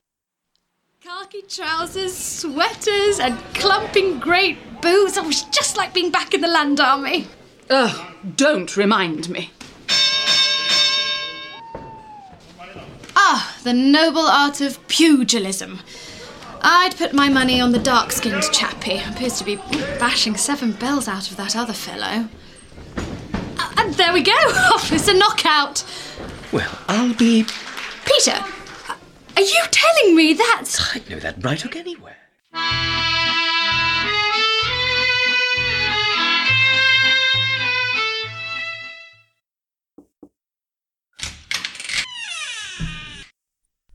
Khaki 1.04 1.42
trousers, 1.42 2.16
sweaters, 2.16 3.20
and 3.20 3.38
clumping 3.52 4.20
great 4.20 4.80
boots. 4.80 5.18
Oh, 5.18 5.26
was 5.26 5.42
just 5.42 5.76
like 5.76 5.92
being 5.92 6.10
back 6.10 6.32
in 6.32 6.40
the 6.40 6.48
land 6.48 6.80
army. 6.80 7.26
Ugh, 7.68 8.16
don't 8.36 8.74
remind 8.74 9.28
me. 9.28 9.50
Ah, 13.14 13.54
the 13.64 13.74
noble 13.74 14.26
art 14.26 14.62
of 14.62 14.78
pugilism. 14.88 15.80
I'd 16.68 16.96
put 16.96 17.12
my 17.12 17.28
money 17.28 17.60
on 17.60 17.70
the 17.70 17.78
dark 17.78 18.10
skinned 18.10 18.42
chappie. 18.52 18.98
Appears 18.98 19.38
to 19.38 19.44
be 19.44 19.54
bashing 20.00 20.36
seven 20.36 20.72
bells 20.72 21.06
out 21.06 21.30
of 21.30 21.36
that 21.36 21.54
other 21.54 21.72
fellow. 21.72 22.28
Uh, 22.96 23.72
and 23.78 23.94
there 23.94 24.12
we 24.12 24.20
go! 24.20 24.32
It's 24.90 25.06
a 25.06 25.14
knockout! 25.14 25.84
Well, 26.50 26.78
I'll 26.88 27.14
be. 27.14 27.46
Peter, 28.04 28.44
are 29.36 29.42
you 29.42 29.62
telling 29.70 30.16
me 30.16 30.34
that? 30.34 30.64
I'd 30.92 31.08
know 31.08 31.20
that 31.20 31.44
right 31.44 31.60
hook 31.60 31.76
anywhere. 31.76 32.16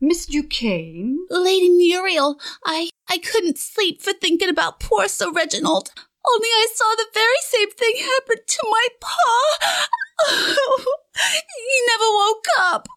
Miss 0.04 0.26
Duquesne? 0.26 1.16
Lady 1.30 1.68
Muriel, 1.68 2.36
I 2.66 2.90
I 3.08 3.18
couldn't 3.18 3.56
sleep 3.56 4.02
for 4.02 4.12
thinking 4.12 4.48
about 4.48 4.80
poor 4.80 5.06
Sir 5.06 5.30
Reginald. 5.30 5.90
Only 6.28 6.48
I 6.48 6.66
saw 6.74 6.94
the 6.96 7.06
very 7.14 7.40
same 7.42 7.70
thing 7.70 7.94
happen 7.98 8.38
to 8.44 8.58
my 8.64 8.86
pa. 9.00 9.88
Oh, 10.26 10.96
he 11.14 11.78
never 11.86 12.08
woke 12.18 12.46
up. 12.58 12.88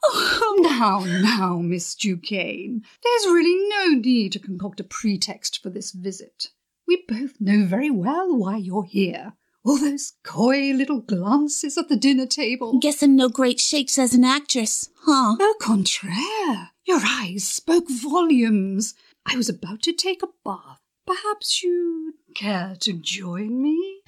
Now, 0.77 0.99
now, 1.05 1.57
Miss 1.57 1.93
Duquesne, 1.93 2.81
there's 3.03 3.25
really 3.27 3.69
no 3.69 3.99
need 3.99 4.31
to 4.31 4.39
concoct 4.39 4.79
a 4.79 4.83
pretext 4.83 5.61
for 5.61 5.69
this 5.69 5.91
visit. 5.91 6.49
We 6.87 7.05
both 7.07 7.39
know 7.39 7.65
very 7.65 7.91
well 7.91 8.35
why 8.35 8.57
you're 8.57 8.83
here. 8.83 9.33
All 9.63 9.77
those 9.77 10.13
coy 10.23 10.71
little 10.73 11.01
glances 11.01 11.77
at 11.77 11.87
the 11.87 11.95
dinner 11.95 12.25
table. 12.25 12.79
Guess 12.79 13.03
I'm 13.03 13.15
no 13.15 13.29
great 13.29 13.59
shakes 13.59 13.97
as 13.97 14.13
an 14.13 14.23
actress, 14.23 14.89
huh? 15.05 15.37
Au 15.39 15.53
contraire, 15.59 16.71
your 16.85 17.01
eyes 17.03 17.47
spoke 17.47 17.89
volumes. 17.89 18.93
I 19.25 19.35
was 19.35 19.49
about 19.49 19.81
to 19.83 19.93
take 19.93 20.21
a 20.21 20.27
bath. 20.43 20.79
Perhaps 21.05 21.63
you'd 21.63 22.13
care 22.35 22.75
to 22.79 22.93
join 22.93 23.61
me? 23.61 24.01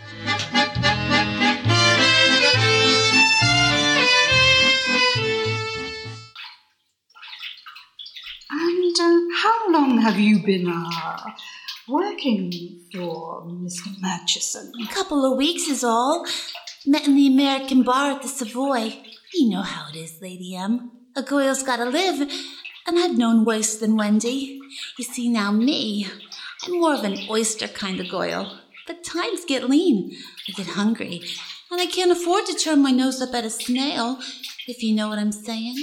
And 8.50 8.96
uh, 9.00 9.36
how 9.36 9.72
long 9.72 10.00
have 10.02 10.20
you 10.20 10.40
been 10.40 10.68
uh, 10.68 11.18
working 11.88 12.52
for 12.94 13.44
Mr. 13.46 13.90
Murchison? 14.02 14.72
A 14.84 14.94
couple 14.94 15.26
of 15.32 15.38
weeks 15.38 15.68
is 15.68 15.84
all. 15.84 16.26
Met 16.86 17.08
in 17.08 17.16
the 17.16 17.28
American 17.28 17.84
bar 17.84 18.12
at 18.12 18.22
the 18.22 18.28
Savoy. 18.28 18.94
You 19.34 19.50
know 19.50 19.62
how 19.62 19.90
it 19.90 19.98
is, 19.98 20.20
Lady 20.22 20.56
M. 20.56 20.92
A 21.16 21.24
girl's 21.24 21.64
gotta 21.64 21.86
live, 21.86 22.32
and 22.88 22.98
I've 22.98 23.18
known 23.18 23.44
worse 23.46 23.76
than 23.76 23.98
Wendy. 23.98 24.60
You 24.98 25.04
see, 25.04 25.28
now 25.28 25.52
me, 25.52 26.08
I'm 26.66 26.80
more 26.80 26.94
of 26.94 27.04
an 27.04 27.18
oyster 27.30 27.68
kind 27.68 28.00
of 28.00 28.10
goyle. 28.10 28.60
But 28.88 29.04
times 29.04 29.44
get 29.46 29.70
lean, 29.70 30.16
I 30.48 30.54
get 30.54 30.68
hungry, 30.68 31.22
and 31.70 31.82
I 31.82 31.86
can't 31.86 32.12
afford 32.12 32.46
to 32.46 32.54
turn 32.54 32.82
my 32.82 32.92
nose 32.92 33.22
up 33.22 33.34
at 33.34 33.44
a 33.44 33.50
snail, 33.50 34.20
if 34.66 34.82
you 34.82 34.96
know 34.96 35.10
what 35.10 35.20
I'm 35.20 35.34
saying. 35.34 35.76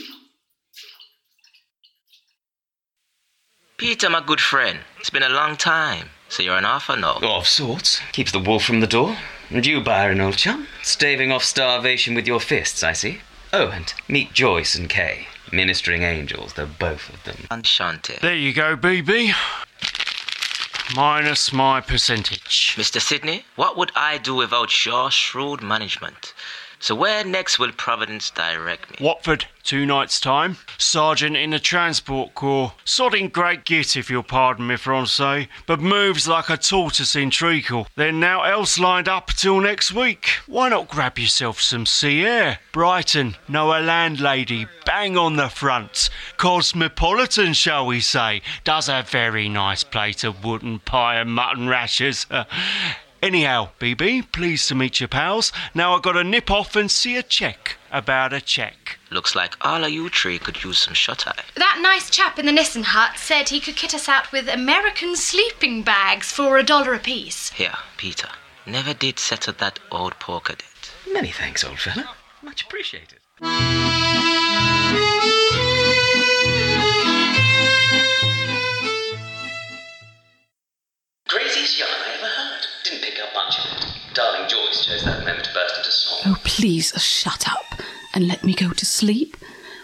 Peter, 3.76 4.08
my 4.08 4.22
good 4.24 4.40
friend, 4.40 4.78
it's 4.98 5.10
been 5.10 5.22
a 5.22 5.28
long 5.28 5.56
time. 5.56 6.08
So 6.30 6.42
you're 6.42 6.56
an 6.56 6.64
offer 6.64 6.96
no? 6.96 7.18
Oh, 7.20 7.40
of 7.40 7.46
sorts. 7.46 8.00
Keeps 8.12 8.32
the 8.32 8.38
wolf 8.38 8.64
from 8.64 8.80
the 8.80 8.86
door. 8.86 9.16
And 9.50 9.66
you, 9.66 9.82
Byron, 9.82 10.22
old 10.22 10.38
chum, 10.38 10.66
staving 10.82 11.30
off 11.30 11.44
starvation 11.44 12.14
with 12.14 12.26
your 12.26 12.40
fists, 12.40 12.82
I 12.82 12.94
see. 12.94 13.20
Oh, 13.52 13.68
and 13.68 13.92
meet 14.08 14.32
Joyce 14.32 14.74
and 14.74 14.88
Kay, 14.88 15.28
ministering 15.54 16.02
angels, 16.02 16.54
they're 16.54 16.66
both 16.66 17.08
of 17.08 17.22
them. 17.24 17.46
Enchanted. 17.50 18.20
There 18.20 18.34
you 18.34 18.52
go, 18.52 18.76
BB. 18.76 19.32
Minus 20.94 21.52
my 21.52 21.80
percentage. 21.80 22.74
Mr. 22.76 23.00
Sidney, 23.00 23.44
what 23.56 23.76
would 23.76 23.90
I 23.96 24.18
do 24.18 24.34
without 24.34 24.84
your 24.84 25.10
shrewd 25.10 25.62
management? 25.62 26.34
So 26.84 26.94
where 26.94 27.24
next 27.24 27.58
will 27.58 27.72
Providence 27.72 28.28
direct 28.28 28.90
me? 28.90 29.06
Watford, 29.06 29.46
two 29.62 29.86
nights' 29.86 30.20
time. 30.20 30.58
Sergeant 30.76 31.34
in 31.34 31.48
the 31.48 31.58
Transport 31.58 32.34
Corps. 32.34 32.74
Sodding 32.84 33.32
great 33.32 33.64
git, 33.64 33.96
if 33.96 34.10
you'll 34.10 34.22
pardon 34.22 34.66
me, 34.66 34.76
Francais, 34.76 35.48
but 35.66 35.80
moves 35.80 36.28
like 36.28 36.50
a 36.50 36.58
tortoise 36.58 37.16
in 37.16 37.30
treacle. 37.30 37.86
Then 37.96 38.20
now 38.20 38.42
else 38.42 38.78
lined 38.78 39.08
up 39.08 39.28
till 39.28 39.60
next 39.60 39.94
week. 39.94 40.26
Why 40.46 40.68
not 40.68 40.90
grab 40.90 41.18
yourself 41.18 41.58
some 41.58 41.86
sea 41.86 42.26
air? 42.26 42.58
Brighton, 42.70 43.36
know 43.48 43.70
a 43.70 43.80
landlady, 43.80 44.66
bang 44.84 45.16
on 45.16 45.36
the 45.36 45.48
front. 45.48 46.10
Cosmopolitan, 46.36 47.54
shall 47.54 47.86
we 47.86 48.00
say? 48.00 48.42
Does 48.62 48.90
a 48.90 49.06
very 49.08 49.48
nice 49.48 49.84
plate 49.84 50.22
of 50.22 50.44
wooden 50.44 50.80
pie 50.80 51.14
and 51.14 51.34
mutton 51.34 51.66
rashers. 51.66 52.26
Anyhow, 53.24 53.70
BB, 53.80 54.32
pleased 54.32 54.68
to 54.68 54.74
meet 54.74 55.00
you, 55.00 55.08
pals. 55.08 55.50
Now 55.74 55.94
I've 55.94 56.02
got 56.02 56.12
to 56.12 56.22
nip 56.22 56.50
off 56.50 56.76
and 56.76 56.90
see 56.90 57.16
a 57.16 57.22
check 57.22 57.78
about 57.90 58.34
a 58.34 58.40
check. 58.42 58.98
Looks 59.10 59.34
like 59.34 59.56
all 59.62 59.82
of 59.82 59.90
you 59.90 60.10
three 60.10 60.38
could 60.38 60.62
use 60.62 60.80
some 60.80 60.92
shut 60.92 61.26
eye. 61.26 61.42
That 61.54 61.78
nice 61.80 62.10
chap 62.10 62.38
in 62.38 62.44
the 62.44 62.52
Nissen 62.52 62.82
hut 62.82 63.16
said 63.16 63.48
he 63.48 63.60
could 63.60 63.76
kit 63.76 63.94
us 63.94 64.10
out 64.10 64.30
with 64.30 64.46
American 64.46 65.16
sleeping 65.16 65.82
bags 65.82 66.30
for 66.30 66.58
a 66.58 66.62
dollar 66.62 66.92
apiece. 66.92 67.48
Here, 67.52 67.72
Peter. 67.96 68.28
Never 68.66 68.92
did 68.92 69.18
settle 69.18 69.54
that 69.54 69.78
old 69.90 70.18
poker 70.18 70.56
debt. 70.56 70.92
Many 71.10 71.30
thanks, 71.30 71.64
old 71.64 71.78
fella. 71.78 72.10
Much 72.42 72.60
appreciated. 72.64 73.20
Craziest 81.26 81.78
yarn 81.80 82.03
Darling 84.14 84.48
Joyce 84.48 84.86
chose 84.86 85.04
that 85.04 85.26
moment 85.26 85.44
to 85.44 85.52
burst 85.52 85.76
into 85.76 85.90
song. 85.90 86.20
Oh, 86.26 86.40
please 86.44 86.92
shut 87.02 87.50
up 87.50 87.82
and 88.14 88.28
let 88.28 88.44
me 88.44 88.54
go 88.54 88.70
to 88.70 88.86
sleep. 88.86 89.36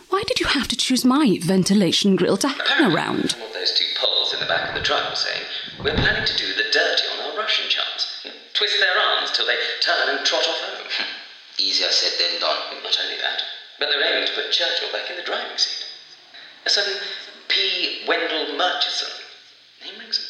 Why 0.09 0.23
did 0.27 0.39
you 0.39 0.47
have 0.47 0.69
to 0.69 0.77
choose 0.77 1.05
my 1.05 1.39
ventilation 1.43 2.15
grill 2.15 2.37
to 2.39 2.49
hang 2.49 2.95
around? 2.95 3.33
What 3.33 3.53
those 3.53 3.75
two 3.75 3.91
poles 3.99 4.33
in 4.33 4.39
the 4.39 4.47
back 4.47 4.69
of 4.69 4.75
the 4.75 4.83
truck 4.87 5.11
were 5.11 5.17
saying, 5.17 5.43
we're 5.83 5.99
planning 5.99 6.25
to 6.25 6.37
do 6.37 6.47
the 6.55 6.71
dirty 6.71 7.07
on 7.11 7.31
our 7.31 7.39
Russian 7.39 7.69
chums. 7.69 8.07
Twist 8.55 8.79
their 8.79 8.99
arms 8.99 9.33
till 9.33 9.47
they 9.47 9.59
turn 9.83 10.15
and 10.15 10.25
trot 10.25 10.47
off 10.47 10.61
home. 10.63 10.87
Hmm. 10.87 11.11
Easier 11.59 11.91
said 11.91 12.15
than 12.19 12.41
done. 12.41 12.83
Not 12.85 12.99
only 13.03 13.17
that, 13.19 13.43
but 13.79 13.89
they're 13.91 14.15
aiming 14.15 14.29
to 14.29 14.35
put 14.35 14.53
Churchill 14.53 14.93
back 14.93 15.11
in 15.11 15.17
the 15.17 15.27
driving 15.27 15.59
seat. 15.59 15.87
A 16.67 16.71
certain 16.71 17.03
P. 17.49 18.05
Wendell 18.07 18.57
Murchison. 18.57 19.11
Name 19.83 19.99
rings 19.99 20.19
a 20.19 20.30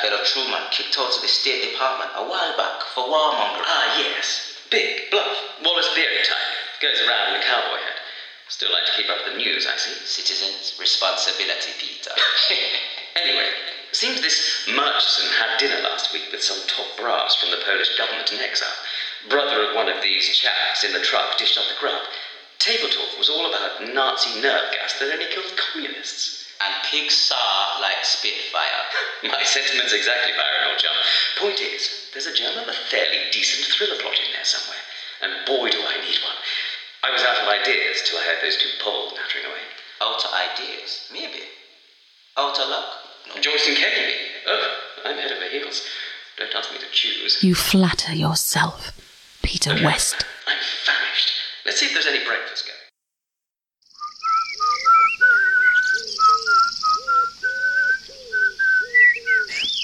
fellow 0.00 0.24
Truman 0.24 0.64
kicked 0.70 0.98
out 0.98 1.14
of 1.14 1.22
the 1.22 1.28
State 1.28 1.70
Department 1.70 2.10
a 2.16 2.24
while 2.24 2.56
back 2.56 2.82
for 2.94 3.04
warmongering. 3.04 3.68
Ah, 3.68 3.98
yes. 3.98 4.56
Big, 4.70 5.10
bluff, 5.10 5.36
Wallace 5.62 5.92
Beery 5.94 6.24
type. 6.24 6.50
Goes 6.80 7.00
around 7.06 7.34
in 7.34 7.40
a 7.40 7.44
cowboy 7.44 7.76
hat. 7.76 8.00
Still 8.48 8.72
like 8.72 8.86
to 8.86 8.92
keep 8.92 9.08
up 9.08 9.24
the 9.24 9.36
news, 9.36 9.66
I 9.66 9.76
see. 9.76 9.94
Citizens' 10.04 10.74
responsibility, 10.78 11.72
Peter. 11.78 12.10
anyway, 13.16 13.50
seems 13.92 14.20
this 14.20 14.66
Murchison 14.68 15.28
had 15.38 15.58
dinner 15.58 15.80
last 15.82 16.12
week 16.12 16.32
with 16.32 16.42
some 16.42 16.58
top 16.66 16.96
brass 16.96 17.36
from 17.36 17.50
the 17.50 17.62
Polish 17.64 17.96
government 17.96 18.32
in 18.32 18.38
exile. 18.38 18.68
Brother 19.28 19.68
of 19.68 19.74
one 19.74 19.88
of 19.88 20.02
these 20.02 20.28
chaps 20.36 20.84
in 20.84 20.92
the 20.92 21.00
truck 21.00 21.36
dished 21.38 21.58
up 21.58 21.64
the 21.68 21.78
grub. 21.78 22.02
table 22.58 22.88
talk 22.88 23.18
was 23.18 23.28
all 23.28 23.46
about 23.46 23.82
Nazi 23.92 24.40
nerve 24.40 24.72
gas 24.72 24.98
that 24.98 25.12
only 25.12 25.26
killed 25.26 25.52
communists. 25.56 26.39
And 26.60 26.74
pigs 26.84 27.32
are 27.34 27.80
like 27.80 28.04
Spitfire. 28.04 28.84
My 29.32 29.42
sentiments 29.42 29.92
exactly, 29.92 30.32
Byron, 30.36 30.70
old 30.70 30.78
chum. 30.78 30.92
Point 31.38 31.60
is, 31.60 32.10
there's 32.12 32.26
a 32.26 32.34
gem 32.34 32.58
of 32.58 32.68
a 32.68 32.76
fairly 32.92 33.32
decent 33.32 33.64
thriller 33.72 33.96
plot 33.96 34.20
in 34.20 34.32
there 34.32 34.44
somewhere. 34.44 34.84
And 35.22 35.46
boy, 35.46 35.70
do 35.70 35.80
I 35.80 35.96
need 36.04 36.20
one. 36.20 36.36
I 37.02 37.10
was 37.10 37.22
out 37.22 37.40
of 37.40 37.48
ideas 37.48 38.02
till 38.04 38.18
I 38.18 38.24
heard 38.24 38.44
those 38.44 38.56
two 38.60 38.68
poles 38.84 39.14
nattering 39.16 39.46
away. 39.48 39.64
Out 40.02 40.20
of 40.20 40.30
ideas, 40.32 41.08
maybe. 41.12 41.48
Out 42.36 42.58
of 42.58 42.68
luck. 42.68 42.88
Joyce 43.40 43.68
and 43.68 43.76
Kay, 43.76 44.00
you 44.00 44.06
mean? 44.06 44.26
Oh, 44.48 44.76
I'm 45.04 45.16
head 45.16 45.32
over 45.32 45.48
heels. 45.48 45.86
Don't 46.36 46.54
ask 46.54 46.72
me 46.72 46.78
to 46.78 46.90
choose. 46.92 47.42
You 47.42 47.54
flatter 47.54 48.14
yourself, 48.14 48.92
Peter 49.42 49.74
West. 49.84 50.24
I'm 50.46 50.58
famished. 50.84 51.32
Let's 51.64 51.80
see 51.80 51.86
if 51.86 51.92
there's 51.92 52.06
any 52.06 52.24
breakfast 52.24 52.66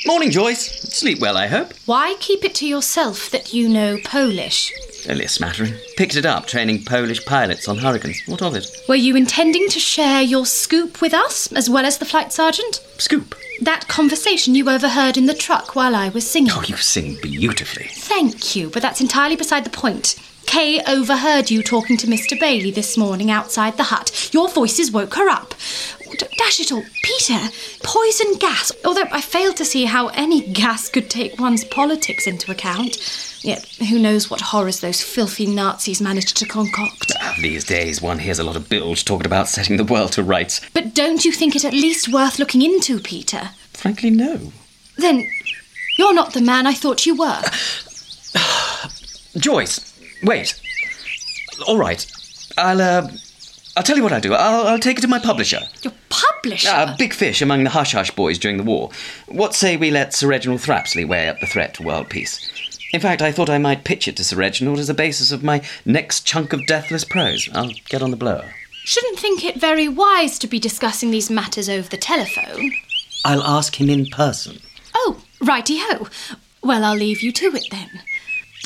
Morning, 0.06 0.30
Joyce. 0.30 0.70
Sleep 0.94 1.18
well, 1.18 1.36
I 1.36 1.48
hope. 1.48 1.72
Why 1.84 2.14
keep 2.20 2.44
it 2.44 2.54
to 2.56 2.66
yourself 2.66 3.28
that 3.30 3.52
you 3.52 3.68
know 3.68 3.98
Polish? 4.04 4.72
Only 5.08 5.24
a 5.24 5.28
smattering. 5.28 5.74
Picked 5.96 6.14
it 6.14 6.24
up 6.24 6.46
training 6.46 6.84
Polish 6.84 7.24
pilots 7.26 7.66
on 7.66 7.78
hurricanes. 7.78 8.22
What 8.26 8.40
of 8.40 8.54
it? 8.54 8.70
Were 8.88 8.94
you 8.94 9.16
intending 9.16 9.68
to 9.68 9.80
share 9.80 10.22
your 10.22 10.46
scoop 10.46 11.00
with 11.00 11.12
us, 11.12 11.52
as 11.52 11.68
well 11.68 11.84
as 11.84 11.98
the 11.98 12.04
flight 12.04 12.32
sergeant? 12.32 12.76
Scoop? 12.98 13.34
That 13.60 13.88
conversation 13.88 14.54
you 14.54 14.70
overheard 14.70 15.16
in 15.16 15.26
the 15.26 15.34
truck 15.34 15.74
while 15.74 15.96
I 15.96 16.08
was 16.10 16.28
singing. 16.28 16.52
Oh, 16.54 16.62
you 16.62 16.76
sing 16.76 17.18
beautifully. 17.20 17.88
Thank 17.92 18.54
you, 18.54 18.70
but 18.70 18.82
that's 18.82 19.00
entirely 19.00 19.34
beside 19.34 19.64
the 19.64 19.70
point. 19.70 20.14
Kay 20.46 20.80
overheard 20.84 21.50
you 21.50 21.64
talking 21.64 21.96
to 21.96 22.06
Mr. 22.06 22.38
Bailey 22.38 22.70
this 22.70 22.96
morning 22.96 23.32
outside 23.32 23.76
the 23.76 23.84
hut. 23.84 24.30
Your 24.32 24.48
voices 24.48 24.92
woke 24.92 25.14
her 25.14 25.28
up. 25.28 25.54
D- 26.18 26.26
Dash 26.38 26.60
it 26.60 26.72
all, 26.72 26.82
Peter, 27.02 27.38
poison 27.82 28.34
gas. 28.38 28.72
Although 28.84 29.04
I 29.10 29.20
fail 29.20 29.52
to 29.54 29.64
see 29.64 29.84
how 29.84 30.08
any 30.08 30.40
gas 30.52 30.88
could 30.88 31.08
take 31.10 31.38
one's 31.40 31.64
politics 31.64 32.26
into 32.26 32.50
account. 32.50 32.96
Yet, 33.42 33.64
who 33.88 33.98
knows 33.98 34.28
what 34.28 34.40
horrors 34.40 34.80
those 34.80 35.02
filthy 35.02 35.46
Nazis 35.46 36.00
managed 36.00 36.36
to 36.38 36.46
concoct. 36.46 37.12
These 37.40 37.64
days, 37.64 38.02
one 38.02 38.18
hears 38.18 38.38
a 38.38 38.44
lot 38.44 38.56
of 38.56 38.68
bilge 38.68 39.04
talking 39.04 39.26
about 39.26 39.46
setting 39.48 39.76
the 39.76 39.84
world 39.84 40.12
to 40.12 40.22
rights. 40.22 40.60
But 40.74 40.94
don't 40.94 41.24
you 41.24 41.30
think 41.32 41.54
it 41.54 41.64
at 41.64 41.72
least 41.72 42.08
worth 42.12 42.38
looking 42.38 42.62
into, 42.62 42.98
Peter? 42.98 43.50
Frankly, 43.72 44.10
no. 44.10 44.52
Then, 44.96 45.28
you're 45.98 46.14
not 46.14 46.32
the 46.32 46.40
man 46.40 46.66
I 46.66 46.72
thought 46.74 47.06
you 47.06 47.14
were. 47.16 47.42
Joyce, 49.36 49.96
wait. 50.22 50.60
All 51.66 51.78
right. 51.78 52.04
I'll, 52.58 52.80
uh, 52.80 53.08
I'll 53.76 53.82
tell 53.82 53.96
you 53.96 54.02
what 54.02 54.12
I'll 54.12 54.20
do. 54.20 54.32
I'll, 54.32 54.66
I'll 54.68 54.78
take 54.78 54.98
it 54.98 55.02
to 55.02 55.08
my 55.08 55.18
publisher. 55.18 55.60
Your 55.82 55.92
publisher? 56.08 56.70
A 56.70 56.94
big 56.98 57.12
fish 57.12 57.42
among 57.42 57.64
the 57.64 57.70
hush 57.70 57.92
hush 57.92 58.10
boys 58.10 58.38
during 58.38 58.56
the 58.56 58.62
war. 58.62 58.90
What 59.26 59.54
say 59.54 59.76
we 59.76 59.90
let 59.90 60.14
Sir 60.14 60.28
Reginald 60.28 60.60
Thrapsley 60.60 61.06
weigh 61.06 61.28
up 61.28 61.40
the 61.40 61.46
threat 61.46 61.74
to 61.74 61.82
world 61.82 62.08
peace? 62.08 62.40
In 62.94 63.00
fact, 63.00 63.20
I 63.20 63.32
thought 63.32 63.50
I 63.50 63.58
might 63.58 63.84
pitch 63.84 64.08
it 64.08 64.16
to 64.16 64.24
Sir 64.24 64.36
Reginald 64.36 64.78
as 64.78 64.88
a 64.88 64.94
basis 64.94 65.30
of 65.30 65.44
my 65.44 65.62
next 65.84 66.26
chunk 66.26 66.54
of 66.54 66.66
deathless 66.66 67.04
prose. 67.04 67.50
I'll 67.52 67.72
get 67.88 68.00
on 68.00 68.10
the 68.10 68.16
blower. 68.16 68.54
Shouldn't 68.84 69.18
think 69.18 69.44
it 69.44 69.56
very 69.60 69.88
wise 69.88 70.38
to 70.38 70.46
be 70.46 70.58
discussing 70.58 71.10
these 71.10 71.28
matters 71.28 71.68
over 71.68 71.88
the 71.88 71.96
telephone. 71.98 72.72
I'll 73.24 73.42
ask 73.42 73.78
him 73.78 73.90
in 73.90 74.06
person. 74.06 74.60
Oh, 74.94 75.20
righty 75.42 75.78
ho. 75.80 76.08
Well, 76.62 76.84
I'll 76.84 76.96
leave 76.96 77.20
you 77.20 77.32
to 77.32 77.54
it 77.54 77.66
then. 77.70 77.90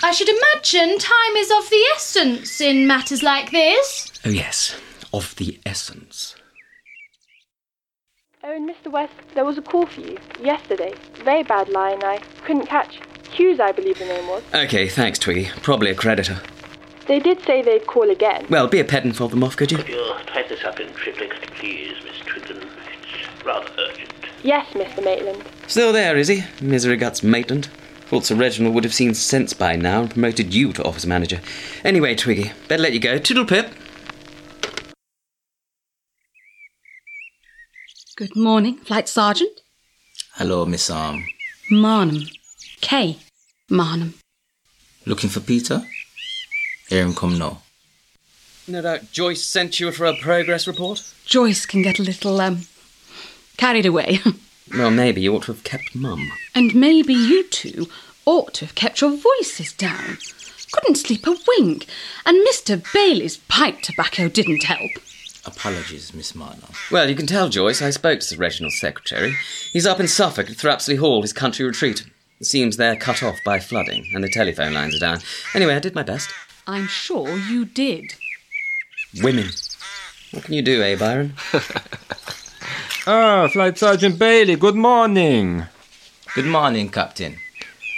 I 0.03 0.13
should 0.13 0.29
imagine 0.29 0.99
time 0.99 1.37
is 1.37 1.51
of 1.51 1.69
the 1.69 1.85
essence 1.97 2.61
in 2.61 2.87
matters 2.87 3.23
like 3.23 3.51
this. 3.51 4.13
Oh, 4.25 4.31
yes, 4.31 4.77
of 5.13 5.35
the 5.37 5.59
essence. 5.67 6.35
Oh, 8.43 8.55
and 8.55 8.69
Mr. 8.69 8.91
West, 8.91 9.13
there 9.35 9.45
was 9.45 9.59
a 9.59 9.63
call 9.63 9.87
for 9.87 10.01
you 10.01 10.17
yesterday. 10.41 10.95
Very 11.25 11.43
bad 11.43 11.69
line. 11.69 12.03
I 12.03 12.19
couldn't 12.45 12.67
catch. 12.67 12.99
Hughes, 13.31 13.61
I 13.61 13.73
believe 13.73 13.99
the 13.99 14.07
name 14.07 14.27
was. 14.29 14.43
Okay, 14.55 14.89
thanks, 14.89 15.19
Twiggy. 15.19 15.51
Probably 15.63 15.91
a 15.91 15.95
creditor. 15.95 16.41
They 17.07 17.19
did 17.19 17.43
say 17.45 17.61
they'd 17.63 17.87
call 17.87 18.09
again. 18.11 18.47
Well, 18.49 18.67
be 18.67 18.81
a 18.81 18.85
pet 18.85 19.05
and 19.05 19.17
fold 19.17 19.33
them 19.33 19.45
off, 19.45 19.57
could 19.57 19.71
you? 19.73 19.79
You 19.79 20.15
type 20.27 20.49
this 20.49 20.65
up 20.65 20.81
in 20.81 20.89
triplicks, 20.89 21.41
please, 21.59 21.97
Miss 22.05 22.19
Twiddon. 22.21 22.59
It's 23.03 23.45
rather 23.45 23.69
urgent. 23.79 24.11
Yes, 24.43 24.67
Mr. 24.73 25.05
Maitland. 25.05 25.45
Still 25.67 25.93
there, 25.93 26.17
is 26.17 26.29
he? 26.29 26.45
Misery 26.63 26.97
guts 26.97 27.23
Maitland. 27.23 27.67
Thought 28.07 28.25
Sir 28.25 28.35
Reginald 28.35 28.75
would 28.75 28.85
have 28.85 28.95
seen 28.95 29.15
sense 29.15 29.53
by 29.53 29.77
now 29.77 30.01
and 30.01 30.11
promoted 30.11 30.55
you 30.55 30.73
to 30.73 30.83
office 30.83 31.07
manager. 31.07 31.41
Anyway, 31.85 32.15
Twiggy, 32.15 32.53
better 32.69 32.83
let 32.83 32.93
you 32.93 33.01
go. 33.01 33.19
Toodle 33.19 33.45
pip. 33.45 33.71
Good 38.21 38.37
morning, 38.37 38.77
Flight 38.77 39.09
Sergeant. 39.09 39.63
Hello, 40.35 40.67
Miss 40.67 40.91
Arm. 40.91 41.25
Marnham. 41.71 42.29
Kay 42.83 43.17
Marnham. 43.71 44.13
Looking 45.07 45.31
for 45.31 45.41
Peter? 45.41 45.81
Here 46.91 47.03
him 47.03 47.15
come 47.15 47.39
now. 47.39 47.63
No 48.69 48.83
doubt 48.83 49.11
Joyce 49.11 49.43
sent 49.43 49.81
you 49.81 49.91
for 49.91 50.05
a 50.05 50.15
progress 50.15 50.67
report? 50.67 51.15
Joyce 51.25 51.65
can 51.65 51.81
get 51.81 51.99
a 51.99 52.03
little, 52.03 52.39
um, 52.43 52.67
carried 53.57 53.87
away. 53.87 54.21
Well, 54.73 54.91
maybe 54.93 55.21
you 55.23 55.35
ought 55.35 55.45
to 55.45 55.53
have 55.53 55.65
kept 55.65 55.97
mum. 55.97 56.31
and 56.55 56.73
maybe 56.77 57.13
you 57.13 57.43
two 57.49 57.89
ought 58.25 58.55
to 58.55 58.67
have 58.67 58.77
kept 58.77 59.01
your 59.01 59.17
voices 59.17 59.73
down. 59.73 60.19
Couldn't 60.71 60.95
sleep 60.95 61.27
a 61.27 61.35
wink, 61.49 61.87
and 62.25 62.47
Mr. 62.47 62.81
Bailey's 62.93 63.39
pipe 63.49 63.81
tobacco 63.81 64.29
didn't 64.29 64.63
help. 64.63 64.93
Apologies, 65.47 66.13
Miss 66.13 66.35
Marner. 66.35 66.69
Well, 66.91 67.09
you 67.09 67.17
can 67.17 67.27
tell 67.27 67.49
Joyce 67.49 67.81
I 67.81 67.91
spoke 67.91 68.21
to 68.21 68.35
the 68.35 68.41
Reginald's 68.41 68.79
secretary. 68.79 69.35
He's 69.73 69.87
up 69.87 70.01
in 70.01 70.09
Suffolk 70.09 70.51
at 70.51 70.57
Thrapsley 70.57 70.99
Hall, 70.99 71.23
his 71.23 71.33
country 71.33 71.65
retreat. 71.65 72.05
It 72.41 72.47
seems 72.47 72.77
they're 72.77 72.97
cut 72.97 73.23
off 73.23 73.39
by 73.45 73.59
flooding, 73.59 74.07
and 74.15 74.23
the 74.23 74.31
telephone 74.31 74.75
lines 74.75 74.95
are 74.95 75.01
down. 75.01 75.21
Anyway, 75.55 75.75
I 75.75 75.79
did 75.79 75.95
my 75.95 76.03
best. 76.03 76.31
I'm 76.67 76.87
sure 76.87 77.37
you 77.37 77.65
did. 77.65 78.15
Women. 79.23 79.49
What 80.31 80.45
can 80.45 80.55
you 80.55 80.63
do, 80.63 80.83
eh, 80.83 80.97
Byron? 80.97 81.35
Ah, 83.07 83.49
Flight 83.49 83.79
Sergeant 83.79 84.19
Bailey, 84.19 84.57
good 84.57 84.77
morning. 84.77 85.65
Good 86.35 86.45
morning, 86.45 86.91
Captain. 86.91 87.39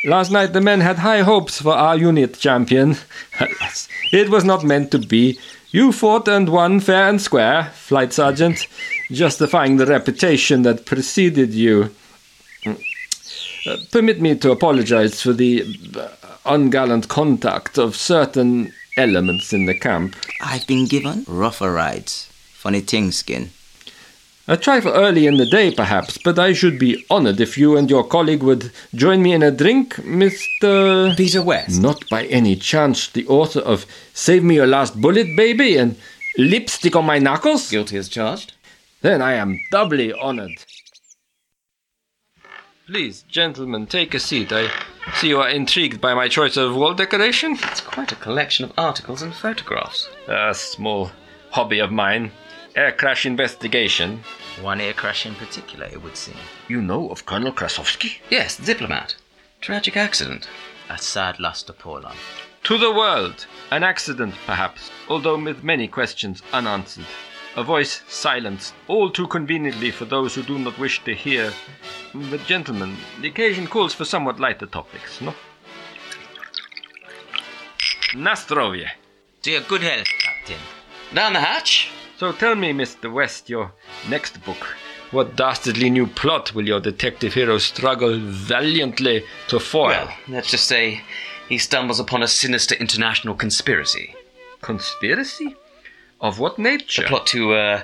Last 0.04 0.30
night 0.30 0.52
the 0.52 0.60
men 0.60 0.80
had 0.80 1.00
high 1.00 1.22
hopes 1.22 1.60
for 1.60 1.72
our 1.74 1.96
unit 1.96 2.38
champion. 2.38 2.96
Alas, 3.40 3.88
it 4.12 4.30
was 4.30 4.44
not 4.44 4.62
meant 4.62 4.92
to 4.92 4.98
be. 5.00 5.40
You 5.72 5.90
fought 5.90 6.28
and 6.28 6.50
won 6.50 6.80
fair 6.80 7.08
and 7.08 7.18
square, 7.18 7.70
Flight 7.72 8.12
Sergeant, 8.12 8.66
justifying 9.10 9.78
the 9.78 9.86
reputation 9.86 10.62
that 10.62 10.84
preceded 10.84 11.54
you. 11.54 11.90
Uh, 12.66 13.76
permit 13.90 14.20
me 14.20 14.34
to 14.36 14.50
apologize 14.50 15.22
for 15.22 15.32
the 15.32 15.62
uh, 15.96 16.08
ungallant 16.44 17.08
conduct 17.08 17.78
of 17.78 17.96
certain 17.96 18.70
elements 18.98 19.54
in 19.54 19.64
the 19.64 19.78
camp. 19.78 20.14
I've 20.42 20.66
been 20.66 20.86
given 20.86 21.24
rougher 21.26 21.72
rides. 21.72 22.28
Funny 22.52 22.80
thing, 22.80 23.10
Skin. 23.10 23.50
A 24.48 24.56
trifle 24.56 24.90
early 24.90 25.28
in 25.28 25.36
the 25.36 25.46
day, 25.46 25.70
perhaps, 25.70 26.18
but 26.18 26.36
I 26.36 26.52
should 26.52 26.76
be 26.76 27.06
honored 27.08 27.40
if 27.40 27.56
you 27.56 27.76
and 27.76 27.88
your 27.88 28.02
colleague 28.02 28.42
would 28.42 28.72
join 28.92 29.22
me 29.22 29.32
in 29.32 29.42
a 29.42 29.52
drink, 29.52 29.94
Mr. 29.96 31.16
Peter 31.16 31.40
West. 31.40 31.80
Not 31.80 32.08
by 32.08 32.24
any 32.24 32.56
chance 32.56 33.06
the 33.06 33.24
author 33.28 33.60
of 33.60 33.86
Save 34.14 34.42
Me 34.42 34.56
Your 34.56 34.66
Last 34.66 35.00
Bullet, 35.00 35.28
Baby, 35.36 35.76
and 35.76 35.96
Lipstick 36.36 36.96
on 36.96 37.06
My 37.06 37.20
Knuckles? 37.20 37.70
Guilty 37.70 37.96
as 37.96 38.08
charged. 38.08 38.54
Then 39.00 39.22
I 39.22 39.34
am 39.34 39.60
doubly 39.70 40.12
honored. 40.12 40.64
Please, 42.88 43.22
gentlemen, 43.28 43.86
take 43.86 44.12
a 44.12 44.18
seat. 44.18 44.52
I 44.52 44.68
see 45.14 45.28
you 45.28 45.40
are 45.40 45.48
intrigued 45.48 46.00
by 46.00 46.14
my 46.14 46.26
choice 46.26 46.56
of 46.56 46.74
wall 46.74 46.94
decoration. 46.94 47.52
It's 47.62 47.80
quite 47.80 48.10
a 48.10 48.16
collection 48.16 48.64
of 48.64 48.72
articles 48.76 49.22
and 49.22 49.32
photographs. 49.32 50.08
A 50.26 50.52
small 50.52 51.12
hobby 51.52 51.78
of 51.78 51.92
mine. 51.92 52.32
Air 52.74 52.92
crash 52.92 53.26
investigation. 53.26 54.24
One 54.62 54.80
air 54.80 54.94
crash 54.94 55.26
in 55.26 55.34
particular, 55.34 55.86
it 55.86 56.02
would 56.02 56.16
seem. 56.16 56.36
You 56.68 56.80
know 56.80 57.10
of 57.10 57.26
Colonel 57.26 57.52
Krasovsky? 57.52 58.16
Yes, 58.30 58.56
diplomat. 58.56 59.14
Tragic 59.60 59.94
accident. 59.94 60.48
A 60.88 60.96
sad 60.96 61.38
loss 61.38 61.62
to 61.64 61.74
Poland. 61.74 62.18
To 62.64 62.78
the 62.78 62.90
world. 62.90 63.46
An 63.70 63.82
accident, 63.82 64.34
perhaps, 64.46 64.90
although 65.08 65.38
with 65.38 65.62
many 65.62 65.86
questions 65.86 66.42
unanswered. 66.54 67.04
A 67.56 67.62
voice 67.62 68.00
silenced, 68.08 68.72
all 68.88 69.10
too 69.10 69.26
conveniently 69.26 69.90
for 69.90 70.06
those 70.06 70.34
who 70.34 70.42
do 70.42 70.58
not 70.58 70.78
wish 70.78 71.04
to 71.04 71.14
hear. 71.14 71.52
But, 72.14 72.46
gentlemen, 72.46 72.96
the 73.20 73.28
occasion 73.28 73.66
calls 73.66 73.92
for 73.92 74.06
somewhat 74.06 74.40
lighter 74.40 74.66
topics, 74.66 75.20
no? 75.20 75.34
Nastrovie. 78.14 78.88
To 79.42 79.50
your 79.50 79.60
good 79.60 79.82
health, 79.82 80.08
Captain. 80.22 80.60
Down 81.12 81.34
the 81.34 81.40
hatch. 81.40 81.90
So 82.22 82.30
tell 82.30 82.54
me, 82.54 82.72
Mr. 82.72 83.12
West, 83.12 83.50
your 83.50 83.72
next 84.08 84.44
book. 84.44 84.76
What 85.10 85.34
dastardly 85.34 85.90
new 85.90 86.06
plot 86.06 86.54
will 86.54 86.68
your 86.68 86.78
detective 86.78 87.34
hero 87.34 87.58
struggle 87.58 88.16
valiantly 88.16 89.24
to 89.48 89.58
foil? 89.58 90.06
Well, 90.06 90.14
let's 90.28 90.48
just 90.48 90.68
say 90.68 91.00
he 91.48 91.58
stumbles 91.58 91.98
upon 91.98 92.22
a 92.22 92.28
sinister 92.28 92.76
international 92.76 93.34
conspiracy. 93.34 94.14
Conspiracy? 94.60 95.56
Of 96.20 96.38
what 96.38 96.60
nature? 96.60 97.02
The 97.02 97.08
plot 97.08 97.26
to, 97.26 97.54
uh, 97.54 97.82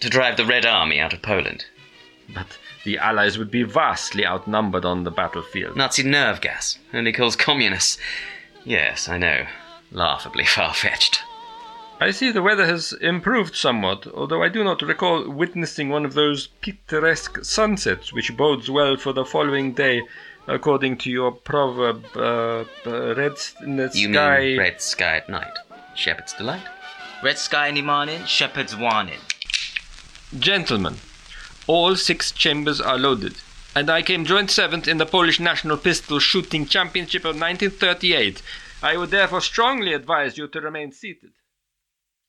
to 0.00 0.10
drive 0.10 0.36
the 0.36 0.44
Red 0.44 0.66
Army 0.66 0.98
out 0.98 1.12
of 1.12 1.22
Poland. 1.22 1.66
But 2.34 2.58
the 2.82 2.98
Allies 2.98 3.38
would 3.38 3.52
be 3.52 3.62
vastly 3.62 4.26
outnumbered 4.26 4.84
on 4.84 5.04
the 5.04 5.12
battlefield. 5.12 5.76
Nazi 5.76 6.02
nerve 6.02 6.40
gas. 6.40 6.76
Only 6.92 7.12
kills 7.12 7.36
communists. 7.36 7.98
Yes, 8.64 9.08
I 9.08 9.18
know. 9.18 9.46
Laughably 9.92 10.44
far 10.44 10.74
fetched. 10.74 11.22
I 11.98 12.10
see 12.10 12.30
the 12.30 12.42
weather 12.42 12.66
has 12.66 12.92
improved 12.92 13.56
somewhat, 13.56 14.06
although 14.08 14.42
I 14.42 14.48
do 14.50 14.62
not 14.62 14.82
recall 14.82 15.28
witnessing 15.30 15.88
one 15.88 16.04
of 16.04 16.12
those 16.14 16.46
picturesque 16.60 17.42
sunsets 17.44 18.12
which 18.12 18.36
bodes 18.36 18.70
well 18.70 18.96
for 18.98 19.12
the 19.14 19.24
following 19.24 19.72
day, 19.72 20.02
according 20.46 20.98
to 20.98 21.10
your 21.10 21.32
proverb, 21.32 22.04
uh, 22.14 22.64
uh, 22.86 23.14
red 23.14 23.32
s- 23.32 23.54
in 23.62 23.76
the 23.76 23.90
You 23.94 24.12
sky. 24.12 24.40
mean 24.40 24.58
red 24.58 24.82
sky 24.82 25.16
at 25.16 25.28
night? 25.30 25.54
Shepherd's 25.94 26.34
delight? 26.34 26.66
Red 27.22 27.38
sky 27.38 27.68
in 27.68 27.76
the 27.76 27.82
morning, 27.82 28.26
shepherd's 28.26 28.76
warning. 28.76 29.20
Gentlemen, 30.38 30.96
all 31.66 31.96
six 31.96 32.30
chambers 32.30 32.78
are 32.78 32.98
loaded, 32.98 33.36
and 33.74 33.88
I 33.88 34.02
came 34.02 34.26
joint 34.26 34.50
seventh 34.50 34.86
in 34.86 34.98
the 34.98 35.06
Polish 35.06 35.40
National 35.40 35.78
Pistol 35.78 36.18
Shooting 36.18 36.66
Championship 36.66 37.24
of 37.24 37.36
1938. 37.40 38.42
I 38.82 38.98
would 38.98 39.10
therefore 39.10 39.40
strongly 39.40 39.94
advise 39.94 40.36
you 40.36 40.46
to 40.48 40.60
remain 40.60 40.92
seated. 40.92 41.32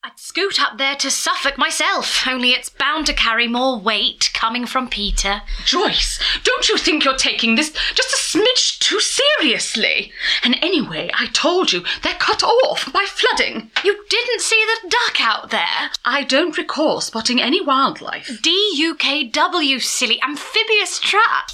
I'd 0.08 0.18
scoot 0.18 0.62
up 0.62 0.78
there 0.78 0.96
to 0.96 1.12
Suffolk 1.12 1.58
myself, 1.58 2.26
only 2.26 2.52
it's 2.52 2.70
bound 2.70 3.08
to 3.08 3.14
carry 3.14 3.46
more 3.46 3.78
weight 3.78 4.30
coming 4.34 4.66
from 4.66 4.88
Peter. 4.88 5.42
Joyce, 5.66 6.18
don't 6.44 6.70
you 6.70 6.78
think 6.78 7.04
you're 7.04 7.18
taking 7.18 7.56
this 7.56 7.72
just 7.94 8.14
a 8.14 8.38
smidge 8.38 8.80
too 8.80 9.02
seriously? 9.02 10.14
And 10.46 10.56
anyway, 10.62 11.10
I 11.14 11.26
told 11.34 11.74
you 11.74 11.84
they're 12.04 12.14
cut 12.14 12.42
off 12.42 12.90
by 12.94 13.04
flooding. 13.06 13.70
You 13.84 14.06
didn't 14.08 14.40
see 14.40 14.64
the 14.82 14.90
duck 14.90 15.20
out 15.20 15.50
there? 15.50 15.92
I 16.06 16.24
don't 16.24 16.58
recall 16.58 17.02
spotting 17.02 17.42
any 17.42 17.60
wildlife. 17.60 18.40
D-U-K-W, 18.42 19.80
silly 19.80 20.22
amphibious 20.24 21.02
trap. 21.02 21.50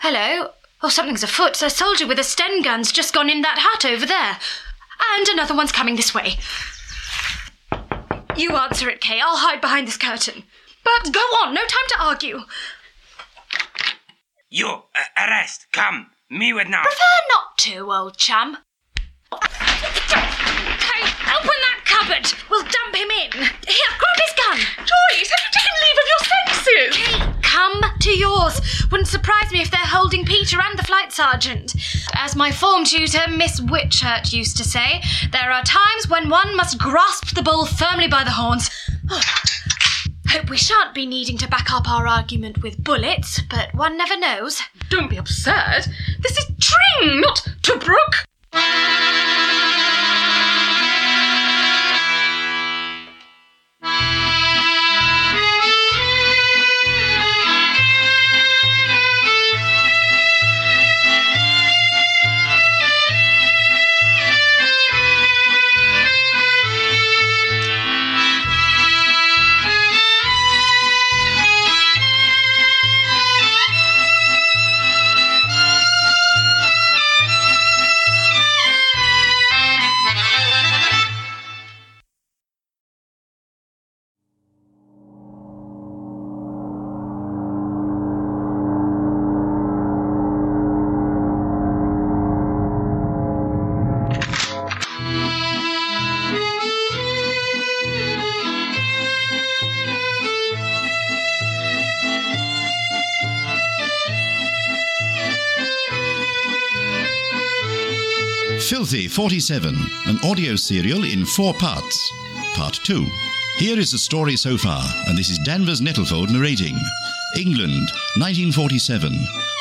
Hello? 0.00 0.50
Oh, 0.82 0.90
something's 0.90 1.22
afoot. 1.22 1.62
A 1.62 1.70
soldier 1.70 2.06
with 2.06 2.18
a 2.18 2.24
Sten 2.24 2.60
gun's 2.60 2.92
just 2.92 3.14
gone 3.14 3.30
in 3.30 3.40
that 3.40 3.60
hut 3.60 3.86
over 3.86 4.04
there. 4.04 4.36
And 5.16 5.28
another 5.28 5.56
one's 5.56 5.72
coming 5.72 5.96
this 5.96 6.12
way. 6.12 6.36
You 8.38 8.54
answer 8.56 8.88
it, 8.88 9.00
Kay. 9.00 9.20
I'll 9.20 9.36
hide 9.36 9.60
behind 9.60 9.88
this 9.88 9.96
curtain. 9.96 10.44
But 10.84 11.12
go 11.12 11.20
on, 11.42 11.54
no 11.54 11.62
time 11.62 11.88
to 11.88 11.96
argue. 12.00 12.40
You, 14.48 14.68
uh, 14.68 14.82
arrest, 15.16 15.66
come, 15.72 16.10
me 16.30 16.52
with 16.52 16.68
now. 16.68 16.82
Prefer 16.82 17.18
not 17.28 17.58
to, 17.58 17.92
old 17.92 18.16
chum. 18.16 18.58
Hey, 19.32 21.02
open 21.34 21.58
that 21.66 21.82
cupboard. 21.84 22.32
We'll 22.48 22.62
dump 22.62 22.94
him 22.94 23.10
in. 23.10 23.32
Here, 23.32 23.92
grab 23.98 24.18
his 24.22 24.34
gun. 24.38 24.58
Joyce, 24.86 25.30
have 25.30 25.42
you 25.42 25.50
taken 25.52 25.74
leave 25.82 25.98
of 25.98 26.06
your 26.08 26.22
senses? 26.30 26.94
Kay, 26.96 27.37
come 27.48 27.80
to 28.00 28.10
yours. 28.10 28.60
Wouldn't 28.90 29.08
surprise 29.08 29.50
me 29.52 29.62
if 29.62 29.70
they're 29.70 29.80
holding 29.80 30.24
Peter 30.24 30.58
and 30.60 30.78
the 30.78 30.82
flight 30.84 31.12
sergeant. 31.12 31.74
As 32.14 32.36
my 32.36 32.52
form 32.52 32.84
tutor, 32.84 33.28
Miss 33.30 33.60
Whitchurch, 33.60 34.32
used 34.32 34.56
to 34.58 34.64
say, 34.64 35.02
there 35.32 35.50
are 35.50 35.62
times 35.62 36.08
when 36.08 36.28
one 36.28 36.56
must 36.56 36.78
grasp 36.78 37.34
the 37.34 37.42
bull 37.42 37.64
firmly 37.64 38.08
by 38.08 38.24
the 38.24 38.30
horns. 38.30 38.70
Hope 40.28 40.50
we 40.50 40.58
shan't 40.58 40.94
be 40.94 41.06
needing 41.06 41.38
to 41.38 41.48
back 41.48 41.72
up 41.72 41.88
our 41.88 42.06
argument 42.06 42.62
with 42.62 42.84
bullets, 42.84 43.40
but 43.48 43.74
one 43.74 43.96
never 43.96 44.18
knows. 44.18 44.60
Don't 44.90 45.08
be 45.08 45.16
absurd. 45.16 45.86
This 46.20 46.38
is 46.38 46.50
Tring, 46.60 47.20
not 47.22 47.48
Tobruk. 47.62 48.26
Filthy 108.68 109.08
47, 109.08 109.74
an 110.08 110.18
audio 110.22 110.54
serial 110.54 111.02
in 111.04 111.24
four 111.24 111.54
parts. 111.54 112.12
Part 112.54 112.78
2. 112.84 113.06
Here 113.56 113.78
is 113.78 113.90
the 113.90 113.96
story 113.96 114.36
so 114.36 114.58
far, 114.58 114.84
and 115.06 115.16
this 115.16 115.30
is 115.30 115.38
Danvers 115.38 115.80
Nettlefold 115.80 116.28
narrating. 116.28 116.76
England, 117.36 117.90
1947. 118.16 119.12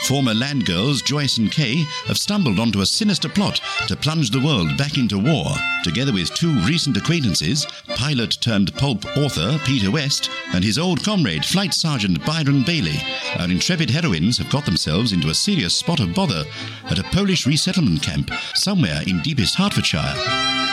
Former 0.05 0.33
land 0.33 0.65
girls 0.65 1.01
Joyce 1.01 1.37
and 1.37 1.51
Kay 1.51 1.83
have 2.05 2.17
stumbled 2.17 2.59
onto 2.59 2.81
a 2.81 2.85
sinister 2.85 3.27
plot 3.27 3.59
to 3.87 3.95
plunge 3.95 4.31
the 4.31 4.41
world 4.41 4.77
back 4.77 4.97
into 4.97 5.17
war. 5.19 5.51
Together 5.83 6.13
with 6.13 6.33
two 6.33 6.57
recent 6.61 6.95
acquaintances, 6.95 7.67
pilot 7.95 8.37
turned 8.39 8.73
pulp 8.75 9.05
author 9.17 9.59
Peter 9.65 9.91
West 9.91 10.29
and 10.53 10.63
his 10.63 10.77
old 10.77 11.03
comrade 11.03 11.45
Flight 11.45 11.73
Sergeant 11.73 12.25
Byron 12.25 12.63
Bailey, 12.63 12.97
our 13.37 13.45
intrepid 13.45 13.89
heroines 13.89 14.37
have 14.37 14.49
got 14.49 14.65
themselves 14.65 15.11
into 15.11 15.29
a 15.29 15.35
serious 15.35 15.75
spot 15.75 15.99
of 15.99 16.13
bother 16.13 16.43
at 16.85 16.99
a 16.99 17.03
Polish 17.03 17.45
resettlement 17.45 18.01
camp 18.01 18.31
somewhere 18.53 19.01
in 19.05 19.21
deepest 19.21 19.55
Hertfordshire. 19.55 20.66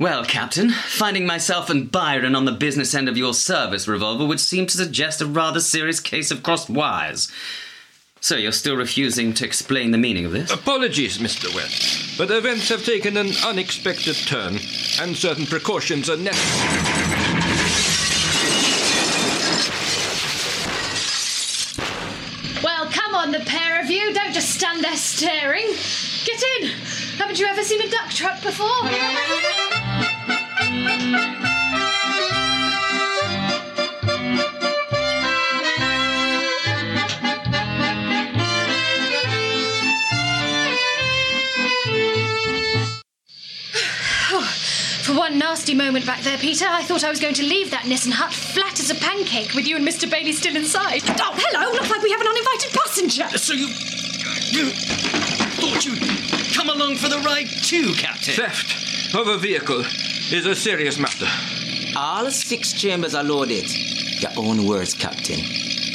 Well, 0.00 0.24
Captain, 0.24 0.70
finding 0.70 1.24
myself 1.24 1.70
and 1.70 1.90
Byron 1.90 2.34
on 2.34 2.46
the 2.46 2.52
business 2.52 2.96
end 2.96 3.08
of 3.08 3.16
your 3.16 3.32
service 3.32 3.86
revolver 3.86 4.26
would 4.26 4.40
seem 4.40 4.66
to 4.66 4.76
suggest 4.76 5.20
a 5.20 5.26
rather 5.26 5.60
serious 5.60 6.00
case 6.00 6.32
of 6.32 6.42
crossed 6.42 6.68
wires. 6.68 7.30
So 8.20 8.34
you're 8.34 8.50
still 8.50 8.74
refusing 8.76 9.34
to 9.34 9.44
explain 9.44 9.92
the 9.92 9.98
meaning 9.98 10.24
of 10.24 10.32
this? 10.32 10.50
Apologies, 10.50 11.18
Mr. 11.18 11.54
West, 11.54 12.18
but 12.18 12.32
events 12.32 12.68
have 12.70 12.84
taken 12.84 13.16
an 13.16 13.30
unexpected 13.46 14.16
turn, 14.16 14.58
and 15.00 15.16
certain 15.16 15.46
precautions 15.46 16.10
are 16.10 16.16
necessary. 16.16 17.04
Well, 22.64 22.90
come 22.90 23.14
on, 23.14 23.30
the 23.30 23.44
pair 23.46 23.80
of 23.80 23.88
you. 23.88 24.12
Don't 24.12 24.32
just 24.32 24.50
stand 24.50 24.82
there 24.82 24.96
staring. 24.96 25.66
Get 26.24 26.42
in. 26.58 26.70
Haven't 27.16 27.38
you 27.38 27.46
ever 27.46 27.62
seen 27.62 27.80
a 27.80 27.88
duck 27.88 28.10
truck 28.10 28.42
before? 28.42 28.90
For 45.04 45.14
one 45.14 45.38
nasty 45.38 45.74
moment 45.74 46.06
back 46.06 46.22
there, 46.22 46.38
Peter, 46.38 46.66
I 46.68 46.82
thought 46.82 47.04
I 47.04 47.10
was 47.10 47.20
going 47.20 47.34
to 47.34 47.42
leave 47.42 47.70
that 47.70 47.86
Nissen 47.86 48.12
hut 48.12 48.32
flat 48.32 48.80
as 48.80 48.90
a 48.90 48.94
pancake 48.94 49.54
with 49.54 49.66
you 49.66 49.76
and 49.76 49.86
Mr. 49.86 50.10
Bailey 50.10 50.32
still 50.32 50.56
inside. 50.56 51.02
Oh, 51.20 51.34
hello. 51.36 51.72
Looks 51.72 51.90
like 51.90 52.02
we 52.02 52.10
have 52.10 52.20
an 52.20 52.26
uninvited 52.26 52.72
passenger. 52.72 53.28
So 53.38 53.52
you. 53.52 53.66
You. 54.50 54.70
thought 55.60 55.84
you'd 55.84 56.54
come 56.54 56.68
along 56.68 56.96
for 56.96 57.08
the 57.08 57.18
ride 57.18 57.48
too, 57.62 57.92
Captain? 57.94 58.34
Theft 58.34 59.14
of 59.14 59.28
a 59.28 59.38
vehicle 59.38 59.84
is 60.32 60.46
a 60.46 60.54
serious 60.54 60.98
matter. 60.98 61.26
All 61.96 62.30
six 62.30 62.72
chambers 62.72 63.14
are 63.14 63.22
loaded. 63.22 63.66
Your 64.20 64.32
own 64.36 64.66
words, 64.66 64.94
Captain. 64.94 65.40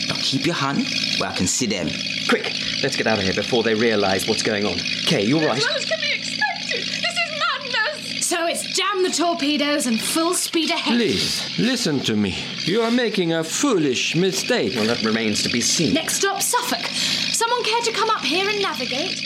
Now 0.07 0.15
keep 0.21 0.45
your 0.45 0.55
hand 0.55 0.85
where 1.19 1.29
I 1.29 1.35
can 1.35 1.47
see 1.47 1.65
them. 1.65 1.89
Quick, 2.29 2.53
let's 2.83 2.95
get 2.95 3.07
out 3.07 3.17
of 3.17 3.23
here 3.23 3.33
before 3.33 3.63
they 3.63 3.73
realise 3.73 4.27
what's 4.27 4.43
going 4.43 4.65
on. 4.65 4.77
Kay, 5.05 5.23
you 5.25 5.39
all 5.39 5.45
right? 5.45 5.57
As 5.57 5.85
can 5.85 5.99
be 5.99 6.13
expected. 6.13 6.81
This 6.81 7.15
is 7.17 7.39
madness. 7.39 8.27
So 8.27 8.45
it's 8.45 8.77
damn 8.77 9.03
the 9.03 9.09
torpedoes 9.09 9.87
and 9.87 9.99
full 9.99 10.33
speed 10.33 10.69
ahead. 10.69 10.95
Please, 10.95 11.57
listen 11.57 11.99
to 12.01 12.15
me. 12.15 12.37
You 12.63 12.81
are 12.81 12.91
making 12.91 13.33
a 13.33 13.43
foolish 13.43 14.15
mistake. 14.15 14.75
Well, 14.75 14.85
that 14.85 15.03
remains 15.03 15.43
to 15.43 15.49
be 15.49 15.61
seen. 15.61 15.93
Next 15.93 16.15
stop, 16.15 16.41
Suffolk. 16.41 16.85
Someone 16.85 17.63
care 17.63 17.81
to 17.81 17.91
come 17.91 18.09
up 18.09 18.21
here 18.21 18.47
and 18.47 18.61
navigate? 18.61 19.19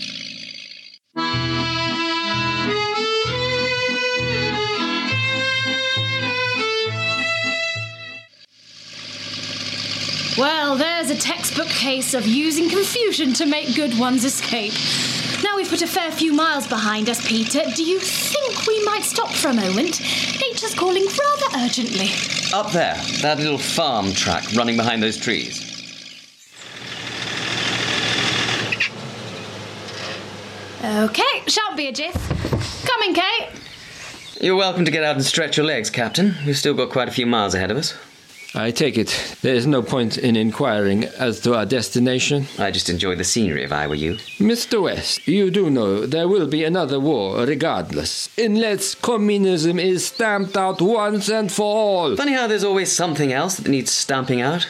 Well, 10.38 10.76
there's 10.76 11.12
a 11.12 11.16
textbook 11.16 11.68
case 11.68 12.16
of 12.16 12.26
using 12.26 12.68
confusion 12.68 13.34
to 13.34 13.46
make 13.46 13.76
good 13.76 13.98
one's 14.00 14.26
escape. 14.26 14.74
Now 15.44 15.58
we've 15.58 15.70
put 15.70 15.84
a 15.84 15.88
fair 15.88 16.12
few 16.12 16.34
miles 16.34 16.66
behind 16.66 17.08
us, 17.08 17.24
Peter. 17.28 17.62
Do 17.76 17.84
you 17.84 18.00
think 18.00 18.66
we 18.66 18.84
might 18.84 19.04
stop 19.04 19.30
for 19.30 19.50
a 19.50 19.54
moment? 19.54 20.02
Nature's 20.42 20.74
calling 20.74 21.06
rather 21.06 21.66
urgently. 21.66 22.10
Up 22.52 22.72
there, 22.72 22.96
that 23.22 23.38
little 23.38 23.60
farm 23.60 24.12
track 24.14 24.44
running 24.56 24.76
behind 24.76 25.04
those 25.04 25.18
trees. 25.18 25.70
Okay, 30.84 31.44
shan't 31.46 31.78
be 31.78 31.90
a 31.90 31.92
jiff. 31.92 32.88
Coming, 32.88 33.14
Kay. 33.14 33.50
You're 34.42 34.56
welcome 34.56 34.84
to 34.84 34.92
get 34.92 35.04
out 35.04 35.16
and 35.16 35.24
stretch 35.24 35.58
your 35.58 35.66
legs, 35.68 35.92
Captain. 35.92 36.34
We've 36.44 36.58
still 36.58 36.74
got 36.74 36.90
quite 36.90 37.08
a 37.08 37.12
few 37.12 37.28
miles 37.28 37.54
ahead 37.54 37.70
of 37.70 37.78
us. 37.78 37.94
I 38.56 38.70
take 38.70 39.00
it 39.00 39.38
there 39.42 39.56
is 39.56 39.66
no 39.66 39.82
point 39.82 40.20
in 40.20 40.36
inquiring 40.36 41.06
as 41.06 41.40
to 41.42 41.56
our 41.56 41.66
destination. 41.66 42.46
I 42.60 42.70
just 42.70 42.88
enjoy 42.88 43.16
the 43.16 43.24
scenery 43.24 43.64
if 43.64 43.72
I 43.72 43.88
were 43.88 43.96
you. 43.96 44.18
Mr. 44.38 44.84
West, 44.84 45.28
you 45.28 45.50
do 45.50 45.72
know 45.72 46.06
there 46.06 46.28
will 46.28 46.46
be 46.46 46.64
another 46.64 47.00
war 47.00 47.44
regardless, 47.48 48.30
unless 48.38 48.94
communism 48.94 49.80
is 49.80 50.06
stamped 50.06 50.56
out 50.56 50.82
once 50.84 51.30
and 51.30 51.52
for 51.52 51.64
all. 51.64 52.16
Funny 52.16 52.34
how 52.34 52.46
there's 52.46 52.64
always 52.64 52.92
something 52.92 53.34
else 53.34 53.56
that 53.58 53.68
needs 53.68 53.92
stamping 53.92 54.40
out. 54.40 54.68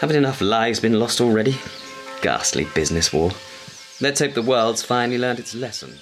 Haven't 0.00 0.16
enough 0.16 0.42
lives 0.42 0.78
been 0.78 1.00
lost 1.00 1.18
already? 1.20 1.56
Ghastly 2.20 2.66
business 2.74 3.10
war. 3.10 3.30
Let's 4.02 4.20
hope 4.20 4.34
the 4.34 4.42
world's 4.42 4.82
finally 4.82 5.16
learned 5.16 5.38
its 5.38 5.54
lesson. 5.54 5.94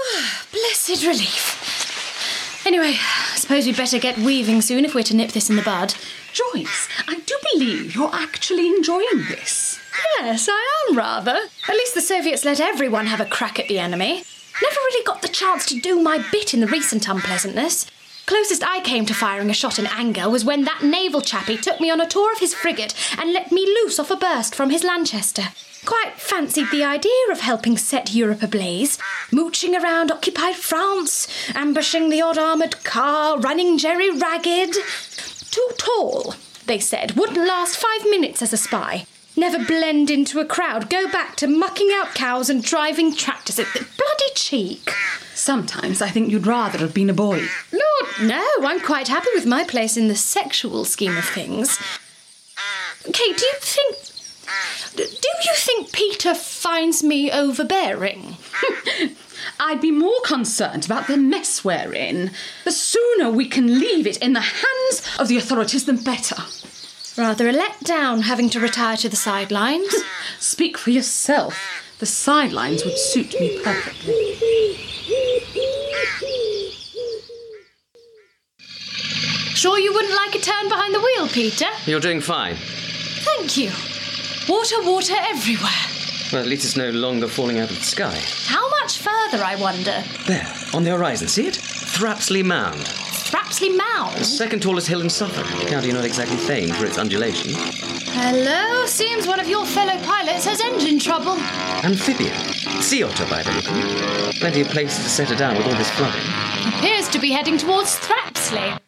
Ah, 0.00 0.46
blessed 0.52 1.04
relief. 1.04 2.64
Anyway, 2.66 2.94
I 2.98 3.25
suppose 3.46 3.66
we'd 3.66 3.76
better 3.76 4.00
get 4.00 4.18
weaving 4.18 4.60
soon 4.60 4.84
if 4.84 4.92
we're 4.92 5.04
to 5.04 5.14
nip 5.14 5.30
this 5.30 5.48
in 5.48 5.54
the 5.54 5.62
bud. 5.62 5.94
Joyce, 6.32 6.88
I 7.06 7.20
do 7.20 7.36
believe 7.52 7.94
you're 7.94 8.12
actually 8.12 8.66
enjoying 8.66 9.24
this. 9.28 9.78
Yes, 10.18 10.48
I 10.50 10.88
am 10.88 10.98
rather. 10.98 11.38
At 11.68 11.74
least 11.76 11.94
the 11.94 12.00
Soviets 12.00 12.44
let 12.44 12.58
everyone 12.58 13.06
have 13.06 13.20
a 13.20 13.24
crack 13.24 13.60
at 13.60 13.68
the 13.68 13.78
enemy. 13.78 14.24
Never 14.60 14.74
really 14.74 15.04
got 15.04 15.22
the 15.22 15.28
chance 15.28 15.64
to 15.66 15.78
do 15.78 16.02
my 16.02 16.24
bit 16.32 16.54
in 16.54 16.60
the 16.60 16.66
recent 16.66 17.08
unpleasantness. 17.08 17.86
Closest 18.26 18.66
I 18.66 18.80
came 18.80 19.06
to 19.06 19.14
firing 19.14 19.50
a 19.50 19.54
shot 19.54 19.78
in 19.78 19.86
anger 19.86 20.28
was 20.28 20.44
when 20.44 20.64
that 20.64 20.82
naval 20.82 21.20
chappie 21.20 21.56
took 21.56 21.80
me 21.80 21.90
on 21.90 22.00
a 22.00 22.08
tour 22.08 22.32
of 22.32 22.40
his 22.40 22.54
frigate 22.54 22.92
and 23.18 23.32
let 23.32 23.52
me 23.52 23.64
loose 23.64 24.00
off 24.00 24.10
a 24.10 24.16
burst 24.16 24.52
from 24.52 24.70
his 24.70 24.82
Lanchester. 24.82 25.44
Quite 25.84 26.14
fancied 26.16 26.66
the 26.72 26.82
idea 26.82 27.12
of 27.30 27.38
helping 27.38 27.78
set 27.78 28.12
Europe 28.12 28.42
ablaze, 28.42 28.98
mooching 29.30 29.76
around 29.76 30.10
occupied 30.10 30.56
France, 30.56 31.28
ambushing 31.54 32.08
the 32.08 32.20
odd 32.20 32.36
armoured 32.36 32.82
car, 32.82 33.38
running 33.38 33.78
Jerry 33.78 34.10
ragged. 34.10 34.74
Too 35.52 35.68
tall, 35.78 36.34
they 36.66 36.80
said, 36.80 37.12
wouldn't 37.12 37.38
last 37.38 37.76
five 37.76 38.10
minutes 38.10 38.42
as 38.42 38.52
a 38.52 38.56
spy. 38.56 39.06
Never 39.36 39.64
blend 39.64 40.10
into 40.10 40.40
a 40.40 40.44
crowd, 40.44 40.90
go 40.90 41.08
back 41.12 41.36
to 41.36 41.46
mucking 41.46 41.90
out 41.94 42.16
cows 42.16 42.50
and 42.50 42.64
driving 42.64 43.14
tractors 43.14 43.60
at 43.60 43.72
the 43.72 43.86
bloody 43.96 44.34
cheek. 44.34 44.92
Sometimes 45.46 46.02
I 46.02 46.08
think 46.10 46.28
you'd 46.28 46.44
rather 46.44 46.78
have 46.78 46.92
been 46.92 47.08
a 47.08 47.14
boy. 47.14 47.46
Lord, 47.70 48.12
no, 48.20 48.44
I'm 48.62 48.80
quite 48.80 49.06
happy 49.06 49.28
with 49.32 49.46
my 49.46 49.62
place 49.62 49.96
in 49.96 50.08
the 50.08 50.16
sexual 50.16 50.84
scheme 50.84 51.16
of 51.16 51.24
things. 51.24 51.78
Kay, 53.04 53.32
do 53.32 53.46
you 53.46 53.54
think. 53.60 53.96
Do 54.96 55.04
you 55.04 55.54
think 55.54 55.92
Peter 55.92 56.34
finds 56.34 57.04
me 57.04 57.30
overbearing? 57.30 58.38
I'd 59.60 59.80
be 59.80 59.92
more 59.92 60.20
concerned 60.24 60.84
about 60.84 61.06
the 61.06 61.16
mess 61.16 61.64
we're 61.64 61.94
in. 61.94 62.32
The 62.64 62.72
sooner 62.72 63.30
we 63.30 63.48
can 63.48 63.78
leave 63.78 64.08
it 64.08 64.16
in 64.16 64.32
the 64.32 64.40
hands 64.40 65.16
of 65.16 65.28
the 65.28 65.36
authorities, 65.38 65.84
the 65.84 65.92
better. 65.92 66.42
Rather 67.16 67.48
a 67.48 67.52
letdown 67.52 68.22
having 68.22 68.50
to 68.50 68.58
retire 68.58 68.96
to 68.96 69.08
the 69.08 69.14
sidelines. 69.14 69.94
Speak 70.40 70.76
for 70.76 70.90
yourself. 70.90 71.85
The 71.98 72.06
sidelines 72.06 72.84
would 72.84 72.98
suit 72.98 73.34
me 73.40 73.58
perfectly. 73.62 74.34
Sure 79.54 79.78
you 79.78 79.92
wouldn't 79.94 80.14
like 80.14 80.34
a 80.34 80.38
turn 80.38 80.68
behind 80.68 80.94
the 80.94 81.00
wheel, 81.00 81.28
Peter? 81.28 81.66
You're 81.86 82.00
doing 82.00 82.20
fine. 82.20 82.56
Thank 82.56 83.56
you. 83.56 83.70
Water, 84.48 84.82
water 84.82 85.14
everywhere. 85.18 85.70
Well, 86.32 86.42
at 86.42 86.48
least 86.48 86.64
it's 86.66 86.76
no 86.76 86.90
longer 86.90 87.28
falling 87.28 87.58
out 87.60 87.70
of 87.70 87.76
the 87.78 87.82
sky. 87.84 88.20
How 88.46 88.68
much 88.82 88.98
further, 88.98 89.42
I 89.42 89.56
wonder? 89.56 90.04
There, 90.26 90.46
on 90.74 90.84
the 90.84 90.90
horizon, 90.90 91.28
see 91.28 91.46
it? 91.46 91.54
Thrapsley 91.54 92.44
Mound. 92.44 93.05
Thrapsley 93.56 94.18
The 94.18 94.24
second 94.24 94.60
tallest 94.60 94.86
hill 94.86 95.00
in 95.00 95.08
Suffolk. 95.08 95.46
A 95.62 95.66
county 95.66 95.90
not 95.90 96.04
exactly 96.04 96.36
famed 96.36 96.76
for 96.76 96.84
its 96.84 96.98
undulation. 96.98 97.52
Hello, 97.54 98.84
seems 98.84 99.26
one 99.26 99.40
of 99.40 99.48
your 99.48 99.64
fellow 99.64 99.98
pilots 100.02 100.44
has 100.44 100.60
engine 100.60 100.98
trouble. 100.98 101.38
Amphibian. 101.82 102.34
Sea 102.82 103.04
otter, 103.04 103.24
by 103.30 103.42
the 103.42 103.52
look. 103.52 104.34
Plenty 104.40 104.60
of 104.60 104.68
places 104.68 105.04
to 105.04 105.10
set 105.10 105.30
her 105.30 105.36
down 105.36 105.56
with 105.56 105.66
all 105.66 105.74
this 105.74 105.90
flooding. 105.92 106.20
Appears 106.68 107.08
to 107.08 107.18
be 107.18 107.30
heading 107.30 107.56
towards 107.56 107.98
Thrapsley. 107.98 108.78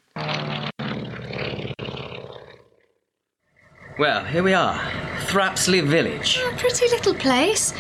Well, 3.99 4.25
here 4.25 4.43
we 4.43 4.53
are. 4.53 4.79
Thrapsley 5.29 5.83
Village. 5.83 6.41
A 6.47 6.57
pretty 6.57 6.89
little 6.89 7.15
place. 7.15 7.73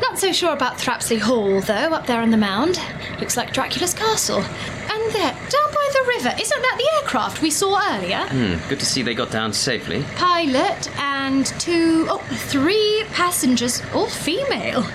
Not 0.00 0.18
so 0.18 0.32
sure 0.32 0.52
about 0.52 0.78
Thrapsley 0.78 1.18
Hall, 1.18 1.60
though, 1.60 1.92
up 1.92 2.06
there 2.06 2.20
on 2.20 2.30
the 2.30 2.36
mound. 2.36 2.80
Looks 3.20 3.36
like 3.36 3.52
Dracula's 3.52 3.94
castle. 3.94 4.40
And 4.40 5.12
there, 5.12 5.32
down 5.32 5.72
by 5.72 5.90
the 5.92 6.04
river, 6.08 6.34
isn't 6.40 6.62
that 6.62 6.76
the 6.78 6.88
aircraft 7.02 7.42
we 7.42 7.50
saw 7.50 7.80
earlier? 7.94 8.20
Hmm, 8.28 8.68
good 8.68 8.80
to 8.80 8.86
see 8.86 9.02
they 9.02 9.14
got 9.14 9.30
down 9.30 9.52
safely. 9.52 10.04
Pilot 10.16 10.90
and 10.98 11.46
two, 11.58 12.06
oh, 12.08 12.18
three 12.48 13.04
passengers, 13.12 13.82
all 13.94 14.08
female, 14.08 14.86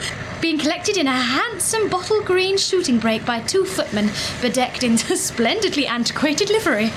being 0.41 0.57
collected 0.57 0.97
in 0.97 1.07
a 1.07 1.11
handsome 1.11 1.89
bottle 1.89 2.21
green 2.23 2.57
shooting 2.57 2.99
brake 2.99 3.25
by 3.25 3.39
two 3.41 3.65
footmen 3.65 4.09
bedecked 4.41 4.83
in 4.83 4.97
splendidly 4.97 5.87
antiquated 5.87 6.49
livery. 6.49 6.91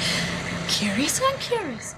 Curious 0.68 1.20
I'm 1.22 1.38
curious. 1.38 1.94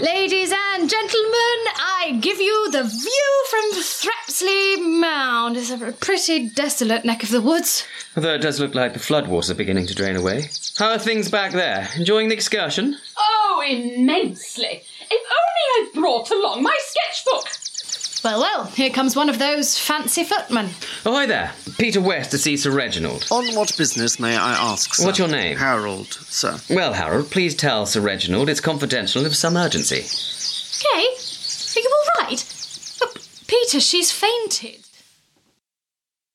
Ladies 0.00 0.52
and 0.52 0.88
gentlemen, 0.88 1.58
I 1.76 2.18
give 2.20 2.40
you 2.40 2.70
the 2.70 2.84
view 2.84 3.44
from 3.50 3.72
Thrapsley 3.82 5.00
Mound. 5.00 5.56
It's 5.56 5.72
a 5.72 5.90
pretty 5.92 6.48
desolate 6.50 7.04
neck 7.04 7.24
of 7.24 7.30
the 7.30 7.42
woods. 7.42 7.84
Although 8.16 8.34
it 8.34 8.42
does 8.42 8.60
look 8.60 8.76
like 8.76 8.92
the 8.92 9.00
floodwaters 9.00 9.50
are 9.50 9.54
beginning 9.54 9.88
to 9.88 9.96
drain 9.96 10.14
away. 10.14 10.50
How 10.78 10.90
are 10.90 10.98
things 10.98 11.28
back 11.28 11.50
there? 11.50 11.88
Enjoying 11.96 12.28
the 12.28 12.36
excursion? 12.36 12.96
Oh, 13.16 13.64
immensely. 13.68 14.84
If 15.10 15.22
only 15.32 15.88
I'd 15.90 15.90
brought 15.94 16.30
along 16.30 16.62
my 16.62 16.78
sketchbook. 16.80 17.57
Well, 18.28 18.40
well, 18.40 18.64
here 18.66 18.90
comes 18.90 19.16
one 19.16 19.30
of 19.30 19.38
those 19.38 19.78
fancy 19.78 20.22
footmen. 20.22 20.68
Oh, 21.06 21.14
hi 21.14 21.24
there. 21.24 21.54
Peter 21.78 22.02
West 22.02 22.30
to 22.32 22.36
see 22.36 22.58
Sir 22.58 22.70
Reginald. 22.70 23.26
On 23.30 23.54
what 23.54 23.74
business 23.78 24.20
may 24.20 24.36
I 24.36 24.52
ask, 24.52 24.92
sir? 24.92 25.06
What's 25.06 25.18
your 25.18 25.28
name? 25.28 25.56
Harold, 25.56 26.12
sir. 26.12 26.58
Well, 26.68 26.92
Harold, 26.92 27.30
please 27.30 27.54
tell 27.54 27.86
Sir 27.86 28.02
Reginald 28.02 28.50
it's 28.50 28.60
confidential 28.60 29.20
and 29.20 29.26
of 29.26 29.34
some 29.34 29.56
urgency. 29.56 30.02
Kay, 30.78 31.06
are 31.06 31.82
you 31.82 31.90
all 31.90 32.22
right? 32.22 32.44
Oh, 33.02 33.14
Peter, 33.46 33.80
she's 33.80 34.12
fainted. 34.12 34.84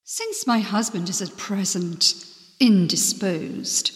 Since 0.03 0.47
my 0.47 0.61
husband 0.61 1.09
is 1.09 1.21
at 1.21 1.37
present 1.37 2.15
indisposed, 2.59 3.91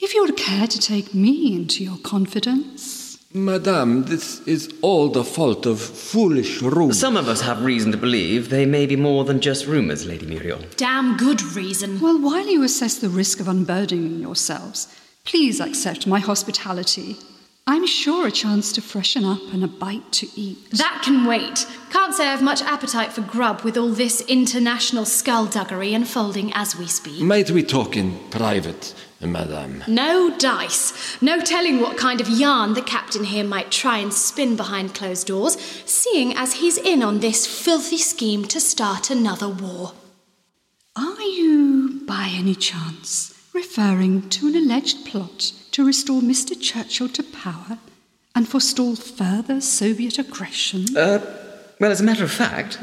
if 0.00 0.14
you 0.14 0.22
would 0.22 0.36
care 0.36 0.68
to 0.68 0.78
take 0.78 1.12
me 1.12 1.56
into 1.56 1.82
your 1.82 1.98
confidence. 2.04 3.01
Madame, 3.34 4.04
this 4.04 4.46
is 4.46 4.74
all 4.82 5.08
the 5.08 5.24
fault 5.24 5.64
of 5.64 5.80
foolish 5.80 6.60
rumours. 6.60 6.98
Some 6.98 7.16
of 7.16 7.28
us 7.28 7.40
have 7.40 7.64
reason 7.64 7.90
to 7.92 7.96
believe 7.96 8.50
they 8.50 8.66
may 8.66 8.84
be 8.84 8.94
more 8.94 9.24
than 9.24 9.40
just 9.40 9.66
rumours, 9.66 10.04
Lady 10.04 10.26
Muriel. 10.26 10.60
Damn 10.76 11.16
good 11.16 11.42
reason. 11.42 11.98
Well, 11.98 12.20
while 12.20 12.46
you 12.46 12.62
assess 12.62 12.98
the 12.98 13.08
risk 13.08 13.40
of 13.40 13.48
unburdening 13.48 14.20
yourselves, 14.20 14.94
please 15.24 15.60
accept 15.60 16.06
my 16.06 16.20
hospitality. 16.20 17.16
I'm 17.66 17.86
sure 17.86 18.26
a 18.26 18.30
chance 18.30 18.72
to 18.72 18.82
freshen 18.82 19.24
up 19.24 19.40
and 19.52 19.64
a 19.64 19.68
bite 19.68 20.12
to 20.12 20.28
eat. 20.36 20.70
That 20.72 21.00
can 21.04 21.24
wait. 21.26 21.64
Can't 21.90 22.12
say 22.12 22.26
I've 22.28 22.42
much 22.42 22.60
appetite 22.60 23.12
for 23.12 23.22
grub 23.22 23.62
with 23.62 23.78
all 23.78 23.90
this 23.90 24.20
international 24.22 25.04
skullduggery 25.04 25.94
unfolding 25.94 26.52
as 26.54 26.76
we 26.76 26.86
speak. 26.86 27.22
Might 27.22 27.50
we 27.50 27.62
talk 27.62 27.96
in 27.96 28.18
private, 28.30 28.94
madame? 29.26 29.84
No 29.86 30.36
dice. 30.38 30.92
No 31.22 31.40
telling 31.40 31.80
what 31.80 31.96
kind 31.96 32.20
of 32.20 32.28
yarn 32.28 32.74
the 32.74 32.82
captain 32.82 33.24
here 33.24 33.44
might 33.44 33.70
try 33.70 33.98
and 33.98 34.12
spin 34.12 34.56
behind 34.56 34.94
closed 34.94 35.26
doors, 35.26 35.56
seeing 35.86 36.34
as 36.36 36.54
he's 36.54 36.78
in 36.78 37.02
on 37.02 37.20
this 37.20 37.46
filthy 37.46 37.98
scheme 37.98 38.44
to 38.46 38.60
start 38.60 39.10
another 39.10 39.48
war. 39.48 39.92
Are 40.96 41.20
you, 41.22 42.02
by 42.06 42.30
any 42.34 42.54
chance, 42.54 43.32
referring 43.54 44.28
to 44.30 44.46
an 44.48 44.56
alleged 44.56 45.06
plot 45.06 45.52
to 45.72 45.86
restore 45.86 46.20
Mr. 46.20 46.58
Churchill 46.60 47.08
to 47.10 47.22
power 47.22 47.78
and 48.34 48.48
forestall 48.48 48.96
further 48.96 49.60
Soviet 49.60 50.18
aggression? 50.18 50.96
Uh, 50.96 51.18
well, 51.80 51.90
as 51.90 52.00
a 52.00 52.04
matter 52.04 52.24
of 52.24 52.30
fact, 52.30 52.78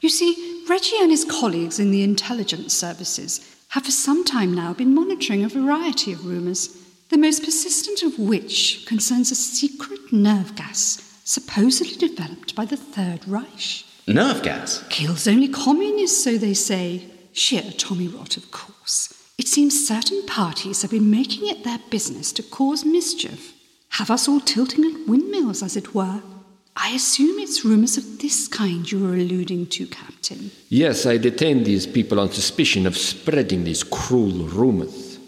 You 0.00 0.08
see, 0.10 0.62
Reggie 0.68 0.96
and 1.00 1.10
his 1.10 1.24
colleagues 1.24 1.78
in 1.78 1.90
the 1.90 2.02
intelligence 2.02 2.74
services 2.74 3.55
have 3.76 3.84
for 3.84 3.90
some 3.90 4.24
time 4.24 4.54
now 4.54 4.72
been 4.72 4.94
monitoring 4.94 5.44
a 5.44 5.48
variety 5.50 6.10
of 6.10 6.24
rumours, 6.24 6.82
the 7.10 7.18
most 7.18 7.44
persistent 7.44 8.02
of 8.02 8.18
which 8.18 8.86
concerns 8.86 9.30
a 9.30 9.34
secret 9.34 10.10
nerve 10.10 10.56
gas 10.56 11.20
supposedly 11.24 11.94
developed 11.94 12.54
by 12.54 12.64
the 12.64 12.78
Third 12.78 13.28
Reich. 13.28 13.84
nerve 14.06 14.42
gas. 14.42 14.82
Kills 14.88 15.28
only 15.28 15.46
communists, 15.46 16.24
so 16.24 16.38
they 16.38 16.54
say. 16.54 17.04
Sheer 17.34 17.70
Tommy 17.76 18.08
rot, 18.08 18.38
of 18.38 18.50
course. 18.50 19.12
It 19.36 19.46
seems 19.46 19.86
certain 19.86 20.24
parties 20.24 20.80
have 20.80 20.92
been 20.92 21.10
making 21.10 21.46
it 21.46 21.62
their 21.62 21.80
business 21.90 22.32
to 22.32 22.42
cause 22.42 22.82
mischief, 22.82 23.52
have 23.90 24.10
us 24.10 24.26
all 24.26 24.40
tilting 24.40 24.86
at 24.86 25.06
windmills, 25.06 25.62
as 25.62 25.76
it 25.76 25.94
were. 25.94 26.22
I 26.76 26.90
assume 26.90 27.38
it's 27.38 27.64
rumours 27.64 27.96
of 27.96 28.18
this 28.18 28.46
kind 28.48 28.90
you 28.90 29.02
were 29.02 29.14
alluding 29.14 29.68
to, 29.68 29.86
Captain. 29.86 30.50
Yes, 30.68 31.06
I 31.06 31.16
detained 31.16 31.64
these 31.64 31.86
people 31.86 32.20
on 32.20 32.30
suspicion 32.30 32.86
of 32.86 32.98
spreading 32.98 33.64
these 33.64 33.82
cruel 33.82 34.46
rumors, 34.46 35.18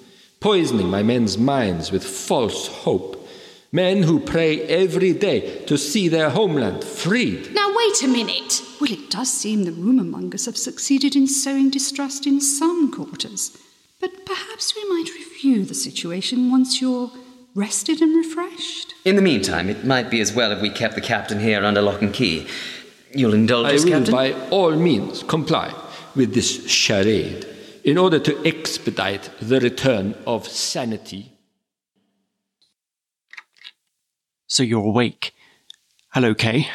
poisoning 0.40 0.88
my 0.88 1.02
men's 1.02 1.38
minds 1.38 1.90
with 1.90 2.04
false 2.04 2.68
hope. 2.68 3.26
Men 3.72 4.02
who 4.02 4.20
pray 4.20 4.62
every 4.62 5.12
day 5.12 5.64
to 5.66 5.76
see 5.76 6.08
their 6.08 6.30
homeland 6.30 6.84
freed. 6.84 7.52
Now, 7.54 7.74
wait 7.74 8.02
a 8.02 8.08
minute. 8.08 8.62
Well, 8.80 8.92
it 8.92 9.10
does 9.10 9.32
seem 9.32 9.64
the 9.64 9.72
rumour 9.72 10.04
mongers 10.04 10.46
have 10.46 10.56
succeeded 10.56 11.16
in 11.16 11.26
sowing 11.26 11.70
distrust 11.70 12.26
in 12.26 12.40
some 12.40 12.92
quarters. 12.92 13.56
But 14.00 14.24
perhaps 14.24 14.74
we 14.76 14.88
might 14.88 15.14
review 15.14 15.64
the 15.64 15.74
situation 15.74 16.50
once 16.50 16.80
you're 16.80 17.10
rested 17.58 18.00
and 18.00 18.14
refreshed. 18.16 18.94
In 19.04 19.16
the 19.16 19.22
meantime, 19.22 19.68
it 19.68 19.84
might 19.84 20.10
be 20.10 20.20
as 20.20 20.32
well 20.32 20.52
if 20.52 20.62
we 20.62 20.70
kept 20.70 20.94
the 20.94 21.00
captain 21.00 21.40
here 21.40 21.64
under 21.64 21.82
lock 21.82 22.00
and 22.00 22.14
key. 22.14 22.46
You'll 23.12 23.34
indulge 23.34 23.66
I 23.66 23.74
us, 23.74 23.84
will 23.84 23.92
Captain? 23.92 24.14
by 24.14 24.32
all 24.50 24.76
means 24.76 25.22
comply 25.24 25.74
with 26.14 26.34
this 26.34 26.68
charade 26.70 27.46
in 27.82 27.98
order 27.98 28.18
to 28.20 28.46
expedite 28.46 29.30
the 29.40 29.58
return 29.60 30.14
of 30.26 30.46
sanity. 30.46 31.32
So 34.46 34.62
you're 34.62 34.84
awake. 34.84 35.34
Hello, 36.12 36.34
Kay. 36.34 36.68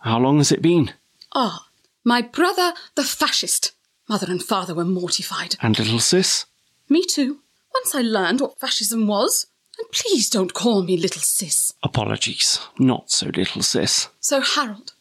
How 0.00 0.18
long 0.18 0.38
has 0.38 0.50
it 0.50 0.62
been? 0.62 0.92
Ah, 1.34 1.66
my 2.02 2.22
brother, 2.22 2.72
the 2.94 3.04
fascist. 3.04 3.72
Mother 4.08 4.26
and 4.30 4.42
father 4.42 4.74
were 4.74 4.84
mortified. 4.84 5.56
And 5.60 5.78
little 5.78 6.00
sis? 6.00 6.46
Me 6.88 7.04
too. 7.04 7.40
Once 7.74 7.94
I 7.94 8.00
learned 8.00 8.40
what 8.40 8.58
fascism 8.58 9.06
was. 9.06 9.46
And 9.80 9.90
please 9.92 10.28
don't 10.28 10.52
call 10.52 10.82
me 10.82 10.98
little 10.98 11.22
sis. 11.22 11.72
Apologies. 11.82 12.60
Not 12.78 13.10
so 13.10 13.28
little 13.28 13.62
sis. 13.62 14.08
So, 14.20 14.42
Harold, 14.42 14.92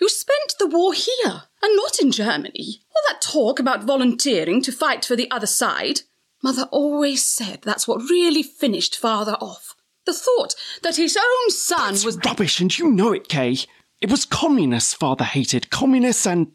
you 0.00 0.08
spent 0.08 0.54
the 0.58 0.66
war 0.66 0.94
here 0.94 1.42
and 1.62 1.76
not 1.76 2.00
in 2.00 2.10
Germany. 2.10 2.80
All 2.96 3.02
that 3.08 3.20
talk 3.20 3.58
about 3.58 3.84
volunteering 3.84 4.62
to 4.62 4.72
fight 4.72 5.04
for 5.04 5.16
the 5.16 5.30
other 5.30 5.46
side. 5.46 6.00
Mother 6.42 6.66
always 6.72 7.24
said 7.26 7.60
that's 7.62 7.86
what 7.86 8.08
really 8.08 8.42
finished 8.42 8.96
father 8.98 9.34
off. 9.34 9.76
The 10.06 10.14
thought 10.14 10.54
that 10.82 10.96
his 10.96 11.16
own 11.16 11.50
son 11.50 11.92
was. 12.04 12.18
Rubbish, 12.24 12.58
and 12.58 12.76
you 12.76 12.90
know 12.90 13.12
it, 13.12 13.28
Kay. 13.28 13.58
It 14.00 14.10
was 14.10 14.24
communists 14.24 14.94
father 14.94 15.24
hated. 15.24 15.70
Communists 15.70 16.26
and. 16.26 16.52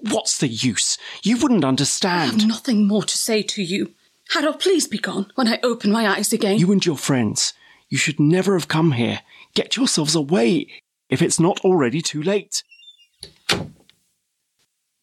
What's 0.00 0.38
the 0.38 0.48
use? 0.48 0.98
You 1.22 1.36
wouldn't 1.36 1.64
understand. 1.64 2.30
I 2.30 2.34
have 2.40 2.46
nothing 2.46 2.88
more 2.88 3.04
to 3.04 3.18
say 3.18 3.42
to 3.42 3.62
you. 3.62 3.94
Harold, 4.34 4.58
please 4.58 4.88
be 4.88 4.98
gone 4.98 5.30
when 5.36 5.46
I 5.46 5.60
open 5.62 5.92
my 5.92 6.08
eyes 6.08 6.32
again. 6.32 6.58
You 6.58 6.72
and 6.72 6.84
your 6.84 6.96
friends. 6.96 7.52
You 7.88 7.96
should 7.96 8.18
never 8.18 8.54
have 8.54 8.66
come 8.66 8.90
here. 8.90 9.20
Get 9.54 9.76
yourselves 9.76 10.16
away 10.16 10.66
if 11.08 11.22
it's 11.22 11.38
not 11.38 11.60
already 11.60 12.02
too 12.02 12.20
late. 12.20 12.64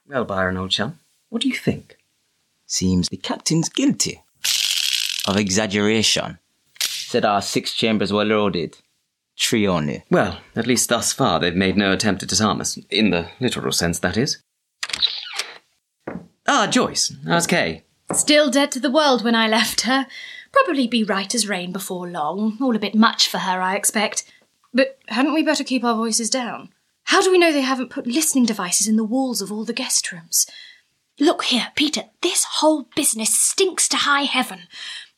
Well, 0.06 0.26
Byron, 0.26 0.58
old 0.58 0.72
chum, 0.72 1.00
what 1.30 1.42
do 1.42 1.48
you 1.48 1.56
think? 1.56 1.96
Seems 2.66 3.08
the 3.08 3.16
captain's 3.16 3.70
guilty 3.70 4.22
of 5.26 5.38
exaggeration. 5.38 6.40
Said 6.82 7.24
our 7.24 7.42
six 7.42 7.74
chambers 7.74 8.12
were 8.12 8.26
loaded. 8.26 8.80
Three 9.40 9.66
only. 9.66 10.04
Well, 10.12 10.42
at 10.58 10.68
least 10.68 10.90
thus 10.90 11.14
far 11.14 11.40
they've 11.40 11.56
made 11.56 11.78
no 11.78 11.94
attempt 11.94 12.20
to 12.20 12.26
disarm 12.26 12.60
us. 12.60 12.78
In 12.90 13.12
the 13.12 13.30
literal 13.40 13.72
sense, 13.72 13.98
that 14.00 14.18
is. 14.18 14.42
Ah, 16.46 16.68
Joyce. 16.70 17.14
How's 17.26 17.48
Kay? 17.48 17.86
Still 18.14 18.52
dead 18.52 18.72
to 18.74 18.80
the 18.80 18.92
world 18.92 19.24
when 19.24 19.36
I 19.36 19.48
left 19.48 19.82
her. 19.82 20.06
Probably 20.52 20.86
be 20.86 21.04
right 21.04 21.34
as 21.34 21.48
rain 21.48 21.72
before 21.72 22.10
long. 22.10 22.58
All 22.62 22.76
a 22.76 22.80
bit 22.80 22.94
much 22.94 23.28
for 23.28 23.40
her, 23.40 23.62
I 23.62 23.76
expect. 23.76 24.30
But 24.74 25.00
hadn't 25.08 25.34
we 25.34 25.44
better 25.44 25.64
keep 25.64 25.84
our 25.84 25.96
voices 25.96 26.30
down? 26.30 26.70
How 27.06 27.22
do 27.22 27.32
we 27.32 27.38
know 27.38 27.52
they 27.52 27.62
haven't 27.62 27.90
put 27.90 28.08
listening 28.08 28.46
devices 28.46 28.88
in 28.88 28.96
the 28.96 29.04
walls 29.04 29.42
of 29.42 29.52
all 29.52 29.66
the 29.66 29.74
guest 29.74 30.12
rooms? 30.12 30.46
Look 31.20 31.46
here, 31.46 31.68
Peter, 31.76 32.06
this 32.22 32.44
whole 32.44 32.88
business 32.96 33.38
stinks 33.38 33.88
to 33.90 33.98
high 33.98 34.24
heaven. 34.24 34.62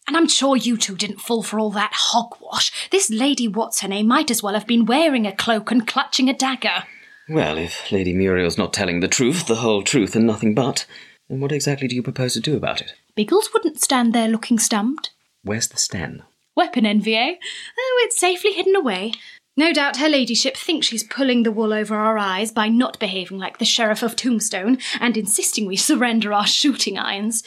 And 0.07 0.17
I'm 0.17 0.27
sure 0.27 0.55
you 0.55 0.77
two 0.77 0.95
didn't 0.95 1.21
fall 1.21 1.43
for 1.43 1.59
all 1.59 1.71
that 1.71 1.93
hogwash. 1.93 2.89
This 2.91 3.09
lady 3.09 3.47
what's 3.47 3.81
her 3.81 3.87
name 3.87 4.07
might 4.07 4.29
as 4.29 4.43
well 4.43 4.53
have 4.53 4.67
been 4.67 4.85
wearing 4.85 5.25
a 5.25 5.35
cloak 5.35 5.71
and 5.71 5.87
clutching 5.87 6.29
a 6.29 6.33
dagger. 6.33 6.83
Well, 7.29 7.57
if 7.57 7.91
Lady 7.91 8.13
Muriel's 8.13 8.57
not 8.57 8.73
telling 8.73 8.99
the 8.99 9.07
truth, 9.07 9.47
the 9.47 9.55
whole 9.55 9.81
truth, 9.81 10.15
and 10.15 10.27
nothing 10.27 10.53
but, 10.53 10.85
then 11.29 11.39
what 11.39 11.51
exactly 11.51 11.87
do 11.87 11.95
you 11.95 12.03
propose 12.03 12.33
to 12.33 12.39
do 12.39 12.55
about 12.55 12.81
it? 12.81 12.93
Biggles 13.15 13.49
wouldn't 13.53 13.81
stand 13.81 14.13
there 14.13 14.27
looking 14.27 14.59
stumped. 14.59 15.11
Where's 15.43 15.67
the 15.67 15.77
Sten? 15.77 16.23
Weapon 16.55 16.85
envy, 16.85 17.15
eh? 17.15 17.35
Oh, 17.77 18.01
it's 18.05 18.19
safely 18.19 18.53
hidden 18.53 18.75
away. 18.75 19.13
No 19.55 19.71
doubt 19.71 19.97
her 19.97 20.09
ladyship 20.09 20.57
thinks 20.57 20.87
she's 20.87 21.03
pulling 21.03 21.43
the 21.43 21.51
wool 21.51 21.73
over 21.73 21.95
our 21.95 22.17
eyes 22.17 22.51
by 22.51 22.69
not 22.69 22.99
behaving 22.99 23.37
like 23.37 23.59
the 23.59 23.65
Sheriff 23.65 24.01
of 24.01 24.15
Tombstone 24.15 24.79
and 24.99 25.15
insisting 25.15 25.67
we 25.67 25.75
surrender 25.75 26.33
our 26.33 26.47
shooting 26.47 26.97
irons. 26.97 27.43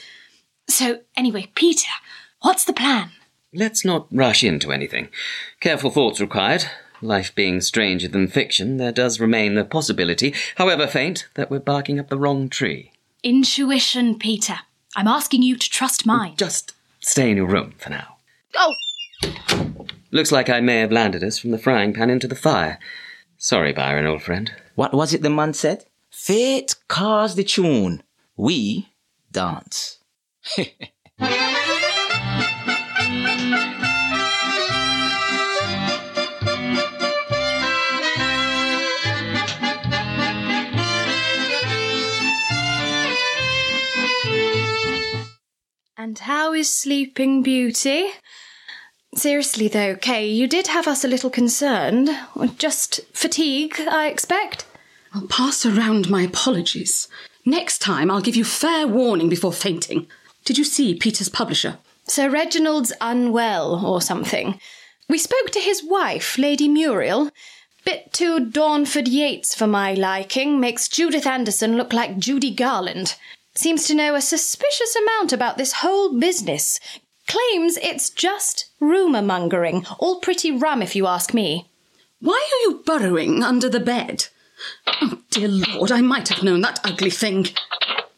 So, 0.68 1.00
anyway, 1.16 1.50
Peter, 1.54 1.88
what's 2.42 2.64
the 2.64 2.72
plan? 2.72 3.10
Let's 3.52 3.84
not 3.84 4.06
rush 4.12 4.44
into 4.44 4.70
anything. 4.70 5.08
Careful 5.60 5.90
thoughts 5.90 6.20
required. 6.20 6.66
Life 7.02 7.34
being 7.34 7.60
stranger 7.60 8.08
than 8.08 8.28
fiction, 8.28 8.76
there 8.76 8.92
does 8.92 9.20
remain 9.20 9.54
the 9.54 9.64
possibility, 9.64 10.34
however 10.56 10.86
faint, 10.86 11.28
that 11.34 11.50
we're 11.50 11.58
barking 11.58 11.98
up 11.98 12.08
the 12.08 12.18
wrong 12.18 12.48
tree. 12.48 12.92
Intuition, 13.26 14.16
Peter. 14.20 14.60
I'm 14.94 15.08
asking 15.08 15.42
you 15.42 15.56
to 15.56 15.68
trust 15.68 16.06
mine. 16.06 16.34
Oh, 16.34 16.36
just 16.36 16.74
stay 17.00 17.28
in 17.28 17.36
your 17.36 17.48
room 17.48 17.74
for 17.76 17.90
now. 17.90 18.18
Oh, 18.54 18.72
Looks 20.12 20.30
like 20.30 20.48
I 20.48 20.60
may 20.60 20.78
have 20.78 20.92
landed 20.92 21.24
us 21.24 21.36
from 21.36 21.50
the 21.50 21.58
frying 21.58 21.92
pan 21.92 22.08
into 22.08 22.28
the 22.28 22.36
fire. 22.36 22.78
Sorry, 23.36 23.72
Byron, 23.72 24.06
old 24.06 24.22
friend. 24.22 24.52
What 24.76 24.94
was 24.94 25.12
it 25.12 25.22
the 25.22 25.30
man 25.30 25.54
said? 25.54 25.86
Fate 26.08 26.76
calls 26.86 27.34
the 27.34 27.42
tune. 27.42 28.04
We 28.36 28.90
dance. 29.32 29.98
how 46.26 46.52
is 46.52 46.68
Sleeping 46.68 47.40
Beauty? 47.40 48.08
Seriously, 49.14 49.68
though, 49.68 49.94
Kay, 49.94 50.26
you 50.26 50.48
did 50.48 50.66
have 50.66 50.88
us 50.88 51.04
a 51.04 51.08
little 51.08 51.30
concerned. 51.30 52.10
Just 52.58 53.00
fatigue, 53.12 53.76
I 53.88 54.08
expect. 54.08 54.66
I'll 55.14 55.28
pass 55.28 55.64
around 55.64 56.10
my 56.10 56.22
apologies. 56.22 57.06
Next 57.44 57.78
time, 57.78 58.10
I'll 58.10 58.20
give 58.20 58.34
you 58.34 58.44
fair 58.44 58.88
warning 58.88 59.28
before 59.28 59.52
fainting. 59.52 60.08
Did 60.44 60.58
you 60.58 60.64
see 60.64 60.96
Peter's 60.96 61.28
publisher? 61.28 61.78
Sir 62.08 62.28
Reginald's 62.28 62.92
unwell 63.00 63.86
or 63.86 64.00
something. 64.00 64.58
We 65.08 65.18
spoke 65.18 65.50
to 65.52 65.60
his 65.60 65.84
wife, 65.84 66.36
Lady 66.38 66.66
Muriel. 66.66 67.30
Bit 67.84 68.12
too 68.12 68.40
Dornford 68.40 69.06
Yates 69.06 69.54
for 69.54 69.68
my 69.68 69.94
liking. 69.94 70.58
Makes 70.58 70.88
Judith 70.88 71.24
Anderson 71.24 71.76
look 71.76 71.92
like 71.92 72.18
Judy 72.18 72.52
Garland. 72.52 73.14
Seems 73.56 73.86
to 73.86 73.94
know 73.94 74.14
a 74.14 74.20
suspicious 74.20 74.94
amount 74.94 75.32
about 75.32 75.56
this 75.56 75.72
whole 75.72 76.18
business. 76.18 76.78
Claims 77.26 77.78
it's 77.78 78.10
just 78.10 78.66
rumour 78.80 79.22
mongering. 79.22 79.86
All 79.98 80.20
pretty 80.20 80.52
rum, 80.52 80.82
if 80.82 80.94
you 80.94 81.06
ask 81.06 81.32
me. 81.32 81.70
Why 82.20 82.34
are 82.34 82.60
you 82.68 82.82
burrowing 82.84 83.42
under 83.42 83.70
the 83.70 83.80
bed? 83.80 84.26
Oh, 85.00 85.20
dear 85.30 85.48
Lord, 85.48 85.90
I 85.90 86.02
might 86.02 86.28
have 86.28 86.42
known 86.42 86.60
that 86.60 86.80
ugly 86.84 87.08
thing. 87.08 87.46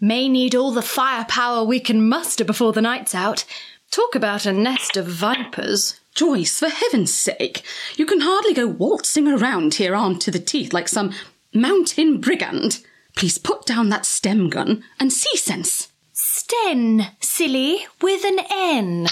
May 0.00 0.28
need 0.28 0.56
all 0.56 0.72
the 0.72 0.82
firepower 0.82 1.64
we 1.64 1.78
can 1.78 2.08
muster 2.08 2.44
before 2.44 2.72
the 2.72 2.82
night's 2.82 3.14
out. 3.14 3.44
Talk 3.92 4.16
about 4.16 4.44
a 4.44 4.52
nest 4.52 4.96
of 4.96 5.06
vipers. 5.06 6.00
Joyce, 6.14 6.58
for 6.58 6.68
heaven's 6.68 7.14
sake, 7.14 7.62
you 7.96 8.06
can 8.06 8.20
hardly 8.20 8.54
go 8.54 8.66
waltzing 8.66 9.28
around 9.28 9.74
here 9.74 9.94
armed 9.94 10.20
to 10.22 10.32
the 10.32 10.40
teeth 10.40 10.72
like 10.72 10.88
some 10.88 11.12
mountain 11.54 12.20
brigand. 12.20 12.80
Please 13.16 13.38
put 13.38 13.66
down 13.66 13.88
that 13.88 14.06
stem 14.06 14.48
gun 14.48 14.84
and 15.00 15.12
see 15.12 15.36
sense. 15.36 15.88
Sten, 16.12 17.12
silly, 17.20 17.86
with 18.00 18.24
an 18.24 18.38
N. 18.50 19.06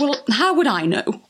Well, 0.00 0.24
how 0.30 0.54
would 0.54 0.66
I 0.66 0.86
know? 0.86 1.22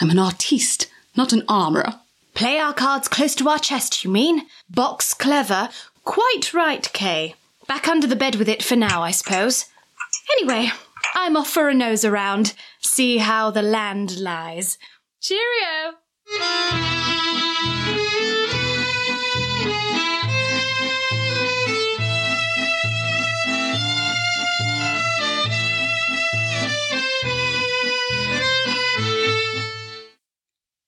I'm 0.00 0.10
an 0.10 0.18
artiste, 0.18 0.88
not 1.16 1.32
an 1.32 1.44
armourer. 1.48 2.00
Play 2.34 2.58
our 2.58 2.74
cards 2.74 3.06
close 3.06 3.34
to 3.36 3.48
our 3.48 3.58
chest, 3.58 4.04
you 4.04 4.10
mean? 4.10 4.42
Box 4.68 5.14
clever. 5.14 5.68
Quite 6.02 6.52
right, 6.52 6.92
Kay. 6.92 7.34
Back 7.68 7.88
under 7.88 8.06
the 8.06 8.16
bed 8.16 8.36
with 8.36 8.48
it 8.48 8.62
for 8.62 8.76
now, 8.76 9.02
I 9.02 9.12
suppose. 9.12 9.66
Anyway, 10.32 10.70
I'm 11.14 11.36
off 11.36 11.48
for 11.48 11.68
a 11.68 11.74
nose 11.74 12.04
around. 12.04 12.54
See 12.80 13.18
how 13.18 13.50
the 13.50 13.62
land 13.62 14.18
lies. 14.18 14.78
Cheerio! 15.20 15.94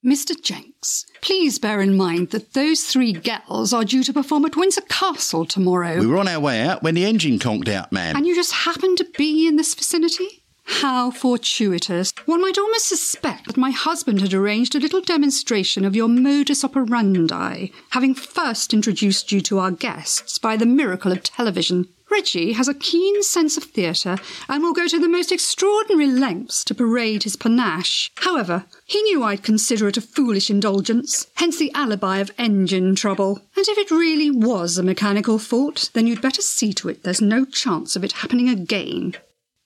Mr. 0.07 0.40
Jenks, 0.40 1.04
please 1.20 1.59
bear 1.59 1.80
in 1.80 1.96
mind 1.96 2.30
that 2.30 2.52
those 2.52 2.84
three 2.84 3.12
gals 3.12 3.72
are 3.72 3.84
due 3.84 4.04
to 4.04 4.12
perform 4.12 4.44
at 4.44 4.54
Windsor 4.54 4.82
Castle 4.82 5.44
tomorrow. 5.44 5.98
We 5.98 6.07
were 6.07 6.18
on 6.18 6.28
our 6.28 6.38
way 6.38 6.61
out 6.61 6.84
when 6.84 6.94
the 6.94 7.04
engine 7.04 7.40
conked 7.40 7.68
out, 7.68 7.90
ma'am. 7.90 8.14
And 8.14 8.24
you 8.24 8.32
just 8.32 8.52
happened 8.52 8.98
to 8.98 9.07
be 9.18 9.48
in 9.48 9.57
this 9.57 9.74
vicinity? 9.74 10.44
How 10.62 11.11
fortuitous. 11.11 12.12
One 12.24 12.40
might 12.40 12.57
almost 12.57 12.88
suspect 12.88 13.46
that 13.46 13.57
my 13.57 13.70
husband 13.72 14.20
had 14.20 14.32
arranged 14.32 14.76
a 14.76 14.80
little 14.80 15.00
demonstration 15.00 15.84
of 15.84 15.96
your 15.96 16.09
modus 16.09 16.62
operandi, 16.62 17.72
having 17.90 18.14
first 18.14 18.72
introduced 18.72 19.32
you 19.32 19.40
to 19.40 19.59
our 19.59 19.72
guests 19.72 20.38
by 20.38 20.57
the 20.57 20.66
miracle 20.66 21.11
of 21.11 21.24
television. 21.24 21.88
Reggie 22.17 22.53
has 22.53 22.67
a 22.67 22.73
keen 22.73 23.23
sense 23.23 23.59
of 23.59 23.64
theatre 23.64 24.17
and 24.49 24.62
will 24.62 24.73
go 24.73 24.89
to 24.89 24.99
the 24.99 25.07
most 25.07 25.31
extraordinary 25.31 26.07
lengths 26.07 26.64
to 26.64 26.75
parade 26.75 27.25
his 27.25 27.37
panache. 27.37 28.11
However, 28.17 28.64
he 28.87 29.03
knew 29.03 29.23
I'd 29.23 29.43
consider 29.43 29.87
it 29.87 29.99
a 29.99 30.01
foolish 30.01 30.49
indulgence, 30.49 31.27
hence 31.35 31.59
the 31.59 31.71
alibi 31.75 32.17
of 32.21 32.31
engine 32.39 32.95
trouble. 32.95 33.43
And 33.55 33.69
if 33.69 33.77
it 33.77 33.91
really 33.91 34.31
was 34.31 34.79
a 34.79 34.83
mechanical 34.83 35.39
fault, 35.39 35.91
then 35.93 36.07
you'd 36.07 36.23
better 36.23 36.41
see 36.41 36.73
to 36.73 36.89
it 36.89 37.03
there's 37.03 37.21
no 37.21 37.45
chance 37.45 37.97
of 37.97 38.03
it 38.03 38.12
happening 38.12 38.49
again. 38.49 39.12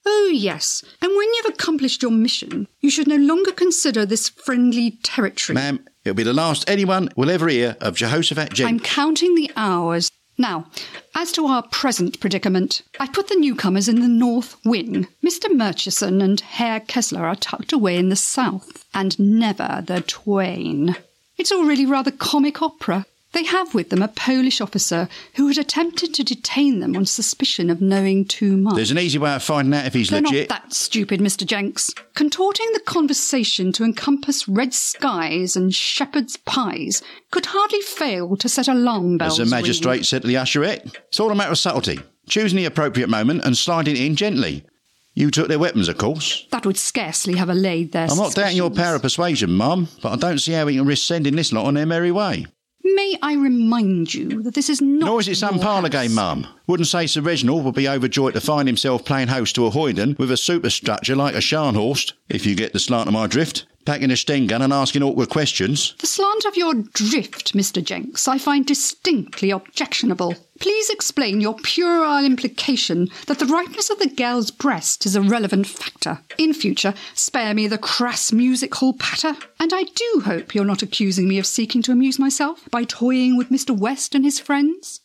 Oh, 0.05 0.29
yes, 0.33 0.83
and 1.01 1.15
when 1.15 1.33
you've 1.33 1.53
accomplished 1.53 2.01
your 2.01 2.11
mission, 2.11 2.67
you 2.81 2.89
should 2.89 3.07
no 3.07 3.15
longer 3.15 3.53
consider 3.53 4.05
this 4.05 4.27
friendly 4.27 4.99
territory. 5.03 5.53
Ma'am, 5.53 5.85
it'll 6.03 6.15
be 6.15 6.23
the 6.23 6.33
last 6.33 6.69
anyone 6.69 7.07
will 7.15 7.29
ever 7.29 7.47
hear 7.47 7.77
of 7.79 7.95
Jehoshaphat 7.95 8.51
Jenks. 8.51 8.69
I'm 8.69 8.79
counting 8.81 9.35
the 9.35 9.51
hours. 9.55 10.11
Now, 10.41 10.65
as 11.13 11.31
to 11.33 11.45
our 11.45 11.61
present 11.61 12.19
predicament, 12.19 12.81
I 12.99 13.05
put 13.07 13.27
the 13.27 13.35
newcomers 13.35 13.87
in 13.87 14.01
the 14.01 14.07
north 14.07 14.57
wing. 14.65 15.07
Mr. 15.23 15.55
Murchison 15.55 16.19
and 16.19 16.41
Herr 16.41 16.79
Kessler 16.79 17.27
are 17.27 17.35
tucked 17.35 17.71
away 17.71 17.95
in 17.95 18.09
the 18.09 18.15
south, 18.15 18.83
and 18.91 19.19
never 19.19 19.83
the 19.85 20.01
twain. 20.01 20.95
It's 21.37 21.51
all 21.51 21.65
really 21.65 21.85
rather 21.85 22.09
comic 22.09 22.59
opera. 22.63 23.05
They 23.33 23.45
have 23.45 23.73
with 23.73 23.89
them 23.89 24.01
a 24.01 24.09
Polish 24.09 24.59
officer 24.59 25.07
who 25.35 25.47
had 25.47 25.57
attempted 25.57 26.13
to 26.13 26.23
detain 26.23 26.79
them 26.79 26.97
on 26.97 27.05
suspicion 27.05 27.69
of 27.69 27.79
knowing 27.81 28.25
too 28.25 28.57
much. 28.57 28.75
There's 28.75 28.91
an 28.91 28.99
easy 28.99 29.17
way 29.17 29.33
of 29.33 29.43
finding 29.43 29.73
out 29.73 29.85
if 29.85 29.93
he's 29.93 30.09
They're 30.09 30.21
legit. 30.21 30.49
not 30.49 30.63
that 30.63 30.73
stupid, 30.73 31.21
Mr. 31.21 31.45
Jenks. 31.45 31.93
Contorting 32.13 32.67
the 32.73 32.81
conversation 32.81 33.71
to 33.71 33.85
encompass 33.85 34.49
red 34.49 34.73
skies 34.73 35.55
and 35.55 35.73
shepherd's 35.73 36.35
pies 36.37 37.01
could 37.31 37.47
hardly 37.47 37.81
fail 37.81 38.35
to 38.35 38.49
set 38.49 38.67
alarm 38.67 39.17
bells. 39.17 39.39
As 39.39 39.49
the 39.49 39.55
magistrate 39.55 40.05
said 40.05 40.23
to 40.23 40.27
the 40.27 40.35
usherette, 40.35 40.93
it's 41.07 41.19
all 41.19 41.31
a 41.31 41.35
matter 41.35 41.51
of 41.51 41.57
subtlety. 41.57 41.99
Choosing 42.27 42.57
the 42.57 42.65
appropriate 42.65 43.09
moment 43.09 43.45
and 43.45 43.57
sliding 43.57 43.95
in 43.95 44.15
gently. 44.15 44.65
You 45.13 45.31
took 45.31 45.47
their 45.47 45.59
weapons, 45.59 45.89
of 45.89 45.97
course. 45.97 46.47
That 46.51 46.65
would 46.65 46.77
scarcely 46.77 47.35
have 47.35 47.49
allayed 47.49 47.91
their 47.91 48.07
I'm 48.09 48.17
not 48.17 48.33
doubting 48.33 48.57
your 48.57 48.71
power 48.71 48.95
of 48.95 49.01
persuasion, 49.01 49.51
Mum, 49.51 49.87
but 50.01 50.13
I 50.13 50.15
don't 50.15 50.39
see 50.39 50.53
how 50.53 50.65
we 50.65 50.75
can 50.75 50.85
risk 50.85 51.05
sending 51.05 51.35
this 51.35 51.51
lot 51.51 51.65
on 51.65 51.73
their 51.73 51.85
merry 51.85 52.11
way. 52.11 52.45
May 52.83 53.17
I 53.21 53.33
remind 53.33 54.13
you 54.13 54.41
that 54.43 54.53
this 54.53 54.69
is 54.69 54.81
not. 54.81 55.05
Nor 55.05 55.19
is 55.19 55.27
it 55.27 55.35
some 55.35 55.59
parlour 55.59 55.89
game, 55.89 56.13
Mum. 56.13 56.47
Wouldn't 56.67 56.87
say 56.87 57.07
Sir 57.07 57.21
Reginald 57.21 57.63
would 57.65 57.75
be 57.75 57.87
overjoyed 57.87 58.33
to 58.33 58.41
find 58.41 58.67
himself 58.67 59.05
playing 59.05 59.27
host 59.27 59.55
to 59.55 59.65
a 59.65 59.71
hoyden 59.71 60.17
with 60.17 60.31
a 60.31 60.37
superstructure 60.37 61.15
like 61.15 61.35
a 61.35 61.39
Scharnhorst, 61.39 62.13
if 62.29 62.45
you 62.45 62.55
get 62.55 62.73
the 62.73 62.79
slant 62.79 63.07
of 63.07 63.13
my 63.13 63.27
drift, 63.27 63.65
packing 63.85 64.11
a 64.11 64.17
Sten 64.17 64.47
gun 64.47 64.61
and 64.61 64.73
asking 64.73 65.03
awkward 65.03 65.29
questions. 65.29 65.95
The 65.99 66.07
slant 66.07 66.45
of 66.45 66.55
your 66.55 66.73
drift, 66.73 67.53
Mr. 67.53 67.83
Jenks, 67.83 68.27
I 68.27 68.37
find 68.37 68.65
distinctly 68.65 69.51
objectionable. 69.51 70.35
Please 70.61 70.91
explain 70.91 71.41
your 71.41 71.55
puerile 71.55 72.23
implication 72.23 73.09
that 73.25 73.39
the 73.39 73.47
ripeness 73.47 73.89
of 73.89 73.97
the 73.97 74.07
girl's 74.07 74.51
breast 74.51 75.07
is 75.07 75.15
a 75.15 75.21
relevant 75.21 75.65
factor. 75.65 76.19
In 76.37 76.53
future, 76.53 76.93
spare 77.15 77.55
me 77.55 77.65
the 77.65 77.79
crass 77.79 78.31
music 78.31 78.75
hall 78.75 78.93
patter. 78.93 79.33
And 79.59 79.73
I 79.73 79.83
do 79.83 80.21
hope 80.23 80.53
you're 80.53 80.63
not 80.63 80.83
accusing 80.83 81.27
me 81.27 81.39
of 81.39 81.47
seeking 81.47 81.81
to 81.81 81.91
amuse 81.91 82.19
myself 82.19 82.69
by 82.69 82.83
toying 82.83 83.37
with 83.37 83.49
Mr. 83.49 83.75
West 83.75 84.13
and 84.13 84.23
his 84.23 84.39
friends. 84.39 85.01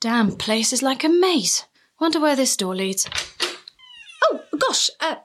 Damn 0.00 0.34
place 0.36 0.72
is 0.72 0.82
like 0.82 1.04
a 1.04 1.10
maze. 1.10 1.66
Wonder 2.00 2.20
where 2.20 2.36
this 2.36 2.56
door 2.56 2.74
leads. 2.74 3.06
Oh, 4.24 4.40
gosh, 4.58 4.88
uh, 5.00 5.16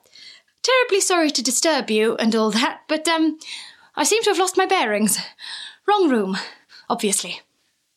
terribly 0.64 1.00
sorry 1.00 1.32
to 1.32 1.42
disturb 1.42 1.90
you 1.90 2.18
and 2.18 2.36
all 2.36 2.52
that, 2.52 2.82
but, 2.90 3.08
um, 3.08 3.40
I 3.96 4.04
seem 4.04 4.22
to 4.24 4.30
have 4.32 4.40
lost 4.40 4.58
my 4.58 4.66
bearings. 4.66 5.18
Wrong 5.92 6.10
room, 6.10 6.38
obviously. 6.90 7.42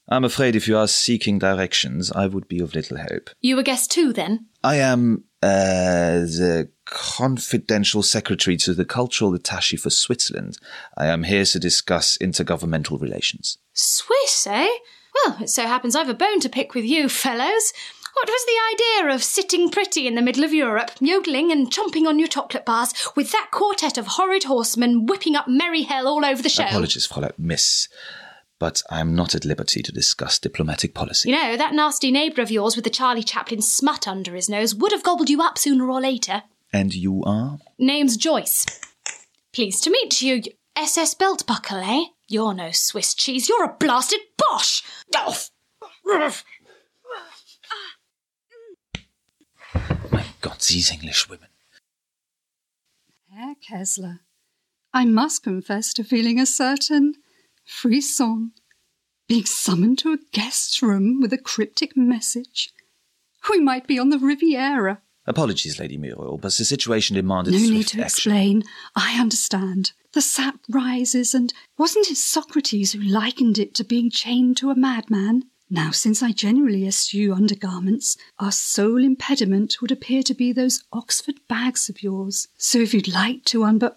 I'm 0.08 0.24
afraid 0.24 0.56
if 0.56 0.66
you 0.66 0.76
are 0.76 0.88
seeking 0.88 1.38
directions, 1.38 2.10
I 2.10 2.26
would 2.26 2.48
be 2.48 2.58
of 2.58 2.74
little 2.74 2.96
help. 2.96 3.30
You 3.40 3.56
a 3.60 3.62
guest 3.62 3.92
too, 3.92 4.12
then? 4.12 4.46
I 4.64 4.78
am 4.78 5.22
uh, 5.40 6.26
the 6.26 6.70
confidential 6.86 8.02
secretary 8.02 8.56
to 8.56 8.74
the 8.74 8.84
cultural 8.84 9.32
attaché 9.38 9.78
for 9.78 9.90
Switzerland. 9.90 10.58
I 10.96 11.06
am 11.06 11.22
here 11.22 11.44
to 11.44 11.60
discuss 11.60 12.18
intergovernmental 12.18 13.00
relations. 13.00 13.58
Swiss, 13.74 14.48
eh? 14.50 14.68
Well, 15.14 15.36
it 15.42 15.50
so 15.50 15.62
happens 15.62 15.94
I've 15.94 16.08
a 16.08 16.14
bone 16.14 16.40
to 16.40 16.48
pick 16.48 16.74
with 16.74 16.84
you, 16.84 17.08
fellows. 17.08 17.72
What 18.14 18.28
was 18.28 18.46
the 18.46 19.04
idea 19.04 19.14
of 19.14 19.24
sitting 19.24 19.70
pretty 19.70 20.06
in 20.06 20.14
the 20.14 20.22
middle 20.22 20.44
of 20.44 20.54
Europe, 20.54 20.92
yodeling 21.00 21.50
and 21.50 21.70
chomping 21.70 22.06
on 22.06 22.18
your 22.18 22.28
chocolate 22.28 22.64
bars, 22.64 22.94
with 23.16 23.32
that 23.32 23.48
quartet 23.50 23.98
of 23.98 24.06
horrid 24.06 24.44
horsemen 24.44 25.06
whipping 25.06 25.34
up 25.34 25.48
merry 25.48 25.82
hell 25.82 26.06
all 26.06 26.24
over 26.24 26.40
the 26.40 26.48
show? 26.48 26.64
Apologies, 26.64 27.06
Frau 27.06 27.28
Miss, 27.36 27.88
but 28.58 28.82
I 28.88 29.00
am 29.00 29.14
not 29.14 29.34
at 29.34 29.44
liberty 29.44 29.82
to 29.82 29.92
discuss 29.92 30.38
diplomatic 30.38 30.94
policy. 30.94 31.30
You 31.30 31.36
know, 31.36 31.56
that 31.56 31.74
nasty 31.74 32.10
neighbour 32.10 32.40
of 32.40 32.52
yours 32.52 32.76
with 32.76 32.84
the 32.84 32.90
Charlie 32.90 33.24
Chaplin 33.24 33.60
smut 33.60 34.06
under 34.06 34.34
his 34.34 34.48
nose 34.48 34.74
would 34.74 34.92
have 34.92 35.02
gobbled 35.02 35.28
you 35.28 35.42
up 35.42 35.58
sooner 35.58 35.90
or 35.90 36.00
later. 36.00 36.44
And 36.72 36.94
you 36.94 37.22
are? 37.24 37.58
Name's 37.78 38.16
Joyce. 38.16 38.64
Pleased 39.52 39.84
to 39.84 39.90
meet 39.90 40.22
you. 40.22 40.42
SS 40.76 41.14
belt 41.14 41.46
buckle, 41.46 41.78
eh? 41.78 42.04
You're 42.28 42.54
no 42.54 42.70
Swiss 42.72 43.12
cheese. 43.14 43.48
You're 43.48 43.64
a 43.64 43.76
blasted 43.78 44.20
Boche. 44.38 44.82
Off. 45.16 45.50
God, 50.44 50.60
these 50.60 50.92
English 50.92 51.26
women. 51.30 51.48
Herr 53.32 53.54
Kessler, 53.66 54.20
I 54.92 55.06
must 55.06 55.42
confess 55.42 55.94
to 55.94 56.04
feeling 56.04 56.38
a 56.38 56.44
certain 56.44 57.14
frisson. 57.64 58.52
Being 59.26 59.46
summoned 59.46 59.98
to 60.00 60.12
a 60.12 60.18
guest's 60.32 60.82
room 60.82 61.22
with 61.22 61.32
a 61.32 61.38
cryptic 61.38 61.96
message. 61.96 62.74
We 63.48 63.58
might 63.58 63.86
be 63.86 63.98
on 63.98 64.10
the 64.10 64.18
Riviera. 64.18 65.00
Apologies, 65.26 65.78
Lady 65.80 65.96
Muriel, 65.96 66.36
but 66.36 66.54
the 66.54 66.66
situation 66.66 67.16
demanded 67.16 67.54
No 67.54 67.60
need 67.60 67.86
to 67.86 68.02
action. 68.02 68.32
explain. 68.32 68.62
I 68.94 69.18
understand. 69.18 69.92
The 70.12 70.20
sap 70.20 70.56
rises, 70.68 71.32
and 71.34 71.54
wasn't 71.78 72.10
it 72.10 72.18
Socrates 72.18 72.92
who 72.92 73.00
likened 73.00 73.58
it 73.58 73.74
to 73.76 73.82
being 73.84 74.10
chained 74.10 74.58
to 74.58 74.68
a 74.68 74.76
madman? 74.76 75.44
Now, 75.74 75.90
since 75.90 76.22
I 76.22 76.30
generally 76.30 76.86
eschew 76.86 77.34
undergarments, 77.34 78.16
our 78.38 78.52
sole 78.52 79.02
impediment 79.02 79.78
would 79.80 79.90
appear 79.90 80.22
to 80.22 80.32
be 80.32 80.52
those 80.52 80.84
Oxford 80.92 81.40
bags 81.48 81.88
of 81.88 82.00
yours. 82.00 82.46
So 82.56 82.78
if 82.78 82.94
you'd 82.94 83.12
like 83.12 83.44
to 83.46 83.62
unbu... 83.62 83.92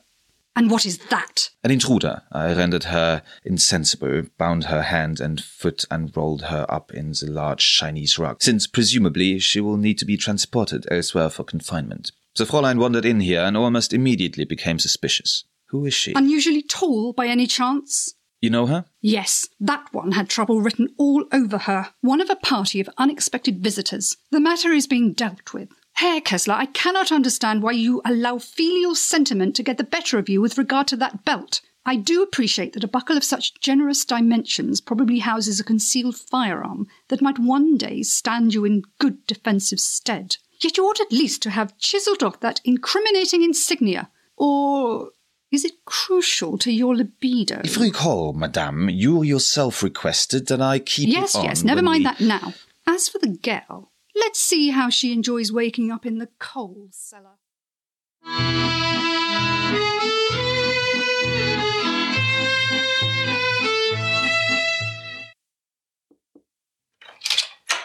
And 0.56 0.72
what 0.72 0.88
is 0.88 0.98
that? 1.10 1.52
An 1.64 1.70
intruder. 1.70 2.24
I 2.32 2.52
rendered 2.56 2.86
her 2.86 3.22
insensible, 3.46 4.24
bound 4.40 4.64
her 4.64 4.82
hand 4.82 5.20
and 5.20 5.40
foot, 5.40 5.86
and 5.92 6.12
rolled 6.18 6.46
her 6.46 6.66
up 6.68 6.92
in 6.96 7.12
the 7.12 7.30
large 7.30 7.78
Chinese 7.78 8.18
rug, 8.18 8.42
since 8.42 8.66
presumably 8.66 9.38
she 9.38 9.62
will 9.62 9.78
need 9.78 10.00
to 10.00 10.06
be 10.06 10.18
transported 10.18 10.88
elsewhere 10.90 11.30
for 11.30 11.44
confinement. 11.44 12.12
The 12.38 12.46
Fräulein 12.46 12.80
wandered 12.80 13.06
in 13.06 13.20
here 13.20 13.42
and 13.42 13.56
almost 13.56 13.94
immediately 13.94 14.46
became 14.46 14.80
suspicious. 14.80 15.44
Who 15.68 15.86
is 15.86 15.94
she? 15.94 16.14
Unusually 16.16 16.64
tall 16.64 17.14
by 17.14 17.28
any 17.28 17.46
chance? 17.46 18.16
You 18.42 18.50
know 18.50 18.68
her? 18.68 18.86
Yes, 19.02 19.48
that 19.60 19.88
one 19.94 20.12
had 20.12 20.30
trouble 20.30 20.62
written 20.62 20.90
all 20.98 21.26
over 21.32 21.58
her. 21.60 21.90
One 22.02 22.22
of 22.22 22.30
a 22.30 22.36
party 22.36 22.80
of 22.80 22.90
unexpected 22.98 23.64
visitors. 23.64 24.16
The 24.32 24.40
matter 24.40 24.72
is 24.72 24.88
being 24.88 25.14
dealt 25.14 25.54
with. 25.54 25.70
Herr 25.94 26.22
Kessler, 26.22 26.54
I 26.54 26.68
cannot 26.68 27.12
understand 27.12 27.64
why 27.64 27.72
you 27.72 28.02
allow 28.06 28.38
filial 28.38 28.94
sentiment 28.94 29.56
to 29.56 29.64
get 29.64 29.80
the 29.80 29.84
better 29.84 30.20
of 30.20 30.30
you 30.30 30.42
with 30.42 30.58
regard 30.58 30.88
to 30.90 30.96
that 30.98 31.26
belt. 31.26 31.62
I 31.88 31.96
do 31.96 32.22
appreciate 32.22 32.74
that 32.74 32.84
a 32.84 32.88
buckle 32.88 33.18
of 33.18 33.24
such 33.24 33.60
generous 33.62 34.04
dimensions 34.06 34.82
probably 34.82 35.20
houses 35.20 35.60
a 35.60 35.64
concealed 35.64 36.18
firearm 36.18 36.86
that 37.08 37.22
might 37.22 37.40
one 37.40 37.78
day 37.78 38.04
stand 38.04 38.54
you 38.54 38.66
in 38.66 38.84
good 39.00 39.26
defensive 39.26 39.80
stead. 39.80 40.36
Yet 40.62 40.78
you 40.78 40.86
ought 40.86 41.00
at 41.00 41.12
least 41.12 41.42
to 41.44 41.50
have 41.50 41.78
chiselled 41.78 42.24
off 42.24 42.42
that 42.42 42.62
incriminating 42.66 43.42
insignia. 43.42 44.10
Or 44.36 45.12
is 45.52 45.64
it 45.64 45.86
crucial 45.86 46.58
to 46.58 46.72
your 46.72 46.96
libido? 46.96 47.62
If 47.64 47.78
you 47.78 47.84
recall, 47.84 48.34
madame, 48.34 48.90
you 48.90 49.24
yourself 49.24 49.82
requested 49.82 50.48
that 50.48 50.62
I 50.62 50.80
keep 50.80 51.08
yes, 51.10 51.36
it 51.36 51.40
on. 51.40 51.44
yes, 51.46 51.50
yes, 51.60 51.64
never 51.64 51.82
mind 51.82 52.00
we- 52.00 52.04
that 52.06 52.20
now. 52.20 52.54
As 52.86 53.10
for 53.10 53.20
the 53.20 53.28
girl, 53.28 53.92
let's 54.16 54.40
see 54.40 54.70
how 54.70 54.90
she 54.90 55.12
enjoys 55.14 55.52
waking 55.52 55.92
up 55.92 56.06
in 56.06 56.20
the 56.20 56.30
coal 56.40 56.88
cellar. 56.92 57.38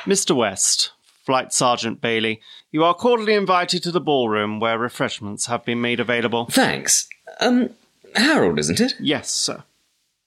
Mr. 0.05 0.35
West, 0.35 0.91
Flight 1.25 1.53
Sergeant 1.53 2.01
Bailey, 2.01 2.41
you 2.73 2.83
are 2.83 2.95
cordially 2.95 3.35
invited 3.35 3.83
to 3.85 3.93
the 3.93 4.01
ballroom 4.01 4.59
where 4.59 4.79
refreshments 4.79 5.47
have 5.47 5.65
been 5.65 5.81
made 5.81 6.01
available. 6.01 6.47
Thanks. 6.47 7.09
Um, 7.43 7.71
Harold, 8.15 8.59
isn't 8.59 8.81
it? 8.81 8.95
Yes, 9.01 9.31
sir. 9.31 9.65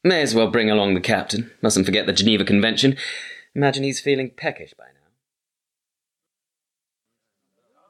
May 0.03 0.22
as 0.22 0.36
well 0.36 0.51
bring 0.51 0.70
along 0.70 0.93
the 0.93 1.01
captain. 1.01 1.51
Mustn't 1.61 1.86
forget 1.86 2.05
the 2.05 2.13
Geneva 2.13 2.43
Convention. 2.43 2.97
Imagine 3.55 3.84
he's 3.84 3.99
feeling 3.99 4.32
peckish 4.32 4.74
by 4.78 4.86
now. 4.86 4.91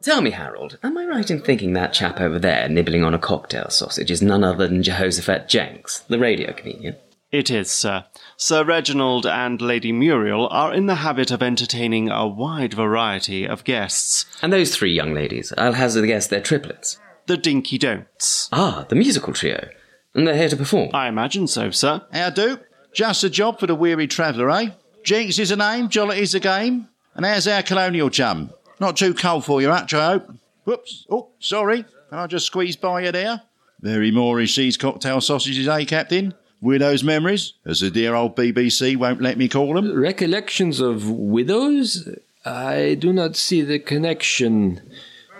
Tell 0.03 0.21
me, 0.21 0.29
Harold, 0.31 0.77
am 0.83 0.97
I 0.97 1.05
right 1.05 1.31
in 1.31 1.41
thinking 1.41 1.73
that 1.73 1.91
chap 1.91 2.21
over 2.21 2.37
there 2.37 2.69
nibbling 2.69 3.03
on 3.03 3.15
a 3.15 3.19
cocktail 3.19 3.71
sausage 3.71 4.11
is 4.11 4.21
none 4.21 4.43
other 4.43 4.67
than 4.67 4.83
Jehoshaphat 4.83 5.49
Jenks, 5.49 5.99
the 6.01 6.19
radio 6.19 6.53
comedian? 6.53 6.95
It 7.31 7.49
is, 7.49 7.71
sir. 7.71 8.05
Sir 8.37 8.63
Reginald 8.63 9.25
and 9.25 9.59
Lady 9.59 9.91
Muriel 9.91 10.47
are 10.51 10.71
in 10.73 10.85
the 10.85 10.95
habit 10.95 11.31
of 11.31 11.41
entertaining 11.41 12.09
a 12.09 12.27
wide 12.27 12.75
variety 12.75 13.47
of 13.47 13.63
guests. 13.63 14.25
And 14.43 14.53
those 14.53 14.75
three 14.75 14.93
young 14.93 15.13
ladies, 15.15 15.51
I'll 15.57 15.73
hazard 15.73 16.03
a 16.03 16.07
guess 16.07 16.27
they're 16.27 16.39
triplets. 16.39 16.99
The 17.27 17.37
Dinky 17.37 17.77
Don'ts. 17.77 18.49
Ah, 18.51 18.85
the 18.87 18.95
musical 18.95 19.33
trio. 19.33 19.69
And 20.13 20.27
they're 20.27 20.37
here 20.37 20.49
to 20.49 20.55
perform. 20.57 20.91
I 20.93 21.07
imagine 21.07 21.47
so, 21.47 21.71
sir. 21.71 22.03
How 22.13 22.29
do? 22.29 22.59
Just 22.93 23.23
a 23.23 23.29
job 23.29 23.59
for 23.59 23.67
the 23.67 23.75
weary 23.75 24.07
traveller, 24.07 24.49
eh? 24.51 24.69
Jinx 25.03 25.39
is 25.39 25.51
a 25.51 25.55
name, 25.55 25.89
Jollity's 25.89 26.35
a 26.35 26.39
game. 26.39 26.87
And 27.15 27.25
how's 27.25 27.47
our 27.47 27.63
colonial 27.63 28.09
chum? 28.09 28.51
Not 28.79 28.97
too 28.97 29.13
cold 29.13 29.43
for 29.43 29.61
you, 29.61 29.69
Hutch, 29.69 29.93
I 29.93 30.13
hope. 30.13 30.31
Whoops. 30.65 31.05
Oh, 31.09 31.29
sorry. 31.39 31.83
Can 32.09 32.19
I 32.19 32.27
just 32.27 32.45
squeezed 32.45 32.81
by 32.81 33.01
you 33.01 33.11
there. 33.11 33.41
Very 33.81 34.11
Moorish 34.11 34.55
these 34.55 34.77
cocktail 34.77 35.19
sausages, 35.19 35.67
eh, 35.67 35.85
Captain? 35.85 36.33
Widow's 36.61 37.03
memories, 37.03 37.53
as 37.65 37.81
the 37.81 37.91
dear 37.91 38.15
old 38.15 38.35
BBC 38.35 38.95
won't 38.95 39.21
let 39.21 39.37
me 39.37 39.47
call 39.49 39.73
them. 39.73 39.97
Recollections 39.97 40.79
of 40.79 41.09
widows? 41.09 42.07
I 42.45 42.95
do 42.99 43.11
not 43.11 43.35
see 43.35 43.61
the 43.61 43.79
connection. 43.79 44.81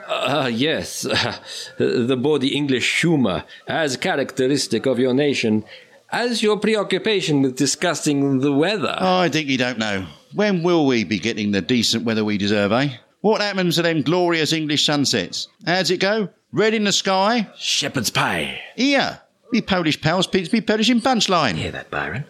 Ah, 0.08 0.48
yes, 0.48 1.02
the 1.78 2.18
bawdy 2.20 2.56
English 2.56 3.02
humour, 3.02 3.44
as 3.68 3.98
characteristic 3.98 4.86
of 4.86 5.00
your 5.00 5.14
nation, 5.14 5.64
as 6.12 6.44
your 6.44 6.58
preoccupation 6.58 7.42
with 7.42 7.56
discussing 7.56 8.40
the 8.40 8.52
weather. 8.52 8.96
I 9.00 9.30
think 9.30 9.50
you 9.50 9.58
don't 9.58 9.80
know. 9.80 10.06
When 10.34 10.64
will 10.64 10.86
we 10.86 11.04
be 11.04 11.20
getting 11.20 11.52
the 11.52 11.62
decent 11.62 12.04
weather 12.04 12.24
we 12.24 12.38
deserve, 12.38 12.72
eh? 12.72 12.90
What 13.22 13.42
happens 13.42 13.76
to 13.76 13.82
them 13.82 14.04
glorious 14.04 14.54
English 14.54 14.86
sunsets? 14.86 15.48
How's 15.66 15.90
it 15.90 16.00
go? 16.00 16.30
Red 16.52 16.74
in 16.74 16.84
the 16.84 16.92
sky? 16.92 17.50
Shepherd's 17.58 18.12
pie. 18.12 18.62
Here, 18.76 19.22
me 19.52 19.62
Polish 19.62 20.00
pals 20.00 20.28
pitched 20.28 20.54
me 20.54 20.62
perishing 20.62 21.02
punchline. 21.02 21.56
Hear 21.56 21.72
that, 21.72 21.90
Byron? 21.90 22.26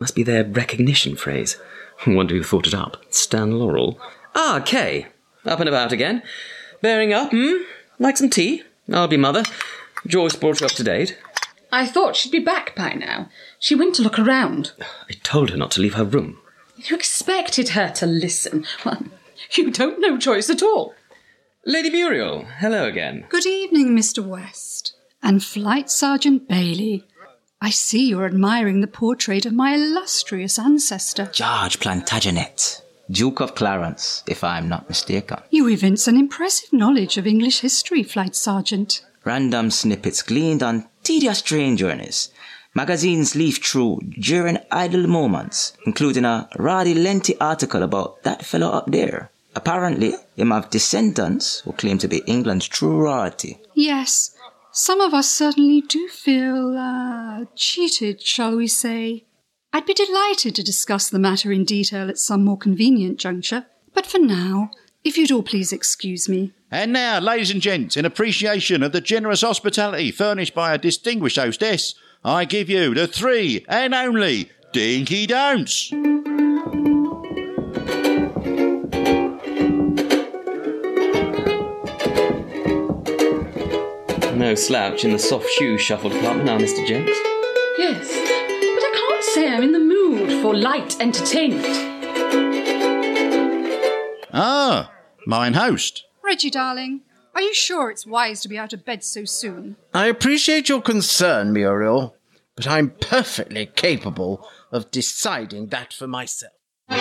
Must 0.00 0.14
be 0.16 0.22
their 0.22 0.44
recognition 0.44 1.14
phrase. 1.14 1.56
Wonder 2.06 2.34
who 2.34 2.42
thought 2.42 2.66
it 2.66 2.74
up. 2.74 2.96
Stan 3.10 3.58
Laurel. 3.58 4.00
Ah, 4.34 4.60
Kay. 4.64 5.06
Up 5.44 5.60
and 5.60 5.68
about 5.68 5.92
again. 5.92 6.22
Bearing 6.82 7.12
up, 7.12 7.30
hmm? 7.30 7.62
Like 7.98 8.16
some 8.16 8.30
tea? 8.30 8.62
I'll 8.92 9.08
be 9.08 9.16
mother. 9.16 9.42
Joyce 10.06 10.36
brought 10.36 10.60
you 10.60 10.66
up 10.66 10.72
to 10.72 10.84
date. 10.84 11.18
I 11.72 11.86
thought 11.86 12.16
she'd 12.16 12.32
be 12.32 12.40
back 12.40 12.74
by 12.74 12.94
now. 12.94 13.28
She 13.58 13.74
went 13.74 13.94
to 13.96 14.02
look 14.02 14.18
around. 14.18 14.72
I 15.08 15.12
told 15.22 15.50
her 15.50 15.56
not 15.56 15.70
to 15.72 15.80
leave 15.80 15.94
her 15.94 16.04
room. 16.04 16.38
You 16.76 16.96
expected 16.96 17.70
her 17.70 17.90
to 17.90 18.06
listen. 18.06 18.64
Well, 18.84 19.04
you 19.52 19.70
don't 19.70 20.00
know 20.00 20.16
Joyce 20.16 20.50
at 20.50 20.62
all. 20.62 20.94
Lady 21.66 21.90
Muriel, 21.90 22.46
hello 22.58 22.86
again. 22.86 23.26
Good 23.28 23.46
evening, 23.46 23.90
Mr. 23.90 24.24
West. 24.24 24.94
And 25.22 25.44
Flight 25.44 25.90
Sergeant 25.90 26.48
Bailey. 26.48 27.04
I 27.60 27.68
see 27.68 28.08
you're 28.08 28.24
admiring 28.24 28.80
the 28.80 28.86
portrait 28.86 29.44
of 29.44 29.52
my 29.52 29.74
illustrious 29.74 30.58
ancestor. 30.58 31.26
George 31.26 31.78
Plantagenet, 31.78 32.80
Duke 33.10 33.40
of 33.40 33.54
Clarence, 33.54 34.22
if 34.26 34.44
I'm 34.44 34.68
not 34.68 34.88
mistaken. 34.88 35.38
You 35.50 35.68
evince 35.68 36.06
an 36.06 36.16
impressive 36.16 36.72
knowledge 36.72 37.18
of 37.18 37.26
English 37.26 37.60
history, 37.60 38.02
Flight 38.02 38.36
Sergeant. 38.36 39.04
Random 39.24 39.70
snippets 39.70 40.22
gleaned 40.22 40.62
on 40.62 40.86
tedious 41.02 41.42
train 41.42 41.76
journeys. 41.76 42.30
Magazines 42.74 43.34
leaf 43.34 43.58
through 43.64 44.00
during 44.18 44.58
idle 44.70 45.06
moments, 45.08 45.72
including 45.84 46.24
a 46.24 46.48
rather 46.56 46.94
lengthy 46.94 47.38
article 47.40 47.82
about 47.82 48.22
that 48.22 48.44
fellow 48.44 48.70
up 48.70 48.86
there. 48.86 49.30
Apparently, 49.56 50.14
him 50.36 50.52
have 50.52 50.70
descendants 50.70 51.60
who 51.60 51.72
claim 51.72 51.98
to 51.98 52.06
be 52.06 52.18
England's 52.26 52.68
true 52.68 52.96
royalty. 52.96 53.58
Yes, 53.74 54.36
some 54.70 55.00
of 55.00 55.12
us 55.12 55.28
certainly 55.28 55.80
do 55.80 56.06
feel, 56.08 56.76
uh, 56.78 57.44
cheated, 57.56 58.22
shall 58.22 58.56
we 58.56 58.68
say. 58.68 59.24
I'd 59.72 59.86
be 59.86 59.94
delighted 59.94 60.56
to 60.56 60.64
discuss 60.64 61.08
the 61.08 61.20
matter 61.20 61.52
in 61.52 61.64
detail 61.64 62.08
at 62.08 62.18
some 62.18 62.44
more 62.44 62.58
convenient 62.58 63.20
juncture, 63.20 63.66
but 63.94 64.04
for 64.04 64.18
now, 64.18 64.72
if 65.04 65.16
you'd 65.16 65.30
all 65.30 65.44
please 65.44 65.72
excuse 65.72 66.28
me. 66.28 66.52
And 66.72 66.92
now, 66.92 67.20
ladies 67.20 67.52
and 67.52 67.60
gents, 67.62 67.96
in 67.96 68.04
appreciation 68.04 68.82
of 68.82 68.90
the 68.90 69.00
generous 69.00 69.42
hospitality 69.42 70.10
furnished 70.10 70.54
by 70.54 70.74
a 70.74 70.78
distinguished 70.78 71.36
hostess, 71.36 71.94
I 72.24 72.46
give 72.46 72.68
you 72.68 72.94
the 72.94 73.06
three 73.06 73.64
and 73.68 73.94
only 73.94 74.50
Dinky 74.72 75.26
Don'ts. 75.26 75.92
No 84.36 84.54
slouch 84.54 85.04
in 85.04 85.12
the 85.12 85.18
soft 85.18 85.48
shoe 85.50 85.78
shuffle 85.78 86.10
department 86.10 86.46
now, 86.46 86.58
Mr. 86.58 86.84
Jenks. 86.86 87.16
Yes, 87.78 88.08
but 88.08 88.18
I 88.18 88.26
can't 88.26 88.39
say 89.34 89.48
I'm 89.48 89.62
in 89.62 89.70
the 89.70 89.78
mood 89.78 90.42
for 90.42 90.56
light 90.56 91.00
entertainment. 91.00 91.64
Ah, 94.32 94.90
mine 95.24 95.54
host. 95.54 96.04
Reggie, 96.24 96.50
darling, 96.50 97.02
are 97.32 97.40
you 97.40 97.54
sure 97.54 97.92
it's 97.92 98.04
wise 98.04 98.40
to 98.42 98.48
be 98.48 98.58
out 98.58 98.72
of 98.72 98.84
bed 98.84 99.04
so 99.04 99.24
soon? 99.24 99.76
I 99.94 100.06
appreciate 100.06 100.68
your 100.68 100.82
concern, 100.82 101.52
Muriel, 101.52 102.16
but 102.56 102.66
I'm 102.66 102.90
perfectly 102.90 103.66
capable 103.66 104.48
of 104.72 104.90
deciding 104.90 105.68
that 105.68 105.92
for 105.92 106.08
myself. 106.08 106.52
So 106.88 106.96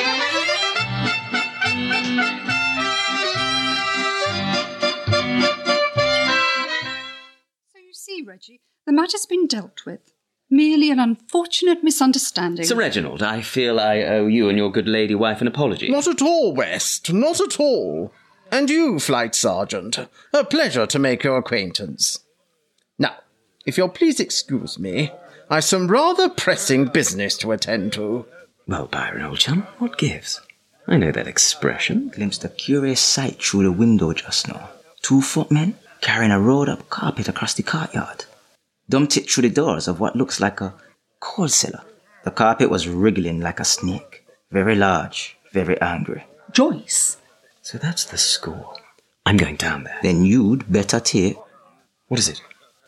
you 7.80 7.94
see, 7.94 8.24
Reggie, 8.24 8.62
the 8.86 8.94
matter's 8.94 9.26
been 9.26 9.48
dealt 9.48 9.84
with. 9.88 10.14
Merely 10.50 10.90
an 10.90 11.00
unfortunate 11.00 11.84
misunderstanding. 11.84 12.66
Sir 12.66 12.76
Reginald, 12.76 13.22
I 13.22 13.42
feel 13.42 13.80
I 13.80 14.02
owe 14.02 14.26
you 14.26 14.50
and 14.50 14.58
your 14.58 14.72
good 14.72 14.88
lady 14.88 15.14
wife 15.14 15.42
an 15.42 15.48
apology. 15.48 15.90
Not 15.90 16.08
at 16.08 16.22
all, 16.22 16.54
West, 16.54 17.14
not 17.14 17.40
at 17.40 17.60
all. 17.60 18.12
And 18.52 18.70
you, 18.70 19.00
Flight 19.00 19.36
Sergeant, 19.36 20.00
a 20.34 20.44
pleasure 20.44 20.88
to 20.88 20.98
make 20.98 21.24
your 21.24 21.38
acquaintance. 21.38 22.20
Now, 22.98 23.18
if 23.66 23.78
you'll 23.78 23.90
please 23.90 24.20
excuse 24.20 24.80
me, 24.80 25.12
I've 25.52 25.66
some 25.66 25.88
rather 25.88 26.30
pressing 26.30 26.86
business 26.86 27.38
to 27.38 27.52
attend 27.52 27.94
to. 27.94 28.26
Well, 28.68 28.88
Byron, 28.88 29.22
old 29.22 29.40
chum, 29.40 29.68
what 29.78 30.00
gives? 30.00 30.42
I 30.88 30.98
know 30.98 31.12
that 31.12 31.28
expression. 31.28 32.10
Glimpsed 32.10 32.44
a 32.44 32.50
curious 32.50 33.00
sight 33.00 33.44
through 33.44 33.64
the 33.64 33.72
window 33.72 34.14
just 34.14 34.48
now. 34.48 34.72
Two 35.04 35.22
footmen 35.22 35.76
carrying 36.02 36.32
a 36.32 36.40
rolled 36.40 36.70
up 36.70 36.90
carpet 36.90 37.28
across 37.28 37.54
the 37.54 37.62
courtyard. 37.62 38.26
Dumped 38.90 39.18
it 39.18 39.30
through 39.30 39.44
the 39.44 39.54
doors 39.54 39.88
of 39.88 40.00
what 40.00 40.16
looks 40.16 40.40
like 40.40 40.62
a 40.62 40.74
coal 41.20 41.48
cellar. 41.48 41.84
The 42.24 42.32
carpet 42.32 42.72
was 42.72 42.88
wriggling 42.88 43.40
like 43.40 43.60
a 43.60 43.66
snake. 43.66 44.26
Very 44.52 44.76
large, 44.76 45.38
very 45.54 45.80
angry. 45.80 46.26
Joyce? 46.52 47.18
So 47.62 47.78
that's 47.78 48.04
the 48.06 48.18
score. 48.18 48.76
I'm 49.28 49.38
going 49.38 49.58
down 49.58 49.84
there. 49.84 50.00
Then 50.02 50.26
you'd 50.26 50.72
better 50.72 51.00
take. 51.00 51.38
What 52.08 52.20
is 52.20 52.30
it? 52.30 52.42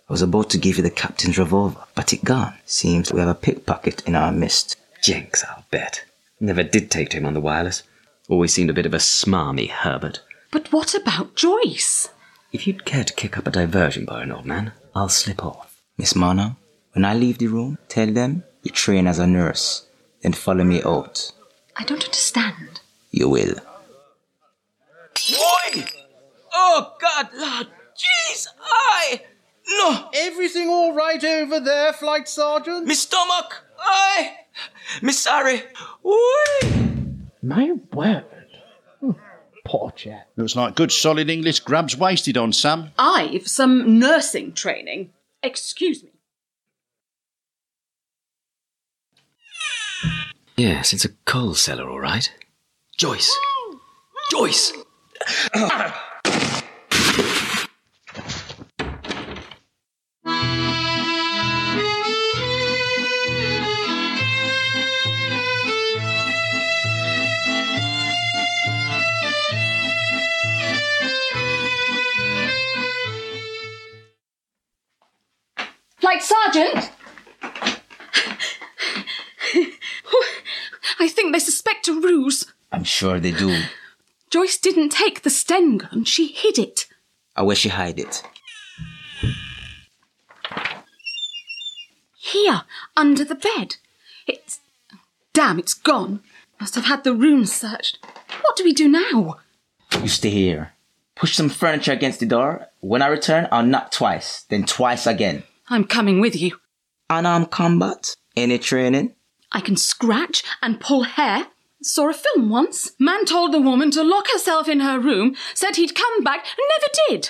I 0.10 0.14
was 0.14 0.24
about 0.24 0.49
to 0.49 0.58
give 0.58 0.78
you 0.78 0.84
the 0.84 0.89
captain's 0.89 1.38
revolver, 1.38 1.84
but 1.93 2.12
it 2.14 2.24
gone. 2.24 2.56
Seems 2.66 3.14
we 3.14 3.20
have 3.20 3.30
a 3.30 3.36
pickpocket 3.36 4.06
in 4.08 4.16
our 4.16 4.32
midst. 4.32 4.76
Jenks, 5.04 5.43
I'll 5.43 5.66
bet. 5.70 6.04
Never 6.39 6.64
did 6.64 6.89
take 6.89 7.10
to 7.12 7.18
him 7.18 7.28
on 7.28 7.36
the 7.36 7.39
wireless. 7.39 7.84
Always 8.28 8.54
seemed 8.54 8.72
a 8.72 8.74
bit 8.74 8.88
of 8.88 8.93
a 8.95 8.97
smarmy 8.97 9.70
Herbert. 9.70 10.22
But 10.52 10.74
what 10.74 10.95
about 10.95 11.36
Joyce? 11.36 12.10
If 12.52 12.66
you'd 12.66 12.86
care 12.86 13.04
to 13.04 13.14
kick 13.14 13.38
up 13.38 13.47
a 13.47 13.52
diversion, 13.52 14.06
Byron, 14.06 14.32
old 14.32 14.45
man, 14.45 14.74
I'll 14.95 15.08
slip 15.08 15.45
off. 15.45 15.70
Miss 16.02 16.14
Marno, 16.14 16.56
When 16.93 17.06
I 17.06 17.14
leave 17.14 17.38
the 17.38 17.45
room, 17.45 17.78
tell 17.88 18.08
them 18.12 18.43
you 18.64 18.72
train 18.72 19.06
as 19.06 19.20
a 19.20 19.28
nurse, 19.28 19.86
then 20.24 20.34
follow 20.34 20.64
me 20.64 20.82
out. 20.82 21.32
I 21.78 21.84
don't 21.84 22.04
understand. 22.04 22.80
You 23.12 23.30
will. 23.30 23.54
Boy! 25.14 25.86
Oh, 26.52 26.95
God, 26.99 27.30
Lord! 27.36 27.68
Jeez! 27.95 28.47
I! 28.64 29.22
No! 29.70 30.10
Everything 30.16 30.70
all 30.70 30.91
right 30.95 31.24
over 31.24 31.60
there, 31.60 31.93
Flight 31.93 32.28
Sergeant? 32.28 32.88
Me 32.88 32.95
stomach! 32.95 33.64
I! 33.80 34.38
Me 35.04 35.12
sorry! 35.12 35.62
Oi! 36.04 36.68
My 37.43 37.74
word. 37.93 38.26
Hmm, 39.02 39.12
Poor 39.66 39.91
chap. 39.91 40.30
Looks 40.36 40.56
like 40.56 40.76
good 40.76 40.91
solid 40.91 41.30
English 41.30 41.60
grubs 41.60 41.95
wasted 41.95 42.38
on 42.38 42.54
Sam. 42.54 42.89
I've 42.97 43.47
some 43.47 43.99
nursing 43.99 44.54
training. 44.54 45.12
Excuse 45.44 46.04
me. 46.04 46.12
Yes, 50.58 50.94
it's 50.94 51.06
a 51.06 51.10
coal 51.26 51.56
cellar, 51.56 51.89
all 51.89 52.00
right. 52.00 52.32
Joyce! 52.98 53.36
Joyce! 54.32 54.74
Ah! 55.56 56.11
Sergeant! 76.52 76.91
I 80.99 81.08
think 81.08 81.34
they 81.34 81.39
suspect 81.39 81.88
a 81.88 81.93
ruse. 81.93 82.45
I'm 82.72 82.84
sure 82.84 83.20
they 83.20 83.32
do. 83.32 83.64
Joyce 84.30 84.58
didn't 84.58 84.89
take 84.89 85.22
the 85.22 85.30
Sten 85.30 85.78
gun, 85.78 86.04
she 86.04 86.28
hid 86.28 86.58
it. 86.58 86.88
I 87.36 87.43
where 87.43 87.56
she 87.56 87.70
hide 87.70 87.99
it. 87.99 88.24
Here, 92.18 92.64
under 92.95 93.24
the 93.24 93.36
bed. 93.36 93.78
It's. 94.28 94.60
Damn, 95.34 95.60
it's 95.60 95.74
gone. 95.74 96.22
Must 96.60 96.76
have 96.76 96.86
had 96.86 97.04
the 97.04 97.14
room 97.14 97.45
searched. 97.45 97.97
What 98.41 98.56
do 98.58 98.64
we 98.64 98.74
do 98.74 98.88
now? 98.88 99.39
You 100.02 100.08
stay 100.08 100.30
here. 100.30 100.74
Push 101.16 101.36
some 101.36 101.49
furniture 101.49 101.91
against 101.93 102.20
the 102.20 102.26
door. 102.26 102.68
When 102.80 103.02
I 103.02 103.08
return, 103.08 103.47
I'll 103.52 103.66
knock 103.66 103.91
twice, 103.91 104.43
then 104.49 104.66
twice 104.66 105.08
again. 105.08 105.43
I'm 105.72 105.86
coming 105.86 106.19
with 106.19 106.36
you. 106.36 106.57
Unarmed 107.09 107.49
combat? 107.49 108.15
Any 108.36 108.57
training? 108.59 109.15
I 109.53 109.61
can 109.61 109.78
scratch 109.78 110.43
and 110.61 110.82
pull 110.82 111.03
hair. 111.03 111.47
Saw 111.82 112.09
a 112.09 112.13
film 112.13 112.49
once. 112.49 112.91
Man 112.99 113.26
told 113.26 113.53
the 113.53 113.61
woman 113.61 113.89
to 113.91 114.03
lock 114.03 114.28
herself 114.32 114.67
in 114.67 114.82
her 114.82 114.99
room, 114.99 115.36
said 115.53 115.78
he'd 115.78 115.95
come 115.95 116.24
back, 116.24 116.45
and 116.45 116.67
never 116.78 116.91
did. 117.09 117.30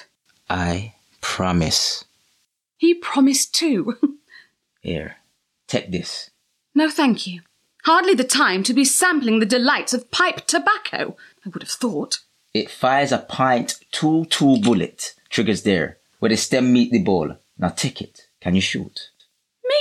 I 0.50 0.96
promise. 1.22 2.04
He 2.78 2.96
promised 2.96 3.54
too. 3.54 3.98
Here, 4.82 5.18
take 5.68 5.92
this. 5.92 6.32
no, 6.74 6.90
thank 6.90 7.28
you. 7.28 7.42
Hardly 7.86 8.14
the 8.16 8.24
time 8.24 8.64
to 8.64 8.74
be 8.74 8.84
sampling 8.86 9.40
the 9.40 9.46
delights 9.46 9.94
of 9.94 10.10
pipe 10.12 10.46
tobacco, 10.48 11.16
I 11.46 11.50
would 11.50 11.62
have 11.64 11.70
thought. 11.72 12.20
It 12.54 12.70
fires 12.72 13.12
a 13.12 13.20
pint 13.20 13.76
two 13.92 14.26
two 14.26 14.58
bullet. 14.62 15.14
Triggers 15.30 15.62
there, 15.64 15.98
where 16.20 16.30
the 16.30 16.38
stem 16.38 16.74
meet 16.74 16.92
the 16.92 17.02
ball. 17.04 17.38
Now 17.58 17.70
take 17.70 18.02
it. 18.02 18.28
Can 18.42 18.56
you 18.56 18.62
shoot? 18.62 19.12
Me? 19.64 19.76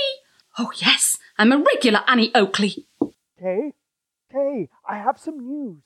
Oh, 0.59 0.71
yes. 0.77 1.17
I'm 1.37 1.51
a 1.51 1.57
regular 1.57 2.01
Annie 2.07 2.31
Oakley. 2.35 2.87
Kay? 3.39 3.73
Kay, 4.31 4.69
I 4.87 4.97
have 4.97 5.19
some 5.19 5.39
news. 5.39 5.81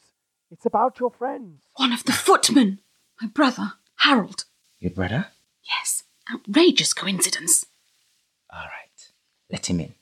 It's 0.51 0.65
about 0.65 0.99
your 0.99 1.09
friends. 1.09 1.61
One 1.75 1.93
of 1.93 2.03
the 2.03 2.11
footmen. 2.11 2.79
My 3.21 3.27
brother, 3.27 3.73
Harold. 3.99 4.45
Your 4.79 4.91
brother? 4.91 5.27
Yes. 5.63 6.03
Outrageous 6.31 6.93
coincidence. 6.93 7.65
All 8.51 8.59
right. 8.59 9.11
Let 9.49 9.69
him 9.69 9.79
in. 9.79 9.95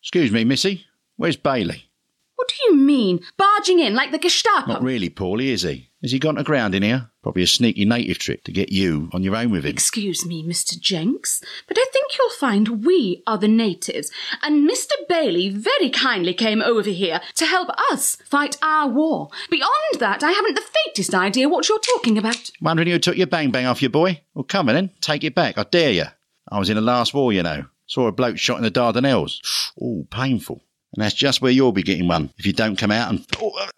Excuse 0.00 0.30
me, 0.30 0.44
Missy. 0.44 0.86
Where's 1.16 1.36
Bailey? 1.36 1.90
What 2.36 2.48
do 2.48 2.54
you 2.66 2.76
mean? 2.76 3.20
Barging 3.36 3.80
in 3.80 3.94
like 3.94 4.12
the 4.12 4.18
Gestapo? 4.18 4.72
Not 4.72 4.82
really 4.82 5.10
poorly, 5.10 5.50
is 5.50 5.62
he? 5.62 5.90
Has 6.02 6.12
he 6.12 6.18
gone 6.18 6.36
to 6.36 6.44
ground 6.44 6.74
in 6.74 6.82
here? 6.82 7.10
Probably 7.22 7.42
a 7.42 7.46
sneaky 7.46 7.84
native 7.84 8.18
trick 8.18 8.42
to 8.44 8.52
get 8.52 8.72
you 8.72 9.08
on 9.12 9.22
your 9.22 9.36
own 9.36 9.50
with 9.50 9.64
him. 9.64 9.70
Excuse 9.70 10.26
me, 10.26 10.44
Mr. 10.44 10.78
Jenks, 10.78 11.40
but 11.68 11.78
I 11.78 11.84
think 11.92 12.18
you'll 12.18 12.30
find 12.30 12.84
we 12.84 13.22
are 13.28 13.38
the 13.38 13.46
natives, 13.46 14.10
and 14.42 14.68
Mr. 14.68 14.92
Bailey 15.08 15.48
very 15.48 15.88
kindly 15.88 16.34
came 16.34 16.60
over 16.60 16.90
here 16.90 17.20
to 17.36 17.46
help 17.46 17.68
us 17.92 18.16
fight 18.24 18.56
our 18.60 18.88
war. 18.88 19.28
Beyond 19.50 20.00
that, 20.00 20.24
I 20.24 20.32
haven't 20.32 20.54
the 20.54 20.62
faintest 20.84 21.14
idea 21.14 21.48
what 21.48 21.68
you're 21.68 21.78
talking 21.78 22.18
about. 22.18 22.50
Wondering 22.60 22.88
who 22.88 22.98
took 22.98 23.16
your 23.16 23.28
bang 23.28 23.52
bang 23.52 23.66
off 23.66 23.82
you, 23.82 23.88
boy? 23.88 24.20
Well, 24.34 24.44
come 24.44 24.68
on 24.68 24.74
then. 24.74 24.90
Take 25.00 25.22
it 25.22 25.34
back. 25.36 25.58
I 25.58 25.62
dare 25.62 25.92
you. 25.92 26.06
I 26.50 26.58
was 26.58 26.70
in 26.70 26.76
the 26.76 26.82
last 26.82 27.14
war, 27.14 27.32
you 27.32 27.44
know. 27.44 27.66
Saw 27.86 28.08
a 28.08 28.12
bloke 28.12 28.38
shot 28.38 28.56
in 28.56 28.64
the 28.64 28.70
Dardanelles. 28.70 29.70
Oh, 29.80 30.06
painful. 30.10 30.60
And 30.94 31.04
that's 31.04 31.14
just 31.14 31.40
where 31.40 31.52
you'll 31.52 31.72
be 31.72 31.82
getting 31.82 32.08
one 32.08 32.30
if 32.36 32.46
you 32.46 32.52
don't 32.52 32.76
come 32.76 32.90
out 32.90 33.10
and. 33.10 33.24
Oh, 33.40 33.52
uh, 33.58 33.68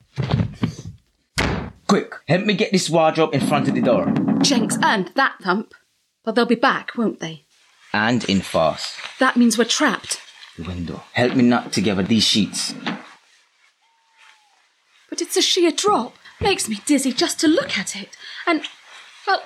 Quick, 1.95 2.17
help 2.27 2.45
me 2.45 2.55
get 2.55 2.73
this 2.73 2.91
wardrobe 2.91 3.33
in 3.35 3.41
front 3.47 3.69
of 3.69 3.75
the 3.77 3.81
door. 3.81 4.13
Jenks 4.43 4.77
earned 4.83 5.13
that 5.15 5.37
thump. 5.41 5.75
But 6.25 6.35
they'll 6.35 6.45
be 6.45 6.57
back, 6.57 6.91
won't 6.97 7.21
they? 7.21 7.45
And 7.93 8.25
in 8.25 8.41
fast. 8.41 8.99
That 9.21 9.37
means 9.37 9.57
we're 9.57 9.65
trapped. 9.65 10.21
The 10.57 10.65
window. 10.65 11.05
Help 11.13 11.37
me 11.37 11.45
knot 11.45 11.73
together 11.73 12.03
these 12.03 12.25
sheets. 12.25 12.75
But 15.09 15.23
it's 15.23 15.37
a 15.37 15.41
sheer 15.41 15.71
drop. 15.71 16.17
Makes 16.41 16.69
me 16.69 16.81
dizzy 16.85 17.13
just 17.13 17.39
to 17.39 17.47
look 17.47 17.79
at 17.79 17.95
it. 17.95 18.17
And, 18.45 18.63
well, 19.25 19.45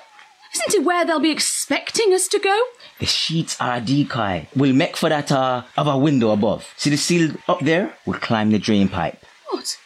isn't 0.55 0.73
it 0.73 0.83
where 0.83 1.05
they'll 1.05 1.19
be 1.19 1.29
expecting 1.29 2.15
us 2.15 2.27
to 2.29 2.39
go? 2.39 2.59
The 2.97 3.05
sheets 3.05 3.61
are 3.61 3.75
a 3.75 3.79
decoy. 3.79 4.47
We'll 4.55 4.73
make 4.73 4.97
for 4.97 5.09
that 5.09 5.31
uh, 5.31 5.65
other 5.77 5.95
window 5.95 6.31
above. 6.31 6.73
See 6.77 6.89
the 6.89 6.97
seal 6.97 7.29
up 7.47 7.59
there? 7.59 7.93
We'll 8.07 8.17
climb 8.17 8.49
the 8.49 8.57
drain 8.57 8.89
pipe. 8.89 9.23
What? 9.51 9.77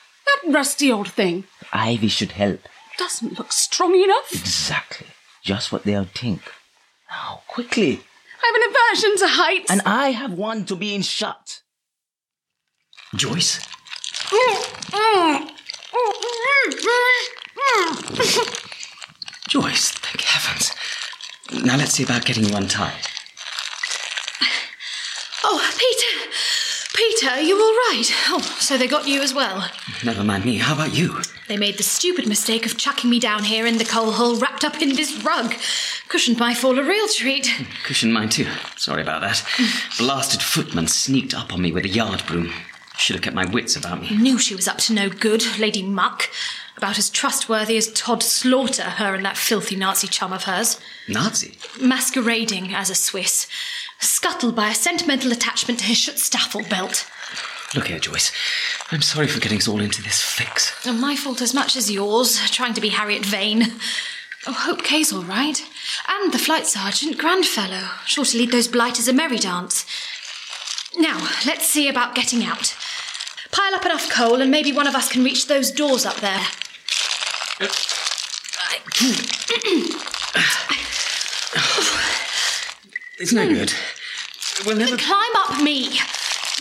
That 0.42 0.54
rusty 0.54 0.92
old 0.92 1.12
thing 1.12 1.46
Ivy 1.72 2.08
should 2.08 2.34
help. 2.34 2.62
doesn't 2.98 3.38
look 3.38 3.52
strong 3.52 3.96
enough. 3.96 4.32
Exactly. 4.32 5.08
Just 5.44 5.72
what 5.72 5.84
they'll 5.84 6.06
think. 6.06 6.42
Now, 7.10 7.42
quickly. 7.48 8.02
I 8.42 8.46
have 8.46 8.56
an 8.56 8.70
aversion 8.70 9.18
to 9.20 9.28
heights. 9.36 9.72
And 9.72 9.82
I 9.86 10.10
have 10.12 10.34
one 10.34 10.66
to 10.66 10.76
being 10.76 11.02
shot. 11.02 11.62
Joyce? 13.16 13.60
Joyce, 19.48 19.92
thank 19.92 20.22
heavens. 20.22 20.74
Now 21.64 21.78
let's 21.78 21.94
see 21.94 22.04
about 22.04 22.26
getting 22.26 22.46
you 22.46 22.56
untied. 22.56 23.08
Oh, 25.44 25.60
Peter! 25.78 26.32
Peter, 26.94 27.28
are 27.30 27.42
you 27.42 27.56
all 27.56 27.92
right? 27.92 28.10
Oh, 28.30 28.56
so 28.60 28.78
they 28.78 28.88
got 28.88 29.08
you 29.08 29.22
as 29.22 29.34
well. 29.34 29.68
Never 30.06 30.24
mind 30.24 30.46
me. 30.46 30.58
How 30.58 30.76
about 30.76 30.94
you? 30.94 31.22
They 31.48 31.58
made 31.58 31.78
the 31.78 31.84
stupid 31.84 32.28
mistake 32.28 32.66
of 32.66 32.78
chucking 32.78 33.10
me 33.10 33.20
down 33.20 33.44
here 33.44 33.66
in 33.66 33.78
the 33.78 33.86
coal 33.86 34.12
hole 34.12 34.38
wrapped 34.38 34.64
up 34.64 34.82
in 34.82 34.90
this 34.96 35.24
rug. 35.24 35.54
Cushioned 36.08 36.38
my 36.38 36.54
fall 36.54 36.78
a 36.78 36.84
real 36.84 37.08
treat. 37.08 37.50
Cushion 37.84 38.12
mine 38.12 38.30
too. 38.30 38.48
Sorry 38.78 39.02
about 39.02 39.22
that. 39.22 39.44
Blasted 39.98 40.42
footman 40.42 40.88
sneaked 40.88 41.34
up 41.34 41.52
on 41.52 41.62
me 41.62 41.72
with 41.72 41.86
a 41.86 41.90
yard 41.90 42.24
broom. 42.28 42.54
Should 42.96 43.16
have 43.16 43.24
kept 43.24 43.36
my 43.36 43.46
wits 43.46 43.76
about 43.76 44.02
me. 44.02 44.16
Knew 44.16 44.38
she 44.38 44.56
was 44.56 44.68
up 44.68 44.78
to 44.80 44.94
no 44.94 45.10
good, 45.10 45.44
Lady 45.58 45.82
Muck. 45.82 46.30
About 46.78 47.00
as 47.00 47.10
trustworthy 47.10 47.76
as 47.76 47.92
Tod 47.92 48.22
Slaughter, 48.22 48.84
her 48.84 49.16
and 49.16 49.26
that 49.26 49.38
filthy 49.38 49.76
Nazi 49.76 50.08
chum 50.08 50.32
of 50.32 50.44
hers. 50.44 50.80
Nazi? 51.08 51.58
Masquerading 51.82 52.74
as 52.74 52.90
a 52.90 52.96
Swiss. 52.96 53.48
Scuttled 54.00 54.56
by 54.56 54.70
a 54.70 54.76
sentimental 54.76 55.32
attachment 55.32 55.80
to 55.80 55.86
his 55.86 55.98
Schutzstaffel 55.98 56.70
belt. 56.70 57.10
Look 57.76 57.88
here, 57.88 58.00
Joyce. 58.00 58.32
I'm 58.92 59.02
sorry 59.02 59.28
for 59.28 59.40
getting 59.40 59.58
us 59.58 59.68
all 59.68 59.82
into 59.82 60.04
this 60.04 60.22
fix. 60.22 60.86
And 60.86 61.02
my 61.02 61.16
fault 61.16 61.42
as 61.42 61.54
much 61.54 61.76
as 61.76 61.92
yours, 61.92 62.40
trying 62.52 62.74
to 62.76 62.82
be 62.82 62.90
Harriet 62.90 63.26
Vane. 63.26 63.64
Oh, 64.46 64.54
Hope 64.54 64.84
Kay's 64.84 65.12
all 65.12 65.24
right. 65.24 65.60
And 66.08 66.32
the 66.32 66.38
flight 66.38 66.68
sergeant, 66.68 67.18
Grandfellow. 67.18 67.90
Sure 68.06 68.26
to 68.26 68.38
lead 68.38 68.52
those 68.52 68.68
blighters 68.68 69.08
a 69.08 69.14
merry 69.14 69.38
dance. 69.38 69.86
Now, 70.98 71.18
let's 71.46 71.68
see 71.68 71.88
about 71.88 72.14
getting 72.14 72.44
out. 72.44 72.76
Pile 73.52 73.74
up 73.74 73.86
enough 73.86 74.10
coal, 74.10 74.42
and 74.42 74.52
maybe 74.52 74.72
one 74.72 74.88
of 74.88 74.96
us 74.96 75.10
can 75.10 75.24
reach 75.24 75.48
those 75.48 75.72
doors 75.72 76.06
up 76.06 76.18
there. 76.18 76.46
Oh, 81.56 82.10
It's 83.24 83.32
no 83.32 83.48
good. 83.48 83.72
We'll 84.66 84.76
never. 84.76 84.98
Climb 84.98 85.36
up 85.38 85.64
me. 85.64 85.98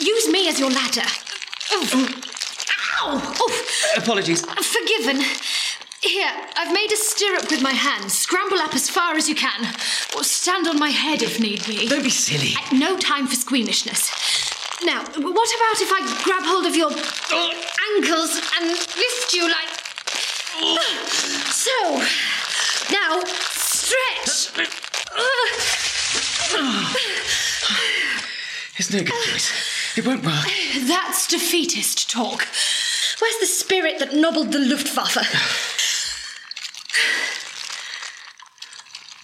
Use 0.01 0.29
me 0.31 0.49
as 0.49 0.61
your 0.61 0.71
ladder. 0.71 1.03
Oh. 1.73 2.09
Ow! 3.01 3.35
Oh, 3.41 3.65
Apologies. 3.97 4.43
forgiven. 4.47 5.21
Here, 6.03 6.31
I've 6.57 6.73
made 6.73 6.93
a 6.93 6.97
stirrup 6.97 7.51
with 7.51 7.63
my 7.63 7.73
hands. 7.73 8.13
Scramble 8.17 8.59
up 8.59 8.77
as 8.77 8.89
far 8.89 9.17
as 9.17 9.29
you 9.29 9.35
can. 9.35 9.75
Or 10.17 10.23
stand 10.23 10.69
on 10.69 10.79
my 10.79 10.91
head 10.91 11.23
if 11.23 11.41
need 11.41 11.67
be. 11.67 11.89
Don't 11.89 12.05
be 12.05 12.11
silly. 12.11 12.55
Uh, 12.57 12.77
No 12.77 12.97
time 12.97 13.27
for 13.27 13.35
squeamishness. 13.35 14.13
Now, 14.85 15.01
what 15.03 15.51
about 15.57 15.83
if 15.83 15.91
I 15.93 16.23
grab 16.23 16.45
hold 16.45 16.67
of 16.67 16.77
your 16.77 16.91
ankles 17.97 18.41
and 18.61 18.69
lift 18.71 19.35
you 19.35 19.51
like. 19.51 19.69
So. 21.51 22.05
Now, 22.93 23.21
stretch. 23.27 24.53
It's 28.77 28.91
no 28.91 29.01
good, 29.01 29.13
Joyce. 29.27 29.53
It 29.99 30.07
won't 30.07 30.25
work. 30.25 30.47
That's 30.87 31.27
defeatist 31.29 32.11
talk. 32.11 32.47
Where's 33.21 33.39
the 33.39 33.47
spirit 33.47 33.99
that 33.99 34.15
nobbled 34.15 34.51
the 34.51 34.59
Luftwaffe? 34.59 35.19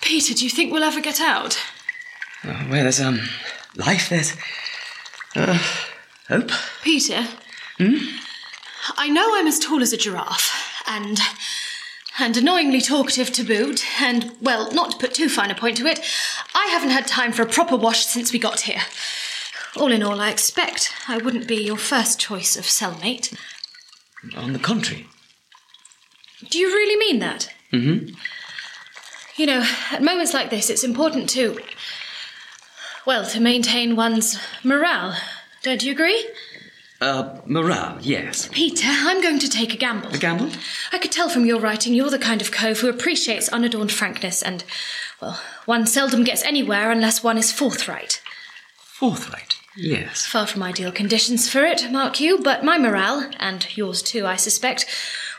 Peter, 0.03 0.35
do 0.35 0.45
you 0.45 0.51
think 0.51 0.73
we'll 0.73 0.85
ever 0.85 1.01
get 1.01 1.21
out? 1.21 1.59
Oh, 2.45 2.51
where 2.69 2.83
there's 2.83 3.01
um 3.01 3.21
life, 3.75 4.11
there's 4.11 4.35
uh, 5.35 5.59
hope. 6.29 6.51
Peter? 6.83 7.27
Hmm? 7.79 7.97
I 8.97 9.09
know 9.09 9.35
I'm 9.35 9.47
as 9.47 9.59
tall 9.59 9.83
as 9.83 9.93
a 9.93 9.97
giraffe, 9.97 10.53
and. 10.87 11.19
And 12.19 12.37
annoyingly 12.37 12.81
talkative 12.81 13.33
to 13.33 13.45
boot, 13.45 13.85
and, 14.01 14.33
well, 14.41 14.71
not 14.73 14.93
to 14.93 14.99
put 14.99 15.15
too 15.15 15.29
fine 15.29 15.51
a 15.51 15.55
point 15.55 15.77
to 15.77 15.87
it, 15.87 16.01
I 16.55 16.67
haven't 16.67 16.91
had 16.91 17.07
time 17.07 17.33
for 17.33 17.43
a 17.43 17.47
proper 17.47 17.77
wash 17.77 18.07
since 18.07 18.33
we 18.33 18.39
got 18.39 18.61
here. 18.61 18.81
All 19.77 19.93
in 19.93 20.03
all, 20.03 20.21
I 20.21 20.31
expect 20.31 20.93
I 21.07 21.19
wouldn't 21.19 21.47
be 21.47 21.57
your 21.57 21.77
first 21.77 22.19
choice 22.19 22.57
of 22.57 22.65
cellmate. 22.65 23.37
On 24.37 24.53
the 24.53 24.59
contrary. 24.59 25.07
Do 26.51 26.59
you 26.59 26.69
really 26.69 26.97
mean 26.97 27.21
that? 27.21 27.53
Mm-hmm. 27.73 28.15
You 29.37 29.47
know, 29.47 29.65
at 29.93 30.03
moments 30.03 30.35
like 30.35 30.51
this, 30.51 30.71
it's 30.71 30.83
important 30.83 31.29
to. 31.31 31.59
well, 33.07 33.25
to 33.27 33.41
maintain 33.41 33.95
one's 33.95 34.39
morale. 34.65 35.17
Don't 35.63 35.83
you 35.85 35.93
agree? 35.93 36.29
Uh, 37.01 37.39
morale, 37.47 37.97
yes. 38.01 38.49
Peter, 38.51 38.89
I'm 38.89 39.23
going 39.23 39.39
to 39.39 39.49
take 39.49 39.73
a 39.73 39.77
gamble. 39.77 40.13
A 40.13 40.19
gamble? 40.19 40.51
I 40.93 40.99
could 40.99 41.13
tell 41.13 41.29
from 41.29 41.47
your 41.47 41.61
writing 41.61 41.95
you're 41.95 42.11
the 42.11 42.19
kind 42.19 42.41
of 42.41 42.51
cove 42.51 42.81
who 42.81 42.89
appreciates 42.89 43.49
unadorned 43.51 43.93
frankness, 43.93 44.43
and, 44.43 44.65
well, 45.23 45.41
one 45.65 45.87
seldom 45.87 46.25
gets 46.25 46.43
anywhere 46.43 46.91
unless 46.91 47.23
one 47.23 47.39
is 47.39 47.53
forthright. 47.53 48.21
Forthright, 48.79 49.61
yes. 49.77 50.27
Far 50.27 50.49
from 50.49 50.65
ideal 50.65 50.91
conditions 50.91 51.49
for 51.49 51.65
it, 51.65 51.89
mark 51.93 52.19
you, 52.19 52.39
but 52.39 52.65
my 52.65 52.79
morale, 52.79 53.31
and 53.39 53.77
yours 53.77 54.03
too, 54.03 54.27
I 54.27 54.35
suspect, 54.35 54.85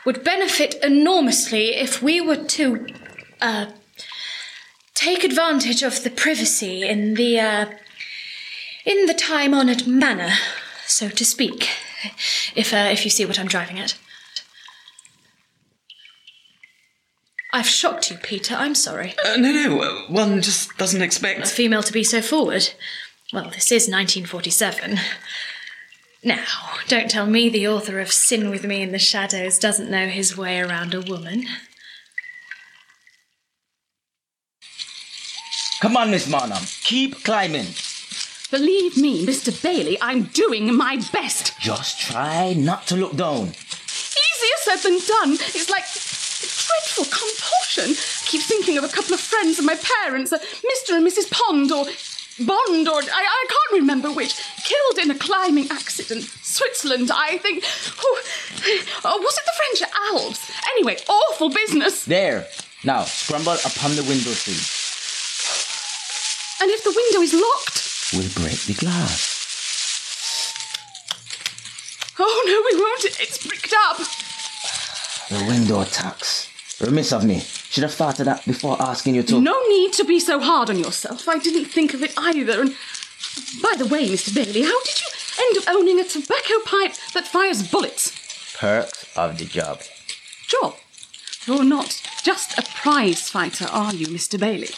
would 0.05 0.23
benefit 0.23 0.75
enormously 0.81 1.75
if 1.75 2.01
we 2.01 2.21
were 2.21 2.37
to, 2.37 2.87
uh, 3.41 3.65
take 4.93 5.25
advantage 5.25 5.83
of 5.83 6.03
the 6.05 6.09
privacy 6.09 6.87
in 6.87 7.15
the, 7.15 7.37
uh, 7.37 7.65
in 8.85 9.07
the 9.07 9.13
time 9.13 9.53
honoured 9.53 9.85
manner, 9.85 10.31
so 10.89 11.09
to 11.09 11.23
speak, 11.25 11.69
if, 12.55 12.73
uh, 12.73 12.89
if 12.91 13.05
you 13.05 13.11
see 13.11 13.25
what 13.25 13.39
I'm 13.39 13.47
driving 13.47 13.79
at. 13.79 13.97
I've 17.51 17.67
shocked 17.67 18.11
you, 18.11 18.17
Peter. 18.17 18.55
I'm 18.55 18.75
sorry. 18.75 19.15
Uh, 19.25 19.37
no, 19.37 19.51
no, 19.51 19.81
uh, 19.81 20.11
one 20.11 20.41
just 20.41 20.77
doesn't 20.77 21.01
expect. 21.01 21.45
A 21.45 21.47
female 21.47 21.81
to 21.83 21.93
be 21.93 22.03
so 22.03 22.21
forward. 22.21 22.69
Well, 23.33 23.49
this 23.49 23.71
is 23.71 23.87
1947. 23.87 24.99
Now, 26.23 26.43
don't 26.87 27.09
tell 27.09 27.25
me 27.25 27.49
the 27.49 27.67
author 27.67 27.99
of 27.99 28.11
Sin 28.11 28.49
with 28.49 28.65
Me 28.65 28.81
in 28.81 28.91
the 28.91 28.99
Shadows 28.99 29.57
doesn't 29.57 29.89
know 29.89 30.07
his 30.07 30.37
way 30.37 30.59
around 30.59 30.93
a 30.93 31.01
woman. 31.01 31.45
Come 35.81 35.95
on, 35.95 36.11
Miss 36.11 36.27
Marnham. 36.27 36.83
Keep 36.83 37.23
climbing. 37.23 37.67
Believe 38.51 38.97
me, 38.97 39.27
Mr. 39.27 39.53
Bailey, 39.61 39.97
I'm 40.01 40.23
doing 40.23 40.75
my 40.75 40.97
best. 41.13 41.59
Just 41.59 41.99
try 41.99 42.53
not 42.53 42.87
to 42.87 42.95
look 42.95 43.15
down. 43.15 43.49
Easier 43.49 44.57
said 44.61 44.77
than 44.77 44.97
done. 44.97 45.33
It's 45.53 45.69
like 45.69 45.85
dreadful 45.85 47.05
compulsion. 47.05 47.93
I 47.93 48.25
keep 48.25 48.41
thinking 48.41 48.79
of 48.79 48.83
a 48.83 48.87
couple 48.87 49.13
of 49.13 49.19
friends 49.19 49.59
of 49.59 49.65
my 49.65 49.77
parents, 50.01 50.33
uh, 50.33 50.39
Mr. 50.39 50.97
and 50.97 51.05
Mrs. 51.05 51.29
Pond, 51.29 51.71
or 51.71 51.85
Bond, 52.43 52.87
or 52.87 52.95
I, 53.03 53.21
I 53.21 53.45
can't 53.47 53.81
remember 53.81 54.11
which, 54.11 54.35
killed 54.63 54.97
in 54.97 55.11
a 55.11 55.19
climbing 55.19 55.67
accident. 55.69 56.23
Switzerland, 56.41 57.11
I 57.13 57.37
think. 57.37 57.63
Oh, 58.01 58.21
oh, 59.05 59.17
was 59.19 59.37
it 59.37 59.45
the 59.45 59.53
French 59.77 59.93
Alps? 60.11 60.51
Anyway, 60.73 60.97
awful 61.07 61.49
business. 61.51 62.05
There. 62.05 62.47
Now, 62.83 63.03
scramble 63.03 63.57
upon 63.63 63.95
the 63.95 64.03
window 64.03 64.31
sill. 64.31 64.57
And 66.61 66.71
if 66.71 66.83
the 66.83 66.93
window 66.95 67.21
is 67.21 67.33
locked? 67.33 67.88
We'll 68.13 68.29
break 68.33 68.59
the 68.65 68.73
glass. 68.73 69.35
Oh, 72.17 72.43
no, 72.47 72.63
we 72.65 72.81
won't. 72.81 73.05
It's 73.21 73.45
bricked 73.45 73.73
up. 73.85 73.97
The 75.29 75.45
window 75.47 75.81
attacks. 75.81 76.49
Remiss 76.81 77.13
of 77.13 77.23
me. 77.23 77.39
Should 77.39 77.83
have 77.83 77.93
thought 77.93 78.19
of 78.19 78.25
that 78.25 78.43
before 78.45 78.81
asking 78.81 79.15
you 79.15 79.23
to. 79.23 79.39
No 79.39 79.61
need 79.67 79.93
to 79.93 80.03
be 80.03 80.19
so 80.19 80.39
hard 80.39 80.69
on 80.71 80.79
yourself. 80.79 81.29
I 81.29 81.37
didn't 81.37 81.65
think 81.65 81.93
of 81.93 82.01
it 82.01 82.13
either. 82.17 82.61
And 82.61 82.75
by 83.61 83.75
the 83.77 83.85
way, 83.85 84.09
Mr. 84.09 84.33
Bailey, 84.33 84.63
how 84.63 84.83
did 84.83 85.01
you 85.01 85.07
end 85.39 85.57
up 85.59 85.75
owning 85.75 85.99
a 85.99 86.03
tobacco 86.03 86.59
pipe 86.65 86.95
that 87.13 87.27
fires 87.27 87.69
bullets? 87.69 88.11
Perks 88.57 89.05
of 89.15 89.37
the 89.37 89.45
job. 89.45 89.81
Job. 90.47 90.75
You're 91.45 91.63
not 91.63 92.01
just 92.23 92.57
a 92.57 92.63
prize 92.63 93.29
fighter, 93.29 93.67
are 93.71 93.93
you, 93.93 94.07
Mr. 94.07 94.39
Bailey? 94.39 94.69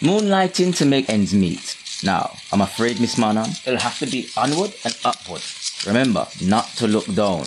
Moonlighting 0.00 0.76
to 0.76 0.84
make 0.84 1.08
ends 1.08 1.32
meet. 1.32 1.76
Now, 2.04 2.36
I'm 2.52 2.60
afraid, 2.60 3.00
Miss 3.00 3.16
Marnham, 3.16 3.48
it'll 3.66 3.80
have 3.80 3.98
to 4.00 4.06
be 4.06 4.28
onward 4.36 4.74
and 4.84 4.96
upward. 5.04 5.42
Remember, 5.86 6.26
not 6.42 6.66
to 6.76 6.86
look 6.86 7.06
down. 7.14 7.44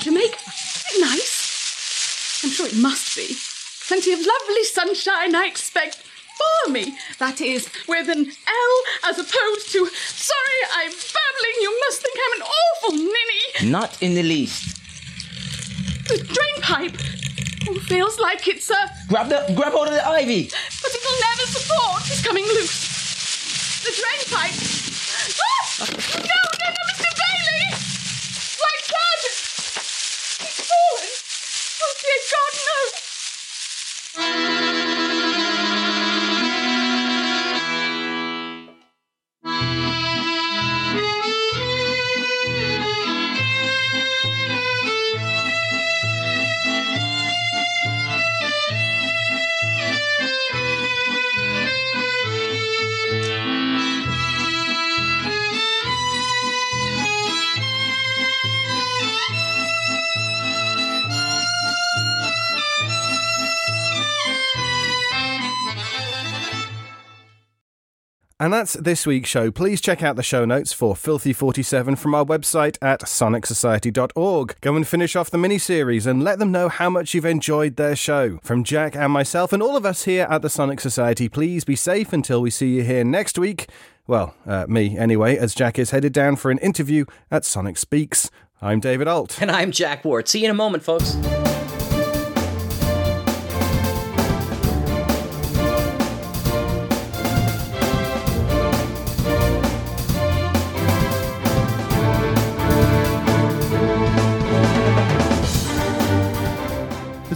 Jamaica? 0.00 0.38
Nice? 0.98 2.42
I'm 2.44 2.50
sure 2.50 2.66
it 2.66 2.76
must 2.76 3.16
be. 3.16 3.36
Plenty 3.86 4.12
of 4.12 4.18
lovely 4.18 4.64
sunshine, 4.64 5.34
I 5.34 5.46
expect. 5.46 6.02
For 6.66 6.70
me, 6.70 6.96
that 7.18 7.40
is, 7.40 7.68
with 7.86 8.08
an 8.08 8.26
L 8.26 9.10
as 9.10 9.18
opposed 9.18 9.70
to. 9.72 9.86
Sorry, 9.86 10.60
I'm 10.74 10.90
babbling. 10.90 11.56
You 11.60 11.80
must 11.86 12.02
think 12.02 12.16
I'm 12.18 12.40
an 12.40 12.46
awful 12.46 12.96
ninny. 12.96 13.70
Not 13.70 14.02
in 14.02 14.14
the 14.14 14.22
least. 14.22 14.78
The 16.08 16.18
drain 16.18 16.62
pipe. 16.62 16.96
Oh, 17.68 17.78
feels 17.80 18.18
like 18.18 18.48
it's 18.48 18.70
a. 18.70 18.90
Grab 19.08 19.28
the 19.28 19.52
grab 19.54 19.72
hold 19.72 19.88
of 19.88 19.94
the 19.94 20.06
ivy. 20.08 20.50
But 20.82 20.94
it'll 20.94 21.20
never 21.20 21.46
support. 21.46 22.02
It's 22.10 22.22
coming 22.26 22.44
loose. 22.44 22.91
The 23.82 23.90
drain 23.90 24.22
pipe. 24.30 24.54
Ah! 25.42 25.86
No, 25.90 26.40
no, 26.54 26.68
no, 26.70 26.82
Mr. 26.86 27.10
Bailey! 27.18 27.66
Like 28.62 28.84
Sergeant! 28.86 29.38
He's 30.38 30.60
fallen! 30.70 31.10
Oh, 31.82 31.94
dear 31.98 32.20
God, 32.30 32.54
no! 32.62 33.11
And 68.42 68.52
that's 68.52 68.72
this 68.72 69.06
week's 69.06 69.28
show. 69.28 69.52
Please 69.52 69.80
check 69.80 70.02
out 70.02 70.16
the 70.16 70.22
show 70.24 70.44
notes 70.44 70.72
for 70.72 70.96
Filthy 70.96 71.32
47 71.32 71.94
from 71.94 72.12
our 72.12 72.24
website 72.24 72.76
at 72.82 73.02
sonicsociety.org. 73.02 74.56
Go 74.60 74.74
and 74.74 74.88
finish 74.88 75.14
off 75.14 75.30
the 75.30 75.38
mini 75.38 75.58
series 75.58 76.08
and 76.08 76.24
let 76.24 76.40
them 76.40 76.50
know 76.50 76.68
how 76.68 76.90
much 76.90 77.14
you've 77.14 77.24
enjoyed 77.24 77.76
their 77.76 77.94
show. 77.94 78.40
From 78.42 78.64
Jack 78.64 78.96
and 78.96 79.12
myself 79.12 79.52
and 79.52 79.62
all 79.62 79.76
of 79.76 79.86
us 79.86 80.06
here 80.06 80.26
at 80.28 80.42
the 80.42 80.50
Sonic 80.50 80.80
Society, 80.80 81.28
please 81.28 81.62
be 81.62 81.76
safe 81.76 82.12
until 82.12 82.42
we 82.42 82.50
see 82.50 82.74
you 82.74 82.82
here 82.82 83.04
next 83.04 83.38
week. 83.38 83.68
Well, 84.08 84.34
uh, 84.44 84.66
me 84.68 84.98
anyway, 84.98 85.36
as 85.36 85.54
Jack 85.54 85.78
is 85.78 85.92
headed 85.92 86.12
down 86.12 86.34
for 86.34 86.50
an 86.50 86.58
interview 86.58 87.04
at 87.30 87.44
Sonic 87.44 87.76
Speaks. 87.78 88.28
I'm 88.60 88.80
David 88.80 89.06
Ault. 89.06 89.40
And 89.40 89.52
I'm 89.52 89.70
Jack 89.70 90.04
Ward. 90.04 90.26
See 90.26 90.40
you 90.40 90.46
in 90.46 90.50
a 90.50 90.54
moment, 90.54 90.82
folks. 90.82 91.14